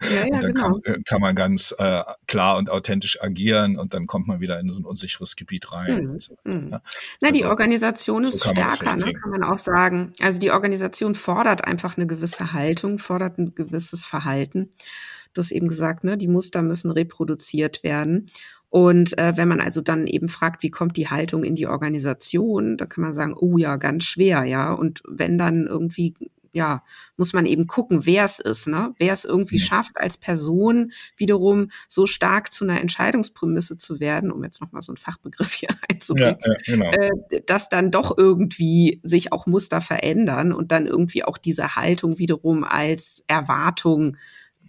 Ja, 0.00 0.08
ja, 0.16 0.24
und 0.24 0.42
dann 0.42 0.54
genau. 0.54 0.78
kann, 0.78 0.94
äh, 0.94 1.02
kann, 1.04 1.20
man 1.20 1.34
ganz 1.34 1.74
äh, 1.78 2.02
klar 2.26 2.56
und 2.56 2.70
authentisch 2.70 3.22
agieren 3.22 3.76
und 3.76 3.92
dann 3.92 4.06
kommt 4.06 4.26
man 4.26 4.40
wieder 4.40 4.58
in 4.58 4.70
so 4.70 4.78
ein 4.78 4.84
unsicheres 4.86 5.36
Gebiet 5.36 5.70
rein. 5.72 6.06
Mhm. 6.06 6.20
So, 6.20 6.34
mhm. 6.44 6.68
ja. 6.70 6.82
Na, 7.20 7.30
die 7.30 7.42
also, 7.42 7.50
Organisation 7.50 8.24
ist 8.24 8.40
so 8.40 8.50
stärker, 8.50 8.96
ne, 8.96 9.12
kann 9.12 9.30
man 9.30 9.44
auch 9.44 9.58
sagen. 9.58 10.14
Also 10.20 10.38
die 10.40 10.50
Organisation 10.50 11.14
fordert 11.14 11.64
einfach 11.64 11.98
eine 11.98 12.06
gewisse 12.06 12.54
Haltung, 12.54 12.98
fordert 12.98 13.38
ein 13.38 13.54
gewisses 13.54 14.06
Verhalten. 14.06 14.70
Du 15.34 15.40
hast 15.40 15.52
eben 15.52 15.68
gesagt, 15.68 16.02
ne, 16.02 16.16
die 16.16 16.28
Muster 16.28 16.62
müssen 16.62 16.90
reproduziert 16.90 17.82
werden. 17.82 18.26
Und 18.70 19.18
äh, 19.18 19.36
wenn 19.36 19.48
man 19.48 19.60
also 19.60 19.82
dann 19.82 20.06
eben 20.06 20.28
fragt, 20.28 20.62
wie 20.62 20.70
kommt 20.70 20.96
die 20.96 21.08
Haltung 21.08 21.44
in 21.44 21.56
die 21.56 21.66
Organisation, 21.66 22.78
da 22.78 22.86
kann 22.86 23.02
man 23.02 23.12
sagen, 23.12 23.34
oh 23.38 23.58
ja, 23.58 23.76
ganz 23.76 24.04
schwer, 24.04 24.44
ja. 24.44 24.72
Und 24.72 25.02
wenn 25.06 25.36
dann 25.36 25.66
irgendwie 25.66 26.14
ja, 26.54 26.84
muss 27.16 27.32
man 27.32 27.46
eben 27.46 27.66
gucken, 27.66 28.06
wer 28.06 28.24
es 28.24 28.38
ist, 28.38 28.68
ne? 28.68 28.94
Wer 28.98 29.12
es 29.12 29.24
irgendwie 29.24 29.58
ja. 29.58 29.64
schafft, 29.64 29.98
als 29.98 30.16
Person 30.16 30.92
wiederum 31.16 31.70
so 31.88 32.06
stark 32.06 32.52
zu 32.52 32.64
einer 32.64 32.80
Entscheidungsprämisse 32.80 33.76
zu 33.76 33.98
werden, 33.98 34.30
um 34.30 34.42
jetzt 34.44 34.60
nochmal 34.60 34.80
so 34.80 34.92
einen 34.92 34.96
Fachbegriff 34.96 35.52
hier 35.52 35.70
einzubringen, 35.90 36.38
ja, 36.44 36.52
ja, 36.52 36.58
genau. 36.64 36.90
äh, 36.92 37.42
dass 37.44 37.68
dann 37.68 37.90
doch 37.90 38.16
irgendwie 38.16 39.00
sich 39.02 39.32
auch 39.32 39.46
Muster 39.46 39.80
verändern 39.80 40.52
und 40.52 40.70
dann 40.70 40.86
irgendwie 40.86 41.24
auch 41.24 41.38
diese 41.38 41.74
Haltung 41.74 42.18
wiederum 42.18 42.62
als 42.62 43.24
Erwartung 43.26 44.16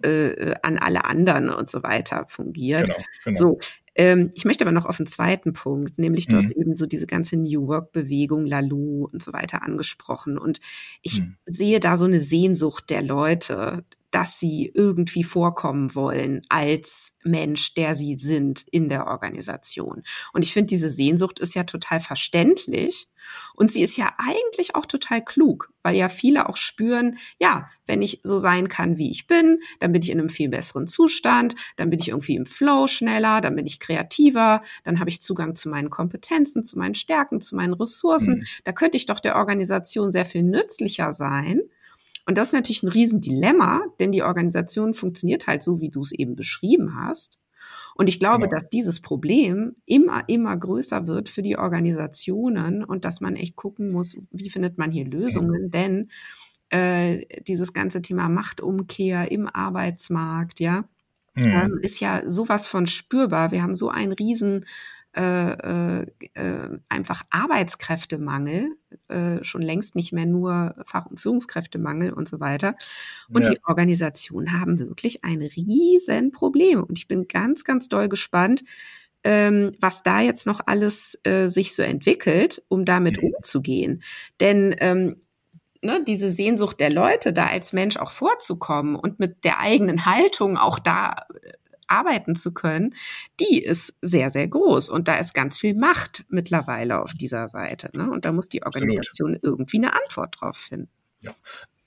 äh, 0.06 0.56
an 0.62 0.78
alle 0.78 1.06
anderen 1.06 1.50
und 1.50 1.70
so 1.70 1.84
weiter 1.84 2.26
fungiert. 2.28 2.88
Genau, 2.88 2.98
genau. 3.24 3.40
So, 3.40 3.60
ähm, 3.96 4.32
ich 4.34 4.46
möchte 4.46 4.66
aber 4.66 4.74
noch 4.74 4.86
auf 4.86 5.00
einen 5.00 5.08
zweiten 5.08 5.54
Punkt, 5.54 5.98
nämlich 5.98 6.28
du 6.28 6.34
mhm. 6.34 6.38
hast 6.38 6.52
eben 6.52 6.76
so 6.76 6.86
diese 6.86 7.08
ganze 7.08 7.38
New 7.38 7.68
Work-Bewegung, 7.68 8.46
Lalu 8.46 9.08
und 9.12 9.24
so 9.24 9.32
weiter 9.34 9.64
angesprochen. 9.64 10.38
Und 10.38 10.60
ich 11.02 11.22
mhm. 11.22 11.38
sehe 11.46 11.80
da 11.80 11.96
so 11.96 12.06
eine 12.06 12.20
Sehnsucht 12.20 12.90
der 12.90 13.02
Leute, 13.02 13.86
dass 14.16 14.40
sie 14.40 14.72
irgendwie 14.74 15.26
vorkommen 15.26 15.94
wollen 15.94 16.44
als 16.48 17.12
Mensch, 17.26 17.74
der 17.74 17.96
sie 17.96 18.16
sind 18.16 18.64
in 18.72 18.88
der 18.88 19.08
Organisation. 19.08 20.04
Und 20.32 20.42
ich 20.42 20.54
finde, 20.54 20.68
diese 20.68 20.90
Sehnsucht 20.90 21.42
ist 21.42 21.54
ja 21.54 21.66
total 21.66 22.00
verständlich 22.00 23.10
und 23.56 23.74
sie 23.74 23.82
ist 23.82 23.98
ja 23.98 24.14
eigentlich 24.18 24.74
auch 24.74 24.86
total 24.86 25.22
klug, 25.22 25.74
weil 25.84 25.98
ja 25.98 26.08
viele 26.08 26.48
auch 26.48 26.56
spüren, 26.56 27.18
ja, 27.40 27.68
wenn 27.88 28.02
ich 28.02 28.22
so 28.24 28.38
sein 28.38 28.70
kann, 28.70 28.98
wie 28.98 29.12
ich 29.12 29.28
bin, 29.28 29.60
dann 29.82 29.92
bin 29.92 30.02
ich 30.02 30.12
in 30.12 30.20
einem 30.20 30.30
viel 30.30 30.48
besseren 30.48 30.88
Zustand, 30.88 31.58
dann 31.76 31.90
bin 31.90 32.00
ich 32.00 32.08
irgendwie 32.08 32.38
im 32.38 32.46
Flow 32.46 32.88
schneller, 32.88 33.42
dann 33.42 33.58
bin 33.58 33.66
ich 33.66 33.82
kreativer, 33.82 34.62
dann 34.86 35.02
habe 35.02 35.10
ich 35.10 35.22
Zugang 35.22 35.58
zu 35.58 35.68
meinen 35.68 35.90
Kompetenzen, 35.90 36.64
zu 36.64 36.80
meinen 36.80 36.96
Stärken, 36.96 37.42
zu 37.42 37.54
meinen 37.54 37.74
Ressourcen. 37.74 38.36
Mhm. 38.36 38.46
Da 38.64 38.72
könnte 38.72 38.96
ich 38.96 39.08
doch 39.08 39.20
der 39.20 39.36
Organisation 39.36 40.14
sehr 40.14 40.24
viel 40.24 40.44
nützlicher 40.44 41.12
sein 41.12 41.64
und 42.26 42.38
das 42.38 42.48
ist 42.48 42.54
natürlich 42.54 42.84
ein 42.84 42.90
Riesendilemma, 42.90 43.84
denn 44.00 44.12
die 44.12 44.24
Organisation 44.24 44.94
funktioniert 44.94 45.48
halt 45.48 45.64
so, 45.64 45.80
wie 45.80 45.90
du 45.90 46.02
es 46.02 46.12
eben 46.12 46.36
beschrieben 46.36 46.96
hast. 46.96 47.38
Und 47.96 48.08
ich 48.08 48.20
glaube, 48.20 48.48
genau. 48.48 48.52
dass 48.52 48.70
dieses 48.70 49.00
Problem 49.00 49.76
immer, 49.86 50.24
immer 50.28 50.56
größer 50.56 51.08
wird 51.08 51.30
für 51.30 51.42
die 51.42 51.58
Organisationen 51.58 52.84
und 52.84 53.06
dass 53.06 53.22
man 53.22 53.36
echt 53.36 53.56
gucken 53.56 53.92
muss, 53.92 54.18
wie 54.32 54.50
findet 54.50 54.78
man 54.78 54.92
hier 54.92 55.06
Lösungen, 55.06 55.72
denn 55.72 56.10
äh, 56.70 57.26
dieses 57.44 57.74
ganze 57.74 58.02
Thema 58.02 58.30
Machtumkehr 58.30 59.32
im 59.32 59.48
Arbeitsmarkt, 59.48 60.60
ja, 60.60 60.86
mhm. 61.36 61.44
ähm, 61.44 61.80
ist 61.82 62.00
ja 62.00 62.28
sowas 62.30 62.68
von 62.68 62.88
spürbar. 62.88 63.52
Wir 63.52 63.62
haben 63.62 63.76
so 63.76 63.90
einen 63.90 64.14
riesen 64.14 64.66
äh, 65.16 66.02
äh, 66.34 66.80
einfach 66.90 67.24
Arbeitskräftemangel, 67.30 68.76
äh, 69.08 69.44
schon 69.44 69.62
längst 69.62 69.96
nicht 69.96 70.12
mehr 70.12 70.26
nur 70.26 70.76
Fach- 70.86 71.06
und 71.06 71.20
Führungskräftemangel 71.20 72.12
und 72.12 72.28
so 72.28 72.40
weiter. 72.40 72.76
Und 73.30 73.44
ja. 73.44 73.52
die 73.52 73.60
Organisationen 73.66 74.60
haben 74.60 74.80
wirklich 74.80 75.24
ein 75.24 75.42
riesen 75.42 76.32
Problem. 76.32 76.84
Und 76.84 76.98
ich 76.98 77.08
bin 77.08 77.28
ganz, 77.28 77.64
ganz 77.64 77.88
doll 77.88 78.10
gespannt, 78.10 78.64
ähm, 79.24 79.72
was 79.80 80.04
da 80.04 80.20
jetzt 80.20 80.46
noch 80.46 80.62
alles 80.66 81.18
äh, 81.24 81.48
sich 81.48 81.76
so 81.76 81.82
entwickelt, 81.82 82.64
um 82.68 82.86
damit 82.86 83.22
mhm. 83.22 83.34
umzugehen. 83.36 84.04
Denn 84.40 84.76
ähm, 84.80 85.16
ne, 85.82 86.04
diese 86.06 86.30
Sehnsucht 86.30 86.80
der 86.80 86.92
Leute, 86.92 87.32
da 87.32 87.48
als 87.48 87.72
Mensch 87.74 87.98
auch 87.98 88.12
vorzukommen 88.12 88.96
und 88.96 89.20
mit 89.20 89.46
der 89.46 89.60
eigenen 89.60 90.06
Haltung 90.06 90.58
auch 90.58 90.78
da 90.78 91.26
äh, 91.42 91.52
arbeiten 91.88 92.36
zu 92.36 92.54
können, 92.54 92.96
die 93.40 93.64
ist 93.64 93.96
sehr, 94.02 94.30
sehr 94.30 94.48
groß. 94.48 94.90
Und 94.90 95.08
da 95.08 95.16
ist 95.18 95.34
ganz 95.34 95.58
viel 95.60 95.76
Macht 95.76 96.26
mittlerweile 96.30 97.02
auf 97.02 97.14
dieser 97.14 97.50
Seite. 97.50 97.90
Ne? 97.94 98.10
Und 98.10 98.26
da 98.26 98.32
muss 98.32 98.50
die 98.50 98.64
Organisation 98.64 99.36
Absolut. 99.36 99.44
irgendwie 99.44 99.78
eine 99.78 99.94
Antwort 99.94 100.36
drauf 100.40 100.58
finden. 100.58 100.90
Ja. 101.22 101.36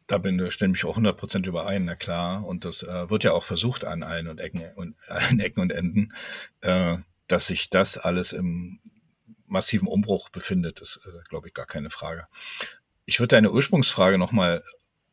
Da 0.06 0.16
bin, 0.16 0.50
stimme 0.50 0.74
ich 0.74 0.86
auch 0.86 0.92
100 0.92 1.18
Prozent 1.18 1.46
überein, 1.46 1.84
na 1.84 1.94
klar. 1.94 2.46
Und 2.46 2.64
das 2.64 2.82
äh, 2.82 3.10
wird 3.10 3.24
ja 3.24 3.32
auch 3.32 3.44
versucht 3.44 3.84
an 3.84 4.02
allen 4.02 4.28
und 4.28 4.40
Ecken 4.40 4.64
und, 4.74 4.96
allen 5.08 5.38
Ecken 5.38 5.60
und 5.60 5.70
Enden, 5.70 6.14
äh, 6.62 6.96
dass 7.26 7.48
sich 7.48 7.68
das 7.68 7.98
alles 7.98 8.32
im 8.32 8.80
massiven 9.46 9.86
Umbruch 9.86 10.30
befindet, 10.30 10.80
ist, 10.80 11.00
äh, 11.06 11.10
glaube 11.28 11.48
ich, 11.48 11.54
gar 11.54 11.66
keine 11.66 11.90
Frage. 11.90 12.26
Ich 13.04 13.20
würde 13.20 13.36
deine 13.36 13.52
Ursprungsfrage 13.52 14.18
nochmal 14.18 14.62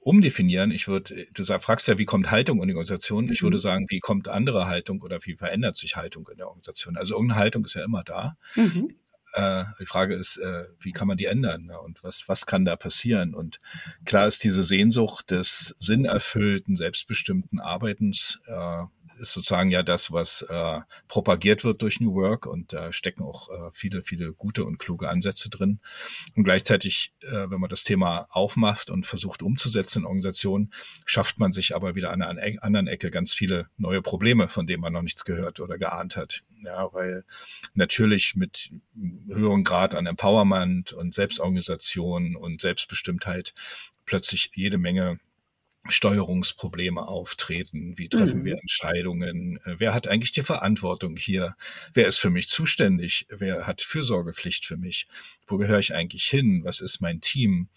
umdefinieren. 0.06 0.72
Ich 0.72 0.88
würde, 0.88 1.26
du 1.34 1.44
sag, 1.44 1.64
fragst 1.64 1.88
ja, 1.88 1.98
wie 1.98 2.06
kommt 2.06 2.30
Haltung 2.30 2.62
in 2.62 2.68
die 2.68 2.76
Organisation? 2.76 3.32
Ich 3.32 3.42
würde 3.42 3.58
mhm. 3.58 3.62
sagen, 3.62 3.86
wie 3.90 4.00
kommt 4.00 4.28
andere 4.28 4.68
Haltung 4.68 5.02
oder 5.02 5.20
wie 5.24 5.36
verändert 5.36 5.78
sich 5.78 5.96
Haltung 5.96 6.28
in 6.32 6.38
der 6.38 6.48
Organisation? 6.48 6.96
Also 6.96 7.16
irgendeine 7.16 7.40
Haltung 7.40 7.66
ist 7.66 7.74
ja 7.74 7.84
immer 7.84 8.04
da. 8.04 8.38
Mhm. 8.56 8.90
Äh, 9.34 9.64
die 9.80 9.88
Frage 9.88 10.14
ist, 10.14 10.38
äh, 10.38 10.66
wie 10.80 10.92
kann 10.92 11.08
man 11.08 11.18
die 11.18 11.26
ändern 11.26 11.66
ne? 11.66 11.80
und 11.80 12.04
was, 12.04 12.28
was 12.28 12.46
kann 12.46 12.66
da 12.66 12.76
passieren? 12.76 13.34
Und 13.34 13.60
klar 14.06 14.28
ist 14.28 14.44
diese 14.44 14.62
Sehnsucht 14.62 15.32
des 15.32 15.76
sinnerfüllten, 15.80 16.76
selbstbestimmten 16.76 17.60
Arbeitens 17.60 18.40
äh, 18.46 18.84
ist 19.20 19.34
sozusagen 19.34 19.72
ja 19.72 19.84
das, 19.84 20.12
was 20.12 20.44
äh, 20.44 20.80
propagiert 21.08 21.64
wird 21.64 21.82
durch 21.82 22.00
New 22.00 22.14
Work 22.14 22.46
und 22.46 22.74
da 22.74 22.94
stecken 22.94 23.24
auch 23.24 23.50
äh, 23.50 23.70
viele, 23.72 24.04
viele 24.04 24.34
gute 24.34 24.66
und 24.66 24.78
kluge 24.78 25.10
Ansätze 25.10 25.50
drin. 25.50 25.80
Und 26.36 26.44
gleichzeitig, 26.44 27.14
äh, 27.22 27.50
wenn 27.50 27.60
man 27.60 27.70
das 27.70 27.84
Thema 27.84 28.28
aufmacht 28.30 28.90
und 28.90 29.06
versucht 29.06 29.42
umzusetzen 29.42 30.00
in 30.00 30.06
Organisationen, 30.06 30.72
schafft 31.06 31.40
man 31.40 31.52
sich 31.52 31.76
aber 31.76 31.96
wieder 31.96 32.12
an 32.12 32.22
einer 32.22 32.64
anderen 32.64 32.88
Ecke 32.88 33.12
ganz 33.12 33.34
viele 33.34 33.68
neue 33.78 34.02
Probleme, 34.02 34.48
von 34.48 34.68
denen 34.68 34.82
man 34.82 34.94
noch 34.94 35.02
nichts 35.02 35.24
gehört 35.24 35.60
oder 35.60 35.78
geahnt 35.78 36.16
hat. 36.16 36.44
Ja, 36.64 36.92
weil 36.94 37.24
natürlich 37.74 38.36
mit 38.36 38.72
höherem 39.28 39.64
Grad 39.64 39.96
an 39.96 40.06
Empowerment 40.06 40.94
und 40.94 41.14
Selbstorganisation 41.14 42.36
und 42.36 42.62
Selbstbestimmtheit 42.62 43.54
plötzlich 44.06 44.50
jede 44.54 44.78
Menge 44.78 45.20
Steuerungsprobleme 45.88 47.08
auftreten? 47.08 47.98
Wie 47.98 48.10
treffen 48.10 48.42
mhm. 48.42 48.46
wir 48.46 48.58
Entscheidungen? 48.60 49.58
Äh, 49.66 49.76
wer 49.78 49.94
hat 49.94 50.08
eigentlich 50.08 50.32
die 50.32 50.42
Verantwortung 50.42 51.16
hier? 51.18 51.56
Wer 51.94 52.08
ist 52.08 52.18
für 52.18 52.30
mich 52.30 52.48
zuständig? 52.48 53.26
Wer 53.30 53.68
hat 53.68 53.82
Fürsorgepflicht 53.82 54.66
für 54.66 54.78
mich? 54.78 55.08
Wo 55.48 55.58
gehöre 55.58 55.80
ich 55.80 55.94
eigentlich 55.94 56.26
hin? 56.26 56.64
Was 56.64 56.80
ist 56.80 57.02
mein 57.02 57.22
Team? 57.22 57.70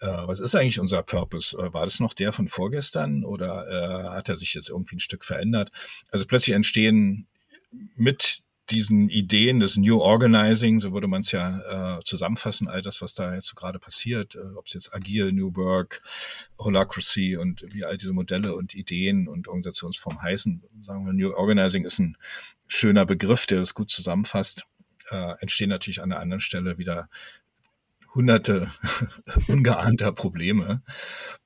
Äh, 0.00 0.06
was 0.06 0.40
ist 0.40 0.54
eigentlich 0.54 0.80
unser 0.80 1.02
Purpose? 1.02 1.56
Äh, 1.56 1.72
war 1.72 1.84
das 1.84 2.00
noch 2.00 2.14
der 2.14 2.32
von 2.32 2.48
vorgestern 2.48 3.24
oder 3.24 4.12
hat 4.14 4.28
er 4.28 4.36
sich 4.36 4.54
jetzt 4.54 4.68
irgendwie 4.68 4.96
ein 4.96 5.00
Stück 5.00 5.24
verändert? 5.24 5.70
Also 6.10 6.26
plötzlich 6.26 6.54
entstehen 6.54 7.26
mit 7.96 8.41
diesen 8.72 9.08
Ideen 9.08 9.60
des 9.60 9.76
New 9.76 10.00
Organizing, 10.00 10.80
so 10.80 10.92
würde 10.92 11.06
man 11.06 11.20
es 11.20 11.30
ja 11.30 11.98
äh, 11.98 12.00
zusammenfassen, 12.02 12.68
all 12.68 12.82
das, 12.82 13.02
was 13.02 13.14
da 13.14 13.34
jetzt 13.34 13.46
so 13.46 13.54
gerade 13.54 13.78
passiert, 13.78 14.34
äh, 14.34 14.40
ob 14.56 14.66
es 14.66 14.72
jetzt 14.72 14.94
agil, 14.94 15.30
New 15.32 15.54
Work, 15.54 16.02
Holacracy 16.58 17.36
und 17.36 17.64
wie 17.72 17.84
all 17.84 17.96
diese 17.98 18.12
Modelle 18.12 18.54
und 18.54 18.74
Ideen 18.74 19.28
und 19.28 19.46
Organisationsformen 19.46 20.22
heißen. 20.22 20.62
Sagen 20.82 21.06
wir, 21.06 21.12
New 21.12 21.32
Organizing 21.34 21.84
ist 21.84 21.98
ein 21.98 22.16
schöner 22.66 23.06
Begriff, 23.06 23.46
der 23.46 23.60
das 23.60 23.74
gut 23.74 23.90
zusammenfasst. 23.90 24.64
Äh, 25.10 25.34
entstehen 25.40 25.68
natürlich 25.68 26.00
an 26.00 26.08
der 26.08 26.20
anderen 26.20 26.40
Stelle 26.40 26.78
wieder 26.78 27.08
hunderte 28.14 28.70
ungeahnter 29.48 30.12
Probleme. 30.12 30.82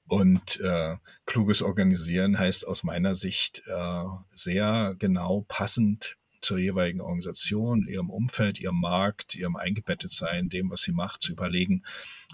Und 0.09 0.61
äh, 0.61 0.97
kluges 1.25 1.63
Organisieren 1.63 2.39
heißt 2.39 2.67
aus 2.67 2.85
meiner 2.85 3.17
Sicht 3.17 3.63
äh, 3.67 4.05
sehr 4.35 4.95
genau 4.99 5.45
passend 5.49 6.17
zur 6.43 6.59
jeweiligen 6.59 7.01
Organisation, 7.01 7.87
ihrem 7.87 8.11
Umfeld, 8.11 8.61
ihrem 8.61 8.81
Markt, 8.81 9.35
ihrem 9.35 9.57
Eingebettetsein, 9.57 10.49
dem, 10.49 10.71
was 10.71 10.83
sie 10.83 10.93
macht, 10.93 11.23
zu 11.23 11.33
überlegen, 11.33 11.83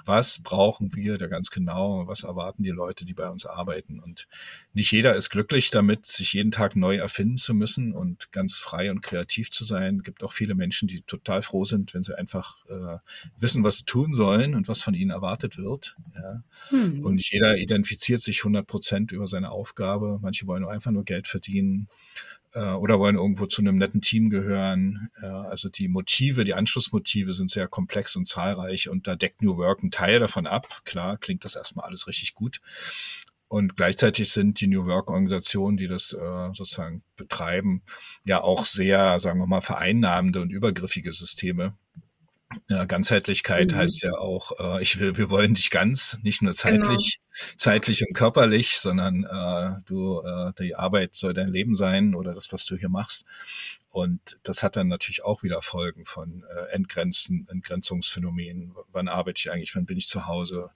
was 0.04 0.40
brauchen 0.42 0.94
wir 0.94 1.18
da 1.18 1.26
ganz 1.26 1.50
genau, 1.50 2.06
was 2.06 2.22
erwarten 2.22 2.62
die 2.62 2.70
Leute, 2.70 3.04
die 3.04 3.14
bei 3.14 3.28
uns 3.28 3.46
arbeiten. 3.46 4.00
Und 4.00 4.26
nicht 4.72 4.90
jeder 4.92 5.14
ist 5.14 5.30
glücklich 5.30 5.70
damit, 5.70 6.06
sich 6.06 6.32
jeden 6.32 6.50
Tag 6.50 6.76
neu 6.76 6.96
erfinden 6.96 7.36
zu 7.36 7.54
müssen 7.54 7.92
und 7.92 8.32
ganz 8.32 8.56
frei 8.56 8.90
und 8.90 9.02
kreativ 9.02 9.50
zu 9.50 9.64
sein. 9.64 9.98
Es 9.98 10.04
gibt 10.04 10.22
auch 10.22 10.32
viele 10.32 10.54
Menschen, 10.54 10.88
die 10.88 11.02
total 11.02 11.42
froh 11.42 11.64
sind, 11.64 11.94
wenn 11.94 12.02
sie 12.02 12.16
einfach 12.16 12.56
äh, 12.68 12.98
wissen, 13.38 13.64
was 13.64 13.78
sie 13.78 13.84
tun 13.84 14.14
sollen 14.14 14.54
und 14.54 14.68
was 14.68 14.82
von 14.82 14.94
ihnen 14.94 15.10
erwartet 15.10 15.58
wird. 15.58 15.94
Ja. 16.14 16.42
Hm. 16.68 17.04
Und 17.04 17.14
nicht 17.14 17.32
jeder 17.32 17.56
identifiziert 17.56 18.20
sich 18.20 18.40
100 18.40 18.66
Prozent 18.66 19.12
über 19.12 19.26
seine 19.26 19.50
Aufgabe. 19.50 20.18
Manche 20.22 20.46
wollen 20.46 20.64
einfach 20.64 20.90
nur 20.90 21.04
Geld 21.04 21.28
verdienen 21.28 21.88
äh, 22.54 22.72
oder 22.72 22.98
wollen 22.98 23.16
irgendwo 23.16 23.46
zu 23.46 23.62
einem 23.62 23.76
netten 23.76 24.00
Team 24.00 24.30
gehören. 24.30 25.10
Äh, 25.20 25.26
also 25.26 25.68
die 25.68 25.88
Motive, 25.88 26.44
die 26.44 26.54
Anschlussmotive 26.54 27.32
sind 27.32 27.50
sehr 27.50 27.68
komplex 27.68 28.16
und 28.16 28.26
zahlreich 28.26 28.88
und 28.88 29.06
da 29.06 29.16
deckt 29.16 29.42
New 29.42 29.56
Work 29.56 29.80
einen 29.80 29.90
Teil 29.90 30.20
davon 30.20 30.46
ab. 30.46 30.82
Klar, 30.84 31.18
klingt 31.18 31.44
das 31.44 31.56
erstmal 31.56 31.86
alles 31.86 32.06
richtig 32.06 32.34
gut. 32.34 32.60
Und 33.48 33.76
gleichzeitig 33.76 34.30
sind 34.30 34.62
die 34.62 34.66
New 34.66 34.86
Work-Organisationen, 34.86 35.76
die 35.76 35.86
das 35.86 36.14
äh, 36.14 36.54
sozusagen 36.54 37.02
betreiben, 37.16 37.82
ja 38.24 38.40
auch 38.40 38.64
sehr, 38.64 39.18
sagen 39.18 39.40
wir 39.40 39.46
mal, 39.46 39.60
vereinnahmende 39.60 40.40
und 40.40 40.48
übergriffige 40.48 41.12
Systeme. 41.12 41.76
Ja, 42.68 42.84
Ganzheitlichkeit 42.84 43.72
mhm. 43.72 43.76
heißt 43.76 44.02
ja 44.02 44.12
auch, 44.12 44.52
äh, 44.58 44.82
ich 44.82 44.98
will, 44.98 45.16
wir 45.16 45.30
wollen 45.30 45.54
dich 45.54 45.70
ganz, 45.70 46.18
nicht 46.22 46.42
nur 46.42 46.52
zeitlich, 46.52 47.18
genau. 47.20 47.52
zeitlich 47.56 48.02
und 48.06 48.14
körperlich, 48.14 48.78
sondern 48.78 49.24
äh, 49.24 49.82
du, 49.86 50.20
äh, 50.20 50.52
die 50.58 50.74
Arbeit 50.74 51.14
soll 51.14 51.34
dein 51.34 51.48
Leben 51.48 51.76
sein 51.76 52.14
oder 52.14 52.34
das, 52.34 52.52
was 52.52 52.64
du 52.64 52.76
hier 52.76 52.88
machst. 52.88 53.24
Und 53.90 54.38
das 54.42 54.62
hat 54.62 54.76
dann 54.76 54.88
natürlich 54.88 55.24
auch 55.24 55.42
wieder 55.42 55.60
Folgen 55.60 56.04
von 56.04 56.44
äh, 56.48 56.72
Entgrenzen, 56.72 57.46
Entgrenzungsphänomenen. 57.50 58.74
Wann 58.90 59.08
arbeite 59.08 59.38
ich 59.38 59.50
eigentlich? 59.50 59.76
Wann 59.76 59.86
bin 59.86 59.98
ich 59.98 60.06
zu 60.06 60.26
Hause? 60.26 60.70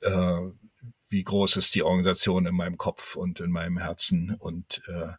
Äh, 0.00 0.52
wie 1.12 1.22
groß 1.22 1.56
ist 1.56 1.74
die 1.74 1.82
Organisation 1.82 2.46
in 2.46 2.54
meinem 2.54 2.78
Kopf 2.78 3.16
und 3.16 3.38
in 3.40 3.50
meinem 3.50 3.78
Herzen. 3.78 4.34
Und 4.38 4.80
äh, 4.88 5.12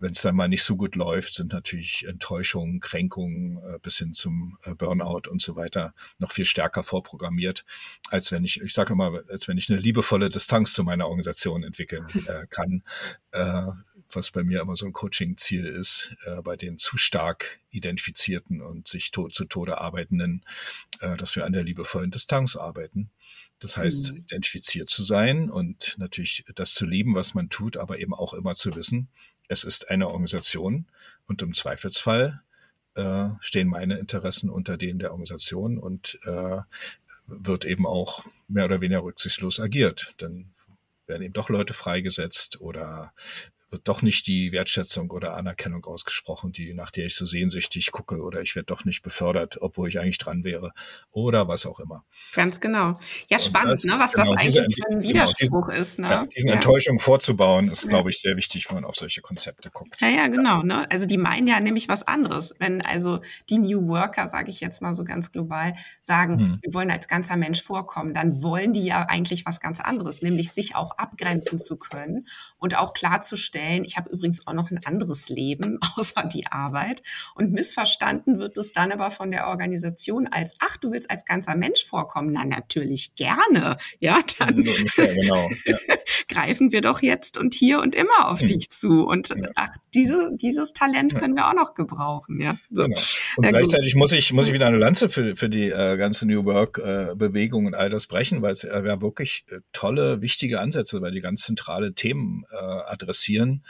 wenn 0.00 0.10
es 0.10 0.22
dann 0.22 0.36
mal 0.36 0.48
nicht 0.48 0.64
so 0.64 0.76
gut 0.76 0.96
läuft, 0.96 1.34
sind 1.34 1.52
natürlich 1.52 2.04
Enttäuschungen, 2.08 2.80
Kränkungen 2.80 3.58
äh, 3.58 3.78
bis 3.78 3.98
hin 3.98 4.12
zum 4.12 4.58
äh, 4.64 4.74
Burnout 4.74 5.30
und 5.30 5.40
so 5.40 5.56
weiter 5.56 5.94
noch 6.18 6.32
viel 6.32 6.44
stärker 6.44 6.82
vorprogrammiert, 6.82 7.64
als 8.10 8.32
wenn 8.32 8.44
ich, 8.44 8.60
ich 8.60 8.74
sage 8.74 8.92
immer, 8.92 9.22
als 9.30 9.46
wenn 9.48 9.58
ich 9.58 9.70
eine 9.70 9.78
liebevolle 9.78 10.28
Distanz 10.28 10.74
zu 10.74 10.82
meiner 10.82 11.06
Organisation 11.06 11.62
entwickeln 11.62 12.06
äh, 12.26 12.46
kann. 12.48 12.82
Äh, 13.30 13.68
was 14.10 14.30
bei 14.30 14.42
mir 14.42 14.60
immer 14.60 14.76
so 14.76 14.86
ein 14.86 14.92
Coaching-Ziel 14.92 15.66
ist, 15.66 16.14
äh, 16.24 16.40
bei 16.42 16.56
den 16.56 16.78
zu 16.78 16.96
stark 16.96 17.60
identifizierten 17.70 18.62
und 18.62 18.88
sich 18.88 19.10
to 19.10 19.28
zu 19.28 19.44
Tode 19.44 19.78
arbeitenden, 19.78 20.44
äh, 21.00 21.16
dass 21.16 21.36
wir 21.36 21.44
an 21.44 21.52
der 21.52 21.62
liebevollen 21.62 22.10
Distanz 22.10 22.56
arbeiten. 22.56 23.10
Das 23.58 23.76
heißt, 23.76 24.12
mhm. 24.12 24.18
identifiziert 24.18 24.88
zu 24.88 25.02
sein 25.02 25.50
und 25.50 25.96
natürlich 25.98 26.44
das 26.54 26.72
zu 26.74 26.86
lieben, 26.86 27.14
was 27.14 27.34
man 27.34 27.50
tut, 27.50 27.76
aber 27.76 27.98
eben 27.98 28.14
auch 28.14 28.34
immer 28.34 28.54
zu 28.54 28.74
wissen, 28.74 29.08
es 29.48 29.64
ist 29.64 29.90
eine 29.90 30.08
Organisation 30.08 30.86
und 31.26 31.42
im 31.42 31.54
Zweifelsfall 31.54 32.42
äh, 32.94 33.28
stehen 33.40 33.68
meine 33.68 33.98
Interessen 33.98 34.50
unter 34.50 34.76
denen 34.76 34.98
der 34.98 35.12
Organisation 35.12 35.78
und 35.78 36.18
äh, 36.24 36.60
wird 37.26 37.64
eben 37.64 37.86
auch 37.86 38.26
mehr 38.46 38.64
oder 38.66 38.80
weniger 38.80 39.02
rücksichtslos 39.02 39.60
agiert. 39.60 40.14
Dann 40.18 40.52
werden 41.06 41.22
eben 41.22 41.34
doch 41.34 41.48
Leute 41.48 41.74
freigesetzt 41.74 42.60
oder 42.60 43.12
wird 43.70 43.86
doch 43.86 44.02
nicht 44.02 44.26
die 44.26 44.52
Wertschätzung 44.52 45.10
oder 45.10 45.34
Anerkennung 45.34 45.84
ausgesprochen, 45.84 46.52
die 46.52 46.74
nach 46.74 46.90
der 46.90 47.06
ich 47.06 47.16
so 47.16 47.26
sehnsüchtig 47.26 47.90
gucke 47.92 48.20
oder 48.22 48.40
ich 48.40 48.56
werde 48.56 48.66
doch 48.66 48.84
nicht 48.84 49.02
befördert, 49.02 49.58
obwohl 49.60 49.88
ich 49.88 49.98
eigentlich 50.00 50.18
dran 50.18 50.44
wäre 50.44 50.72
oder 51.10 51.48
was 51.48 51.66
auch 51.66 51.80
immer. 51.80 52.04
Ganz 52.34 52.60
genau. 52.60 52.98
Ja, 53.28 53.38
spannend, 53.38 53.72
das, 53.72 53.84
ne, 53.84 53.94
was 53.98 54.12
genau, 54.12 54.34
das 54.34 54.36
eigentlich 54.36 54.76
für 54.76 54.90
ein 54.90 55.02
Widerspruch 55.02 55.48
genau, 55.48 55.66
diesen, 55.66 55.80
ist. 55.80 55.98
Ne? 55.98 56.08
Ja, 56.08 56.26
diesen 56.26 56.48
ja. 56.48 56.54
Enttäuschungen 56.54 56.98
vorzubauen, 56.98 57.68
ist, 57.68 57.84
ja. 57.84 57.90
glaube 57.90 58.10
ich, 58.10 58.18
sehr 58.20 58.36
wichtig, 58.36 58.68
wenn 58.68 58.76
man 58.76 58.84
auf 58.84 58.96
solche 58.96 59.20
Konzepte 59.20 59.70
guckt. 59.70 60.00
Ja, 60.00 60.08
ja, 60.08 60.28
genau. 60.28 60.62
Ne? 60.62 60.90
Also 60.90 61.06
die 61.06 61.18
meinen 61.18 61.46
ja 61.46 61.60
nämlich 61.60 61.88
was 61.88 62.06
anderes. 62.06 62.54
Wenn 62.58 62.82
also 62.82 63.20
die 63.50 63.58
New 63.58 63.88
Worker, 63.88 64.28
sage 64.28 64.50
ich 64.50 64.60
jetzt 64.60 64.80
mal 64.80 64.94
so 64.94 65.04
ganz 65.04 65.30
global, 65.30 65.74
sagen, 66.00 66.38
hm. 66.38 66.58
wir 66.62 66.74
wollen 66.74 66.90
als 66.90 67.06
ganzer 67.06 67.36
Mensch 67.36 67.62
vorkommen, 67.62 68.14
dann 68.14 68.42
wollen 68.42 68.72
die 68.72 68.84
ja 68.84 69.02
eigentlich 69.02 69.44
was 69.44 69.60
ganz 69.60 69.80
anderes, 69.80 70.22
nämlich 70.22 70.52
sich 70.52 70.74
auch 70.74 70.96
abgrenzen 70.96 71.58
zu 71.58 71.76
können 71.76 72.26
und 72.56 72.76
auch 72.76 72.94
klarzustellen, 72.94 73.57
feststellen, 73.58 73.84
ich 73.84 73.96
habe 73.96 74.10
übrigens 74.10 74.46
auch 74.46 74.52
noch 74.52 74.70
ein 74.70 74.80
anderes 74.84 75.28
Leben 75.28 75.78
außer 75.96 76.28
die 76.32 76.46
Arbeit. 76.46 77.02
Und 77.34 77.52
missverstanden 77.52 78.38
wird 78.38 78.56
es 78.58 78.72
dann 78.72 78.92
aber 78.92 79.10
von 79.10 79.30
der 79.30 79.48
Organisation 79.48 80.26
als, 80.26 80.54
ach, 80.60 80.76
du 80.76 80.92
willst 80.92 81.10
als 81.10 81.24
ganzer 81.24 81.56
Mensch 81.56 81.84
vorkommen. 81.84 82.32
Na, 82.32 82.44
natürlich 82.44 83.14
gerne. 83.14 83.76
Ja, 84.00 84.20
dann 84.38 84.62
ja, 84.62 84.72
genau. 84.96 85.50
ja. 85.64 85.76
greifen 86.28 86.72
wir 86.72 86.80
doch 86.80 87.02
jetzt 87.02 87.38
und 87.38 87.54
hier 87.54 87.80
und 87.80 87.94
immer 87.94 88.28
auf 88.28 88.40
hm. 88.40 88.48
dich 88.48 88.70
zu. 88.70 89.06
Und 89.06 89.34
ach, 89.54 89.70
diese, 89.94 90.30
dieses 90.34 90.72
Talent 90.72 91.14
können 91.14 91.34
wir 91.34 91.48
auch 91.48 91.54
noch 91.54 91.74
gebrauchen. 91.74 92.40
Ja, 92.40 92.56
so. 92.70 92.84
genau. 92.84 93.00
Und 93.36 93.44
ja, 93.44 93.50
gleichzeitig 93.50 93.94
muss 93.94 94.12
ich, 94.12 94.32
muss 94.32 94.46
ich 94.46 94.52
wieder 94.52 94.66
eine 94.66 94.78
Lanze 94.78 95.08
für, 95.08 95.36
für 95.36 95.48
die 95.48 95.70
äh, 95.70 95.96
ganze 95.96 96.26
New 96.26 96.44
Work-Bewegung 96.44 97.64
äh, 97.64 97.66
und 97.68 97.74
all 97.74 97.90
das 97.90 98.06
brechen, 98.06 98.42
weil 98.42 98.52
es 98.52 98.64
äh, 98.64 98.82
ja 98.84 99.00
wirklich 99.00 99.44
äh, 99.50 99.60
tolle, 99.72 100.22
wichtige 100.22 100.60
Ansätze, 100.60 101.00
weil 101.00 101.10
die 101.10 101.20
ganz 101.20 101.42
zentrale 101.42 101.94
Themen 101.94 102.44
äh, 102.50 102.56
adressieren 102.56 103.47
Kulturen, 103.48 103.62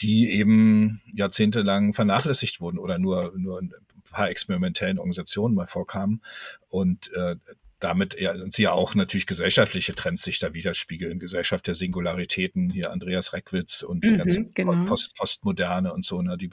die 0.00 0.30
eben 0.32 1.02
jahrzehntelang 1.12 1.92
vernachlässigt 1.92 2.60
wurden 2.60 2.78
oder 2.78 2.98
nur, 2.98 3.34
nur 3.36 3.60
ein 3.60 3.72
paar 4.10 4.30
experimentellen 4.30 4.98
Organisationen 4.98 5.54
mal 5.54 5.66
vorkamen. 5.66 6.22
Und 6.68 7.12
äh, 7.12 7.36
damit 7.80 8.18
ja, 8.20 8.32
und 8.32 8.52
sie 8.52 8.64
ja 8.64 8.72
auch 8.72 8.94
natürlich 8.94 9.26
gesellschaftliche 9.26 9.94
Trends 9.94 10.22
sich 10.22 10.38
da 10.38 10.52
widerspiegeln, 10.52 11.18
Gesellschaft 11.18 11.66
der 11.66 11.74
Singularitäten, 11.74 12.70
hier 12.70 12.92
Andreas 12.92 13.32
Reckwitz 13.32 13.82
und 13.82 14.04
die 14.04 14.10
mhm, 14.10 14.16
ganze 14.18 14.42
genau. 14.54 14.84
Post, 14.84 15.16
Postmoderne 15.16 15.92
und 15.92 16.04
so, 16.04 16.20
ne, 16.20 16.36
die 16.36 16.50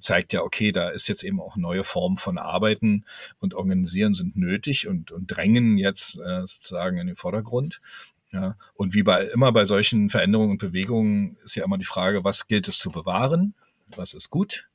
zeigt 0.00 0.32
ja, 0.32 0.40
okay, 0.40 0.72
da 0.72 0.88
ist 0.88 1.06
jetzt 1.08 1.22
eben 1.22 1.40
auch 1.40 1.56
neue 1.56 1.84
Formen 1.84 2.16
von 2.16 2.38
Arbeiten 2.38 3.04
und 3.40 3.52
Organisieren 3.54 4.14
sind 4.14 4.36
nötig 4.36 4.88
und, 4.88 5.10
und 5.12 5.26
drängen 5.26 5.76
jetzt 5.76 6.18
äh, 6.18 6.40
sozusagen 6.40 6.96
in 6.96 7.08
den 7.08 7.16
Vordergrund. 7.16 7.82
Ja, 8.34 8.56
und 8.74 8.94
wie 8.94 9.04
bei 9.04 9.22
immer 9.28 9.52
bei 9.52 9.64
solchen 9.64 10.08
Veränderungen 10.08 10.50
und 10.50 10.58
Bewegungen 10.58 11.36
ist 11.44 11.54
ja 11.54 11.64
immer 11.64 11.78
die 11.78 11.84
Frage, 11.84 12.24
was 12.24 12.48
gilt 12.48 12.66
es 12.66 12.78
zu 12.78 12.90
bewahren, 12.90 13.54
was 13.94 14.12
ist 14.12 14.28
gut 14.28 14.68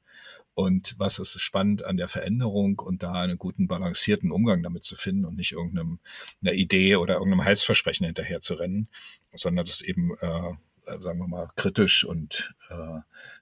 und 0.53 0.95
was 0.97 1.19
ist 1.19 1.37
spannend 1.41 1.83
an 1.83 1.97
der 1.97 2.07
Veränderung 2.07 2.79
und 2.79 3.03
da 3.03 3.11
einen 3.11 3.37
guten 3.37 3.67
balancierten 3.67 4.31
Umgang 4.31 4.63
damit 4.63 4.85
zu 4.85 4.95
finden 4.95 5.25
und 5.25 5.35
nicht 5.35 5.51
irgendeinem 5.51 5.99
einer 6.41 6.53
Idee 6.53 6.95
oder 6.95 7.15
irgendeinem 7.15 7.43
Heilsversprechen 7.43 8.05
hinterher 8.05 8.39
zu 8.39 8.53
rennen, 8.53 8.87
sondern 9.35 9.65
das 9.65 9.81
eben 9.81 10.11
äh, 10.21 10.53
sagen 11.01 11.19
wir 11.19 11.27
mal, 11.27 11.49
kritisch 11.57 12.05
und 12.05 12.55
äh, 12.69 12.99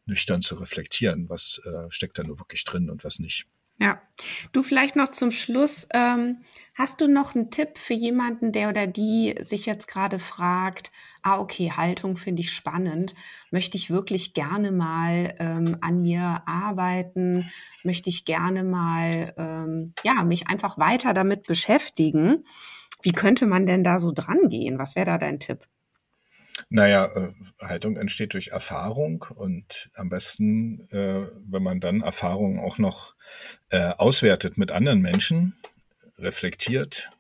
nüchtern 0.07 0.41
zu 0.41 0.55
reflektieren, 0.55 1.29
was 1.29 1.61
äh, 1.63 1.91
steckt 1.91 2.17
da 2.17 2.23
nur 2.23 2.39
wirklich 2.39 2.63
drin 2.63 2.89
und 2.89 3.03
was 3.03 3.19
nicht. 3.19 3.45
Ja, 3.79 4.01
du 4.53 4.63
vielleicht 4.63 4.95
noch 4.95 5.09
zum 5.09 5.29
Schluss, 5.29 5.87
ähm, 5.93 6.37
hast 6.73 6.99
du 6.99 7.07
noch 7.07 7.35
einen 7.35 7.51
Tipp 7.51 7.77
für 7.77 7.93
jemanden, 7.93 8.51
der 8.51 8.69
oder 8.69 8.87
die 8.87 9.35
sich 9.41 9.67
jetzt 9.67 9.87
gerade 9.87 10.17
fragt, 10.17 10.91
ah 11.21 11.39
okay, 11.39 11.71
Haltung 11.75 12.17
finde 12.17 12.41
ich 12.41 12.51
spannend, 12.51 13.13
möchte 13.51 13.77
ich 13.77 13.91
wirklich 13.91 14.33
gerne 14.33 14.71
mal 14.71 15.35
ähm, 15.39 15.77
an 15.81 16.01
mir 16.01 16.41
arbeiten, 16.47 17.51
möchte 17.83 18.09
ich 18.09 18.25
gerne 18.25 18.63
mal, 18.63 19.33
ähm, 19.37 19.93
ja, 20.03 20.23
mich 20.23 20.47
einfach 20.47 20.79
weiter 20.79 21.13
damit 21.13 21.43
beschäftigen. 21.43 22.45
Wie 23.03 23.11
könnte 23.11 23.45
man 23.45 23.67
denn 23.67 23.83
da 23.83 23.99
so 23.99 24.11
dran 24.11 24.49
gehen? 24.49 24.79
Was 24.79 24.95
wäre 24.95 25.05
da 25.05 25.17
dein 25.19 25.39
Tipp? 25.39 25.67
Naja, 26.69 27.05
äh, 27.05 27.31
Haltung 27.61 27.95
entsteht 27.95 28.33
durch 28.33 28.49
Erfahrung 28.49 29.25
und 29.35 29.89
am 29.95 30.09
besten, 30.09 30.89
äh, 30.91 31.27
wenn 31.45 31.63
man 31.63 31.79
dann 31.79 32.01
Erfahrungen 32.01 32.59
auch 32.59 32.77
noch 32.77 33.15
äh, 33.69 33.91
auswertet 33.91 34.57
mit 34.57 34.71
anderen 34.71 35.01
Menschen, 35.01 35.55
reflektiert, 36.17 37.11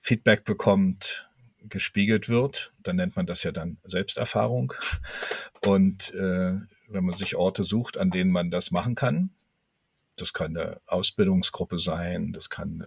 Feedback 0.00 0.44
bekommt, 0.44 1.28
gespiegelt 1.58 2.30
wird, 2.30 2.72
dann 2.78 2.96
nennt 2.96 3.16
man 3.16 3.26
das 3.26 3.42
ja 3.42 3.52
dann 3.52 3.76
Selbsterfahrung. 3.84 4.72
Und 5.62 6.14
wenn 6.14 7.04
man 7.04 7.14
sich 7.14 7.36
Orte 7.36 7.64
sucht, 7.64 7.98
an 7.98 8.10
denen 8.10 8.30
man 8.30 8.50
das 8.50 8.70
machen 8.70 8.94
kann, 8.94 9.30
das 10.16 10.32
kann 10.32 10.56
eine 10.56 10.80
Ausbildungsgruppe 10.86 11.78
sein, 11.78 12.32
das 12.32 12.48
kann 12.48 12.82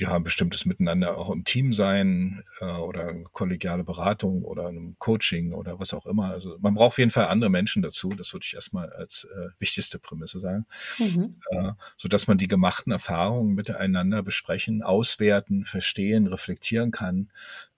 ja, 0.00 0.18
bestimmtes 0.18 0.64
Miteinander 0.64 1.18
auch 1.18 1.28
im 1.30 1.44
Team 1.44 1.74
sein 1.74 2.42
äh, 2.60 2.64
oder 2.64 3.12
kollegiale 3.32 3.84
Beratung 3.84 4.42
oder 4.44 4.68
einem 4.68 4.96
Coaching 4.98 5.52
oder 5.52 5.78
was 5.78 5.92
auch 5.92 6.06
immer. 6.06 6.30
Also 6.30 6.56
man 6.60 6.74
braucht 6.74 6.88
auf 6.88 6.98
jeden 6.98 7.10
Fall 7.10 7.26
andere 7.26 7.50
Menschen 7.50 7.82
dazu. 7.82 8.14
Das 8.14 8.32
würde 8.32 8.44
ich 8.46 8.54
erstmal 8.54 8.90
als 8.92 9.24
äh, 9.24 9.48
wichtigste 9.58 9.98
Prämisse 9.98 10.38
sagen, 10.40 10.64
mhm. 10.98 11.36
äh, 11.50 11.72
so 11.98 12.08
dass 12.08 12.26
man 12.26 12.38
die 12.38 12.46
gemachten 12.46 12.92
Erfahrungen 12.92 13.54
miteinander 13.54 14.22
besprechen, 14.22 14.82
auswerten, 14.82 15.66
verstehen, 15.66 16.26
reflektieren 16.26 16.92
kann. 16.92 17.30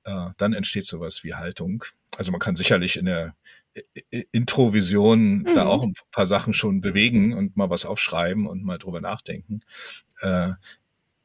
Äh, 0.04 0.28
dann 0.36 0.52
entsteht 0.52 0.86
sowas 0.86 1.24
wie 1.24 1.34
Haltung. 1.34 1.84
Also 2.16 2.30
man 2.30 2.40
kann 2.40 2.54
sicherlich 2.54 2.96
in 2.96 3.06
der 3.06 3.34
Introvision 4.32 5.38
mhm. 5.38 5.54
da 5.54 5.66
auch 5.66 5.82
ein 5.82 5.94
paar 6.12 6.26
Sachen 6.26 6.54
schon 6.54 6.80
bewegen 6.80 7.32
und 7.34 7.56
mal 7.56 7.70
was 7.70 7.84
aufschreiben 7.84 8.46
und 8.46 8.62
mal 8.62 8.78
drüber 8.78 9.00
nachdenken. 9.00 9.62
Äh, 10.20 10.52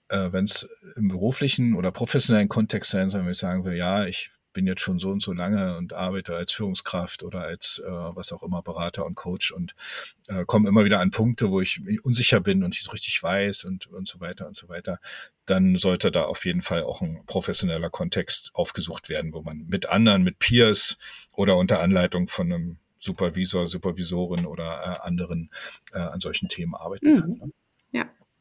äh, 0.09 0.31
wenn 0.31 0.45
es 0.45 0.67
im 0.95 1.07
beruflichen 1.07 1.75
oder 1.75 1.91
professionellen 1.91 2.49
Kontext 2.49 2.91
sein 2.91 3.09
soll, 3.09 3.23
wenn 3.23 3.31
ich 3.31 3.37
sagen 3.37 3.65
will, 3.65 3.75
ja, 3.75 4.05
ich 4.05 4.31
bin 4.57 4.65
jetzt 4.65 4.81
schon 4.81 4.97
so 4.97 5.09
und 5.09 5.21
so 5.21 5.33
lange 5.33 5.77
und 5.77 5.93
arbeite 5.93 6.35
als 6.35 6.51
Führungskraft 6.51 7.21
oder 7.21 7.41
als 7.41 7.79
äh, 7.85 7.91
was 7.91 8.31
auch 8.31 8.41
immer 8.41 8.63
Berater 8.63 9.05
und 9.05 9.13
Coach 9.13 9.51
und 9.51 9.75
äh, 10.29 10.45
komme 10.45 10.67
immer 10.67 10.83
wieder 10.83 10.99
an 10.99 11.11
Punkte, 11.11 11.51
wo 11.51 11.61
ich 11.61 11.79
unsicher 12.03 12.39
bin 12.39 12.63
und 12.63 12.69
nicht 12.69 12.91
richtig 12.91 13.21
weiß 13.21 13.65
und, 13.65 13.85
und 13.85 14.07
so 14.07 14.19
weiter 14.19 14.47
und 14.47 14.55
so 14.55 14.67
weiter, 14.67 14.99
dann 15.45 15.75
sollte 15.75 16.09
da 16.09 16.23
auf 16.23 16.43
jeden 16.43 16.61
Fall 16.61 16.81
auch 16.81 17.03
ein 17.03 17.23
professioneller 17.27 17.91
Kontext 17.91 18.49
aufgesucht 18.55 19.09
werden, 19.09 19.31
wo 19.31 19.43
man 19.43 19.67
mit 19.67 19.89
anderen, 19.89 20.23
mit 20.23 20.39
Peers 20.39 20.97
oder 21.33 21.55
unter 21.55 21.79
Anleitung 21.79 22.27
von 22.27 22.51
einem 22.51 22.77
Supervisor, 22.95 23.67
Supervisorin 23.67 24.47
oder 24.47 24.81
äh, 25.03 25.07
anderen 25.07 25.51
äh, 25.93 25.99
an 25.99 26.19
solchen 26.19 26.49
Themen 26.49 26.73
arbeiten 26.73 27.11
mhm. 27.11 27.13
kann. 27.13 27.31
Ne? 27.33 27.51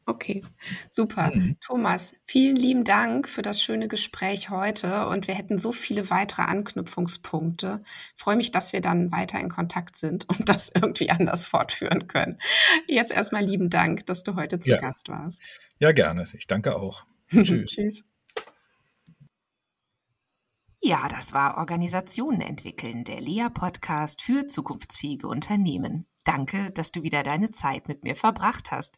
Okay, 0.09 0.41
super. 0.89 1.35
Mhm. 1.35 1.57
Thomas, 1.59 2.15
vielen 2.25 2.55
lieben 2.55 2.85
Dank 2.85 3.27
für 3.27 3.41
das 3.41 3.61
schöne 3.61 3.89
Gespräch 3.89 4.49
heute 4.49 5.07
und 5.07 5.27
wir 5.27 5.35
hätten 5.35 5.59
so 5.59 5.73
viele 5.73 6.09
weitere 6.09 6.43
Anknüpfungspunkte. 6.43 7.81
Ich 8.15 8.23
freue 8.23 8.37
mich, 8.37 8.51
dass 8.51 8.71
wir 8.71 8.79
dann 8.79 9.11
weiter 9.11 9.37
in 9.37 9.49
Kontakt 9.49 9.97
sind 9.97 10.27
und 10.29 10.47
das 10.47 10.71
irgendwie 10.73 11.09
anders 11.09 11.45
fortführen 11.45 12.07
können. 12.07 12.39
Jetzt 12.87 13.11
erstmal 13.11 13.43
lieben 13.43 13.69
Dank, 13.69 14.05
dass 14.05 14.23
du 14.23 14.35
heute 14.35 14.61
zu 14.61 14.71
ja. 14.71 14.77
Gast 14.79 15.09
warst. 15.09 15.41
Ja, 15.79 15.91
gerne. 15.91 16.25
Ich 16.33 16.47
danke 16.47 16.77
auch. 16.77 17.03
Tschüss. 17.29 17.65
Tschüss. 17.65 18.03
Ja, 20.79 21.09
das 21.09 21.33
war 21.33 21.57
Organisationen 21.57 22.39
entwickeln, 22.39 23.03
der 23.03 23.19
Lea-Podcast 23.19 24.21
für 24.21 24.47
zukunftsfähige 24.47 25.27
Unternehmen. 25.27 26.05
Danke, 26.23 26.71
dass 26.71 26.93
du 26.93 27.03
wieder 27.03 27.23
deine 27.23 27.51
Zeit 27.51 27.89
mit 27.89 28.03
mir 28.03 28.15
verbracht 28.15 28.71
hast. 28.71 28.97